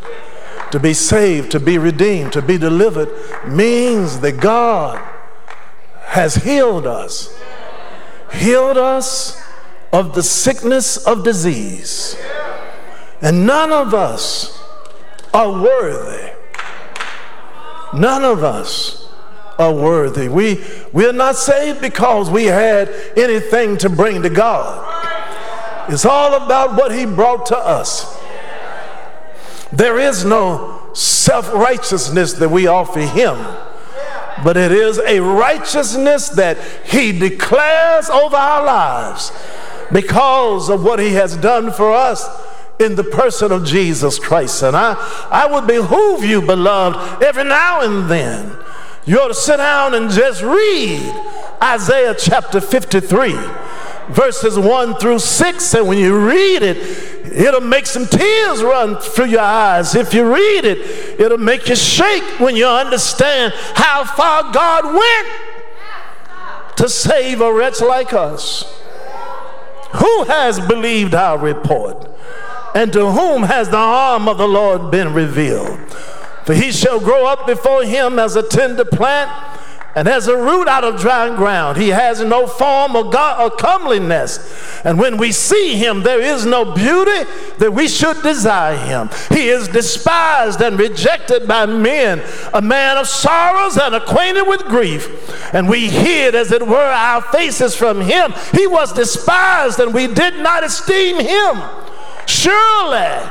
To 0.71 0.79
be 0.79 0.95
saved, 0.95 1.51
to 1.51 1.59
be 1.59 1.77
redeemed, 1.77 2.33
to 2.35 2.41
be 2.41 2.57
delivered 2.57 3.09
means 3.49 4.21
that 4.21 4.41
God 4.41 5.05
has 6.05 6.37
healed 6.37 6.87
us. 6.87 7.37
Healed 8.33 8.77
us 8.77 9.43
of 9.93 10.15
the 10.15 10.23
sickness 10.23 11.05
of 11.05 11.25
disease. 11.25 12.17
And 13.21 13.45
none 13.45 13.73
of 13.73 13.93
us 13.93 14.63
are 15.35 15.51
worthy 15.51 16.26
None 17.95 18.25
of 18.25 18.43
us 18.43 19.09
are 19.59 19.73
worthy. 19.73 20.29
We, 20.29 20.63
we're 20.93 21.13
not 21.13 21.37
saved 21.37 21.81
because 21.81 22.31
we 22.31 22.45
had 22.45 22.89
anything 23.17 23.79
to 23.79 23.89
bring 23.89 24.23
to 24.23 24.31
God. 24.31 24.83
It's 25.89 26.05
all 26.05 26.35
about 26.35 26.77
what 26.77 26.93
He 26.93 27.07
brought 27.07 27.47
to 27.47 27.57
us. 27.57 28.19
There 29.73 29.99
is 29.99 30.25
no 30.25 30.91
self 30.95 31.53
righteousness 31.53 32.35
that 32.35 32.49
we 32.49 32.67
offer 32.67 33.01
Him, 33.01 33.37
but 34.45 34.57
it 34.57 34.73
is 34.73 34.99
a 34.99 35.21
righteousness 35.21 36.29
that 36.31 36.59
He 36.85 37.13
declares 37.13 38.11
over 38.11 38.37
our 38.37 38.65
lives 38.65 39.33
because 39.93 40.69
of 40.69 40.85
what 40.85 40.99
He 40.99 41.13
has 41.13 41.37
done 41.37 41.73
for 41.73 41.93
us 41.93 42.27
in 42.79 42.95
the 42.95 43.05
person 43.05 43.53
of 43.53 43.65
Jesus 43.65 44.19
Christ. 44.19 44.63
And 44.63 44.77
I, 44.77 44.95
I 45.31 45.47
would 45.47 45.67
behoove 45.67 46.25
you, 46.25 46.43
beloved, 46.43 47.23
every 47.23 47.45
now 47.45 47.81
and 47.81 48.11
then, 48.11 48.57
you 49.07 49.21
ought 49.21 49.29
to 49.29 49.35
sit 49.35 49.59
down 49.59 49.95
and 49.95 50.11
just 50.11 50.43
read 50.43 51.01
Isaiah 51.63 52.15
chapter 52.19 52.61
53, 52.61 53.33
verses 54.09 54.59
1 54.59 54.97
through 54.97 55.21
6. 55.21 55.75
And 55.75 55.87
when 55.87 55.99
you 55.99 56.19
read 56.29 56.63
it, 56.63 56.77
it'll 57.33 57.61
make 57.61 57.87
some 57.87 58.07
tears 58.07 58.63
run 58.63 58.97
through 58.97 59.27
your 59.27 59.41
eyes. 59.41 59.95
If 59.95 60.13
you 60.13 60.33
read 60.33 60.65
it, 60.65 61.21
it'll 61.21 61.39
make 61.39 61.69
you 61.69 61.77
shake 61.77 62.41
when 62.41 62.57
you 62.57 62.67
understand 62.67 63.53
how 63.75 64.05
far 64.05 64.53
God 64.53 64.85
went 64.87 65.29
to 66.77 66.89
save 66.89 67.41
a 67.41 67.53
wretch 67.53 67.81
like 67.81 68.13
us. 68.13 68.65
Who 69.95 70.25
has 70.25 70.59
believed 70.61 71.15
our 71.15 71.39
report? 71.39 72.11
And 72.77 72.93
to 72.93 73.11
whom 73.11 73.45
has 73.45 73.71
the 73.71 73.79
arm 73.79 74.29
of 74.29 74.37
the 74.37 74.47
Lord 74.47 74.91
been 74.91 75.15
revealed? 75.15 75.79
For 76.45 76.53
he 76.53 76.71
shall 76.73 77.01
grow 77.01 77.25
up 77.25 77.47
before 77.47 77.85
him 77.85 78.19
as 78.19 78.37
a 78.37 78.47
tender 78.47 78.85
plant 78.85 79.31
and 79.95 80.07
as 80.07 80.29
a 80.29 80.37
root 80.37 80.69
out 80.69 80.85
of 80.85 81.01
dry 81.01 81.35
ground. 81.35 81.79
He 81.79 81.89
has 81.89 82.21
no 82.21 82.47
form 82.47 82.95
or, 82.95 83.07
or 83.07 83.51
comeliness. 83.53 84.85
And 84.85 84.99
when 84.99 85.17
we 85.17 85.33
see 85.33 85.77
him, 85.77 86.03
there 86.03 86.21
is 86.21 86.45
no 86.45 86.75
beauty 86.75 87.25
that 87.57 87.73
we 87.73 87.89
should 87.89 88.21
desire 88.23 88.77
him. 88.77 89.09
He 89.31 89.49
is 89.49 89.69
despised 89.69 90.61
and 90.61 90.79
rejected 90.79 91.49
by 91.49 91.65
men, 91.65 92.23
a 92.53 92.61
man 92.61 92.99
of 92.99 93.09
sorrows 93.09 93.79
and 93.79 93.95
acquainted 93.95 94.45
with 94.47 94.61
grief. 94.65 95.55
And 95.55 95.67
we 95.67 95.89
hid, 95.89 96.35
as 96.35 96.53
it 96.53 96.69
were, 96.69 96.77
our 96.77 97.23
faces 97.23 97.75
from 97.75 98.03
him. 98.03 98.35
He 98.53 98.67
was 98.67 98.93
despised, 98.93 99.81
and 99.81 99.95
we 99.95 100.09
did 100.09 100.35
not 100.41 100.63
esteem 100.63 101.21
him. 101.21 101.63
Surely 102.27 103.31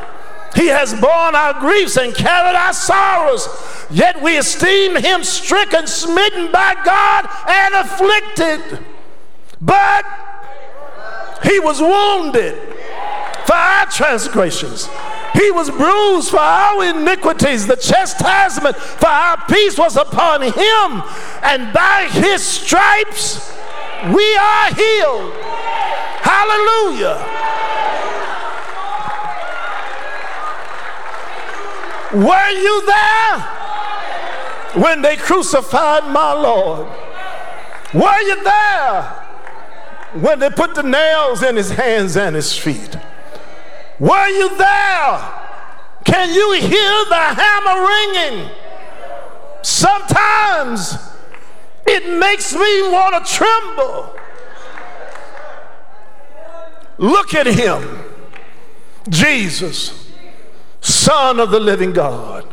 he 0.56 0.68
has 0.68 0.94
borne 0.94 1.36
our 1.36 1.60
griefs 1.60 1.98
and 1.98 2.16
carried 2.16 2.56
our 2.56 2.74
sorrows. 2.74 3.48
Yet 3.92 4.22
we 4.22 4.38
esteem 4.38 4.96
him 4.96 5.24
stricken, 5.24 5.86
smitten 5.86 6.52
by 6.52 6.76
God, 6.84 7.30
and 7.48 7.76
afflicted. 7.76 8.86
But 9.62 10.06
he 11.44 11.60
was 11.60 11.82
wounded 11.82 12.56
for 13.46 13.56
our 13.56 13.86
transgressions. 13.88 14.90
He 15.34 15.52
was 15.52 15.70
bruised 15.70 16.32
for 16.32 16.40
our 16.40 16.84
iniquities. 16.86 17.68
The 17.68 17.76
chastisement 17.76 18.78
for 18.78 19.08
our 19.08 19.38
peace 19.48 19.78
was 19.78 19.98
upon 19.98 20.42
him. 20.42 21.04
And 21.44 21.74
by 21.74 22.08
his 22.10 22.42
stripes 22.42 23.52
we 24.14 24.36
are 24.38 24.74
healed. 24.74 25.34
Hallelujah. 26.24 27.18
Were 32.16 32.50
you 32.50 32.86
there 32.86 33.40
when 34.76 35.02
they 35.02 35.18
crucified 35.18 36.06
my 36.14 36.32
Lord? 36.32 36.88
Were 37.94 38.22
you 38.22 38.42
there 38.42 39.02
when 40.14 40.40
they 40.40 40.50
put 40.50 40.76
the 40.76 40.84
nails 40.84 41.44
in 41.44 41.58
his 41.58 41.72
hands 41.72 42.16
and 42.16 42.34
his 42.34 42.58
feet? 42.58 42.96
Were 44.00 44.28
you 44.30 44.48
there? 44.56 45.34
Can 46.06 46.34
you 46.34 46.54
hear 46.54 47.06
the 47.10 47.16
hammer 47.16 47.86
ringing? 47.86 48.50
Sometimes 49.62 50.96
it 51.86 52.18
makes 52.18 52.54
me 52.54 52.82
want 52.94 53.26
to 53.26 53.34
tremble. 53.34 54.16
Look 56.98 57.34
at 57.34 57.48
him, 57.48 58.06
Jesus, 59.10 60.05
Son 61.06 61.40
of 61.40 61.52
the 61.52 61.60
living 61.60 61.94
God. 61.94 62.52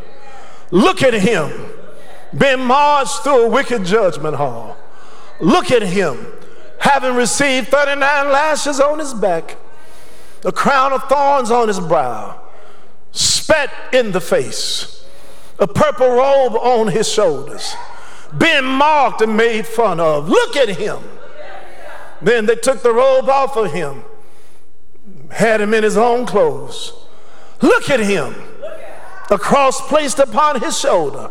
Look 0.71 1.03
at 1.03 1.15
him 1.15 1.51
being 2.37 2.61
marched 2.61 3.23
through 3.23 3.47
a 3.47 3.49
wicked 3.49 3.87
judgment 3.87 4.37
hall. 4.37 4.77
Look 5.41 5.71
at 5.71 5.81
him 5.81 6.27
having 6.79 7.15
received 7.15 7.69
39 7.69 7.99
lashes 8.31 8.79
on 8.79 8.99
his 8.99 9.15
back, 9.15 9.57
a 10.45 10.53
crown 10.53 10.93
of 10.93 11.03
thorns 11.05 11.51
on 11.51 11.69
his 11.69 11.81
brow, 11.81 12.43
spat 13.13 13.71
in 13.95 14.13
the 14.13 14.21
face, 14.21 15.07
a 15.59 15.67
purple 15.67 16.11
robe 16.11 16.55
on 16.57 16.89
his 16.89 17.11
shoulders, 17.11 17.75
being 18.37 18.65
mocked 18.65 19.23
and 19.23 19.35
made 19.35 19.67
fun 19.67 19.99
of. 19.99 20.29
Look 20.29 20.57
at 20.59 20.69
him. 20.69 20.99
Then 22.21 22.45
they 22.45 22.57
took 22.57 22.83
the 22.83 22.93
robe 22.93 23.31
off 23.31 23.57
of 23.57 23.73
him 23.73 24.05
had 25.31 25.63
him 25.63 25.73
in 25.73 25.83
his 25.83 25.97
own 25.97 26.27
clothes. 26.27 27.02
Look 27.63 27.89
at 27.91 28.01
him. 28.01 28.35
A 29.31 29.39
cross 29.39 29.81
placed 29.89 30.19
upon 30.19 30.61
his 30.61 30.79
shoulder, 30.79 31.31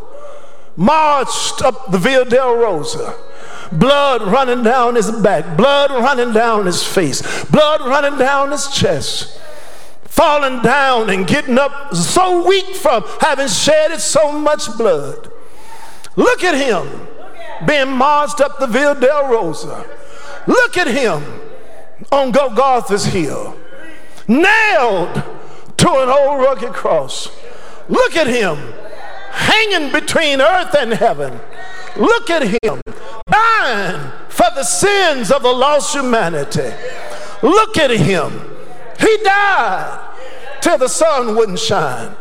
marched 0.76 1.62
up 1.62 1.92
the 1.92 2.00
Via 2.00 2.26
Dolorosa 2.26 3.16
Blood 3.72 4.24
running 4.24 4.64
down 4.64 4.96
his 4.96 5.10
back, 5.12 5.56
blood 5.56 5.92
running 5.92 6.34
down 6.34 6.66
his 6.66 6.84
face, 6.84 7.46
blood 7.46 7.82
running 7.82 8.18
down 8.18 8.52
his 8.52 8.68
chest 8.68 9.40
falling 10.12 10.62
down 10.62 11.10
and 11.10 11.26
getting 11.26 11.58
up 11.58 11.96
so 11.96 12.46
weak 12.46 12.76
from 12.76 13.02
having 13.22 13.48
shedded 13.48 14.02
so 14.02 14.32
much 14.32 14.68
blood. 14.78 15.32
Look 16.18 16.44
at 16.44 16.54
him 16.54 17.08
being 17.66 17.90
marched 17.90 18.42
up 18.42 18.60
the 18.60 18.68
Via 18.68 18.94
Dolorosa. 18.94 19.88
Look 20.48 20.78
at 20.78 20.88
him 20.88 21.24
on 22.12 22.32
Golgotha's 22.32 23.06
hill 23.06 23.58
nailed 24.28 25.24
to 25.82 25.90
an 25.90 26.10
old 26.10 26.40
rugged 26.40 26.74
cross. 26.74 27.30
Look 27.90 28.16
at 28.16 28.28
him 28.28 28.58
hanging 29.32 29.92
between 29.92 30.40
earth 30.40 30.76
and 30.76 30.94
heaven. 30.94 31.40
Look 31.98 32.30
at 32.30 32.44
him 32.44 32.82
dying 33.30 34.12
for 34.30 34.46
the 34.56 34.64
sins 34.64 35.32
of 35.32 35.42
the 35.42 35.52
lost 35.52 35.96
humanity. 35.96 36.72
Look 37.42 37.78
at 37.78 37.90
him. 37.90 38.32
He 39.00 39.18
died 39.24 40.00
till 40.62 40.78
the 40.78 40.88
sun 40.88 41.36
wouldn't 41.36 41.60
shine. 41.60 42.16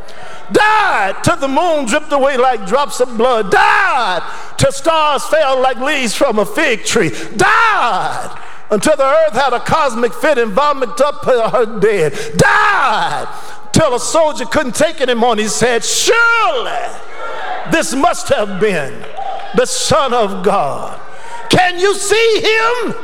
Died 0.50 1.22
till 1.22 1.36
the 1.36 1.46
moon 1.46 1.84
dripped 1.84 2.12
away 2.12 2.38
like 2.38 2.66
drops 2.66 2.98
of 3.00 3.16
blood. 3.16 3.50
Died 3.50 4.22
till 4.56 4.72
stars 4.72 5.24
fell 5.26 5.60
like 5.60 5.76
leaves 5.76 6.14
from 6.14 6.38
a 6.38 6.46
fig 6.46 6.84
tree. 6.84 7.10
Died 7.36 8.36
until 8.70 8.96
the 8.96 9.04
earth 9.04 9.34
had 9.34 9.52
a 9.52 9.60
cosmic 9.60 10.12
fit 10.14 10.38
and 10.38 10.52
vomited 10.52 11.00
up 11.00 11.24
her 11.24 11.80
dead. 11.80 12.12
Died 12.36 13.28
till 13.72 13.94
a 13.94 14.00
soldier 14.00 14.44
couldn't 14.44 14.74
take 14.74 15.00
it 15.00 15.08
anymore. 15.08 15.32
And 15.32 15.40
he 15.40 15.48
said, 15.48 15.84
Surely 15.84 16.78
this 17.70 17.94
must 17.94 18.28
have 18.28 18.60
been 18.60 19.04
the 19.56 19.66
Son 19.66 20.12
of 20.14 20.44
God. 20.44 21.00
Can 21.50 21.78
you 21.78 21.94
see 21.94 22.40
him? 22.40 22.94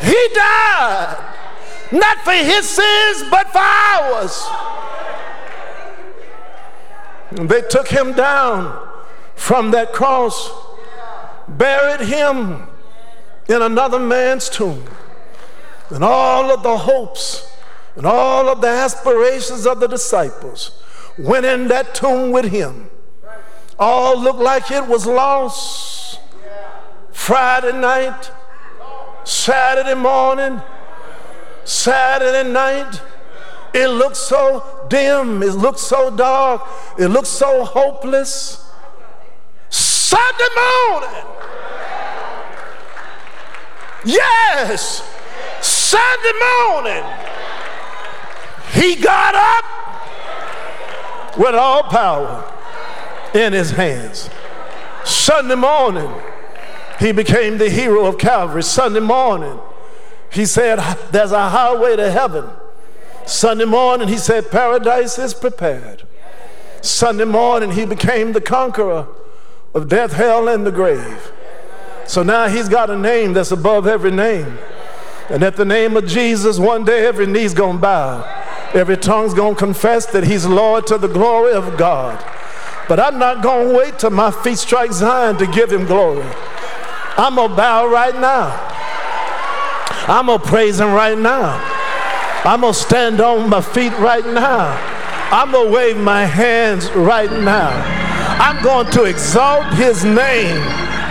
He 0.00 0.28
died 0.34 1.24
not 1.92 2.18
for 2.18 2.32
his 2.32 2.68
sins, 2.68 3.24
but 3.30 3.50
for 3.50 3.58
ours. 3.58 4.46
They 7.32 7.62
took 7.62 7.88
him 7.88 8.12
down 8.12 8.88
from 9.34 9.70
that 9.72 9.92
cross, 9.92 10.50
buried 11.46 12.06
him 12.06 12.66
in 13.48 13.62
another 13.62 13.98
man's 13.98 14.48
tomb. 14.48 14.84
And 15.90 16.04
all 16.04 16.50
of 16.50 16.62
the 16.62 16.76
hopes 16.76 17.50
and 17.96 18.06
all 18.06 18.48
of 18.48 18.60
the 18.60 18.68
aspirations 18.68 19.66
of 19.66 19.80
the 19.80 19.88
disciples 19.88 20.82
went 21.18 21.46
in 21.46 21.68
that 21.68 21.94
tomb 21.94 22.30
with 22.30 22.46
him. 22.46 22.90
All 23.78 24.20
looked 24.20 24.38
like 24.38 24.70
it 24.70 24.86
was 24.86 25.06
lost. 25.06 26.20
Friday 27.10 27.72
night, 27.72 28.30
Saturday 29.24 29.94
morning, 29.94 30.60
Saturday 31.64 32.48
night, 32.48 33.00
it 33.74 33.88
looked 33.88 34.16
so 34.16 34.86
dim, 34.88 35.42
it 35.42 35.52
looked 35.52 35.78
so 35.78 36.14
dark, 36.14 36.62
it 36.98 37.08
looked 37.08 37.26
so 37.26 37.64
hopeless. 37.64 38.70
Sunday 39.68 40.48
morning, 40.56 41.26
Yes, 44.04 45.02
Sunday 45.60 46.32
morning, 46.60 47.04
he 48.72 48.94
got 48.94 49.34
up 49.34 49.64
with 51.36 51.54
all 51.54 51.82
power 51.84 52.44
in 53.34 53.52
his 53.52 53.70
hands. 53.72 54.30
Sunday 55.04 55.56
morning, 55.56 56.12
he 57.00 57.12
became 57.12 57.58
the 57.58 57.70
hero 57.70 58.06
of 58.06 58.18
Calvary. 58.18 58.62
Sunday 58.62 59.00
morning, 59.00 59.58
he 60.30 60.46
said, 60.46 60.78
There's 61.10 61.32
a 61.32 61.48
highway 61.48 61.96
to 61.96 62.10
heaven. 62.10 62.44
Sunday 63.26 63.64
morning, 63.64 64.08
he 64.08 64.18
said, 64.18 64.50
Paradise 64.50 65.18
is 65.18 65.34
prepared. 65.34 66.04
Sunday 66.80 67.24
morning, 67.24 67.72
he 67.72 67.84
became 67.84 68.32
the 68.32 68.40
conqueror 68.40 69.08
of 69.74 69.88
death, 69.88 70.12
hell, 70.12 70.48
and 70.48 70.64
the 70.64 70.70
grave. 70.70 71.32
So 72.08 72.22
now 72.22 72.48
he's 72.48 72.70
got 72.70 72.88
a 72.88 72.96
name 72.96 73.34
that's 73.34 73.50
above 73.50 73.86
every 73.86 74.10
name. 74.10 74.58
And 75.28 75.42
at 75.42 75.56
the 75.56 75.64
name 75.66 75.94
of 75.94 76.06
Jesus, 76.06 76.58
one 76.58 76.82
day 76.82 77.06
every 77.06 77.26
knee's 77.26 77.52
gonna 77.52 77.78
bow. 77.78 78.24
Every 78.72 78.96
tongue's 78.96 79.34
gonna 79.34 79.54
confess 79.54 80.06
that 80.06 80.24
he's 80.24 80.46
Lord 80.46 80.86
to 80.86 80.96
the 80.96 81.06
glory 81.06 81.52
of 81.52 81.76
God. 81.76 82.18
But 82.88 82.98
I'm 82.98 83.18
not 83.18 83.42
gonna 83.42 83.74
wait 83.74 83.98
till 83.98 84.08
my 84.08 84.30
feet 84.30 84.56
strike 84.56 84.90
Zion 84.90 85.36
to 85.36 85.46
give 85.48 85.70
him 85.70 85.84
glory. 85.84 86.26
I'm 87.18 87.34
gonna 87.34 87.54
bow 87.54 87.86
right 87.86 88.14
now. 88.14 88.56
I'm 90.08 90.28
gonna 90.28 90.38
praise 90.42 90.80
him 90.80 90.94
right 90.94 91.18
now. 91.18 91.62
I'm 92.42 92.62
gonna 92.62 92.72
stand 92.72 93.20
on 93.20 93.50
my 93.50 93.60
feet 93.60 93.92
right 93.98 94.24
now. 94.24 94.72
I'm 95.30 95.52
gonna 95.52 95.70
wave 95.70 95.98
my 95.98 96.24
hands 96.24 96.90
right 96.92 97.30
now. 97.30 97.68
I'm 98.40 98.62
going 98.62 98.90
to 98.92 99.04
exalt 99.04 99.74
his 99.74 100.06
name 100.06 100.88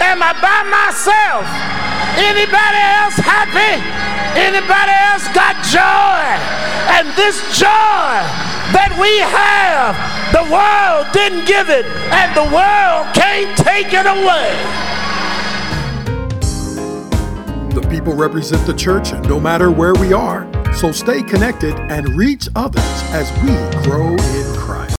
Am 0.00 0.22
I 0.22 0.32
by 0.38 0.62
myself? 0.70 1.44
Anybody 2.18 2.82
else 2.98 3.18
happy? 3.18 3.82
Anybody 4.38 4.94
else 5.10 5.26
got 5.34 5.58
joy? 5.66 6.22
And 6.94 7.08
this 7.16 7.42
joy 7.58 8.22
that 8.74 8.94
we 8.98 9.18
have, 9.26 9.98
the 10.32 10.44
world 10.50 11.06
didn't 11.12 11.46
give 11.46 11.68
it, 11.70 11.86
and 12.14 12.34
the 12.34 12.46
world 12.54 13.06
can't 13.14 13.56
take 13.58 13.92
it 13.92 14.06
away. 14.06 14.54
The 17.74 17.86
people 17.88 18.14
represent 18.14 18.66
the 18.66 18.74
church 18.74 19.12
no 19.28 19.38
matter 19.40 19.70
where 19.70 19.94
we 19.94 20.12
are, 20.12 20.46
so 20.74 20.92
stay 20.92 21.22
connected 21.22 21.74
and 21.90 22.08
reach 22.16 22.48
others 22.56 22.84
as 23.12 23.30
we 23.42 23.50
grow 23.82 24.10
in 24.10 24.56
Christ. 24.56 24.78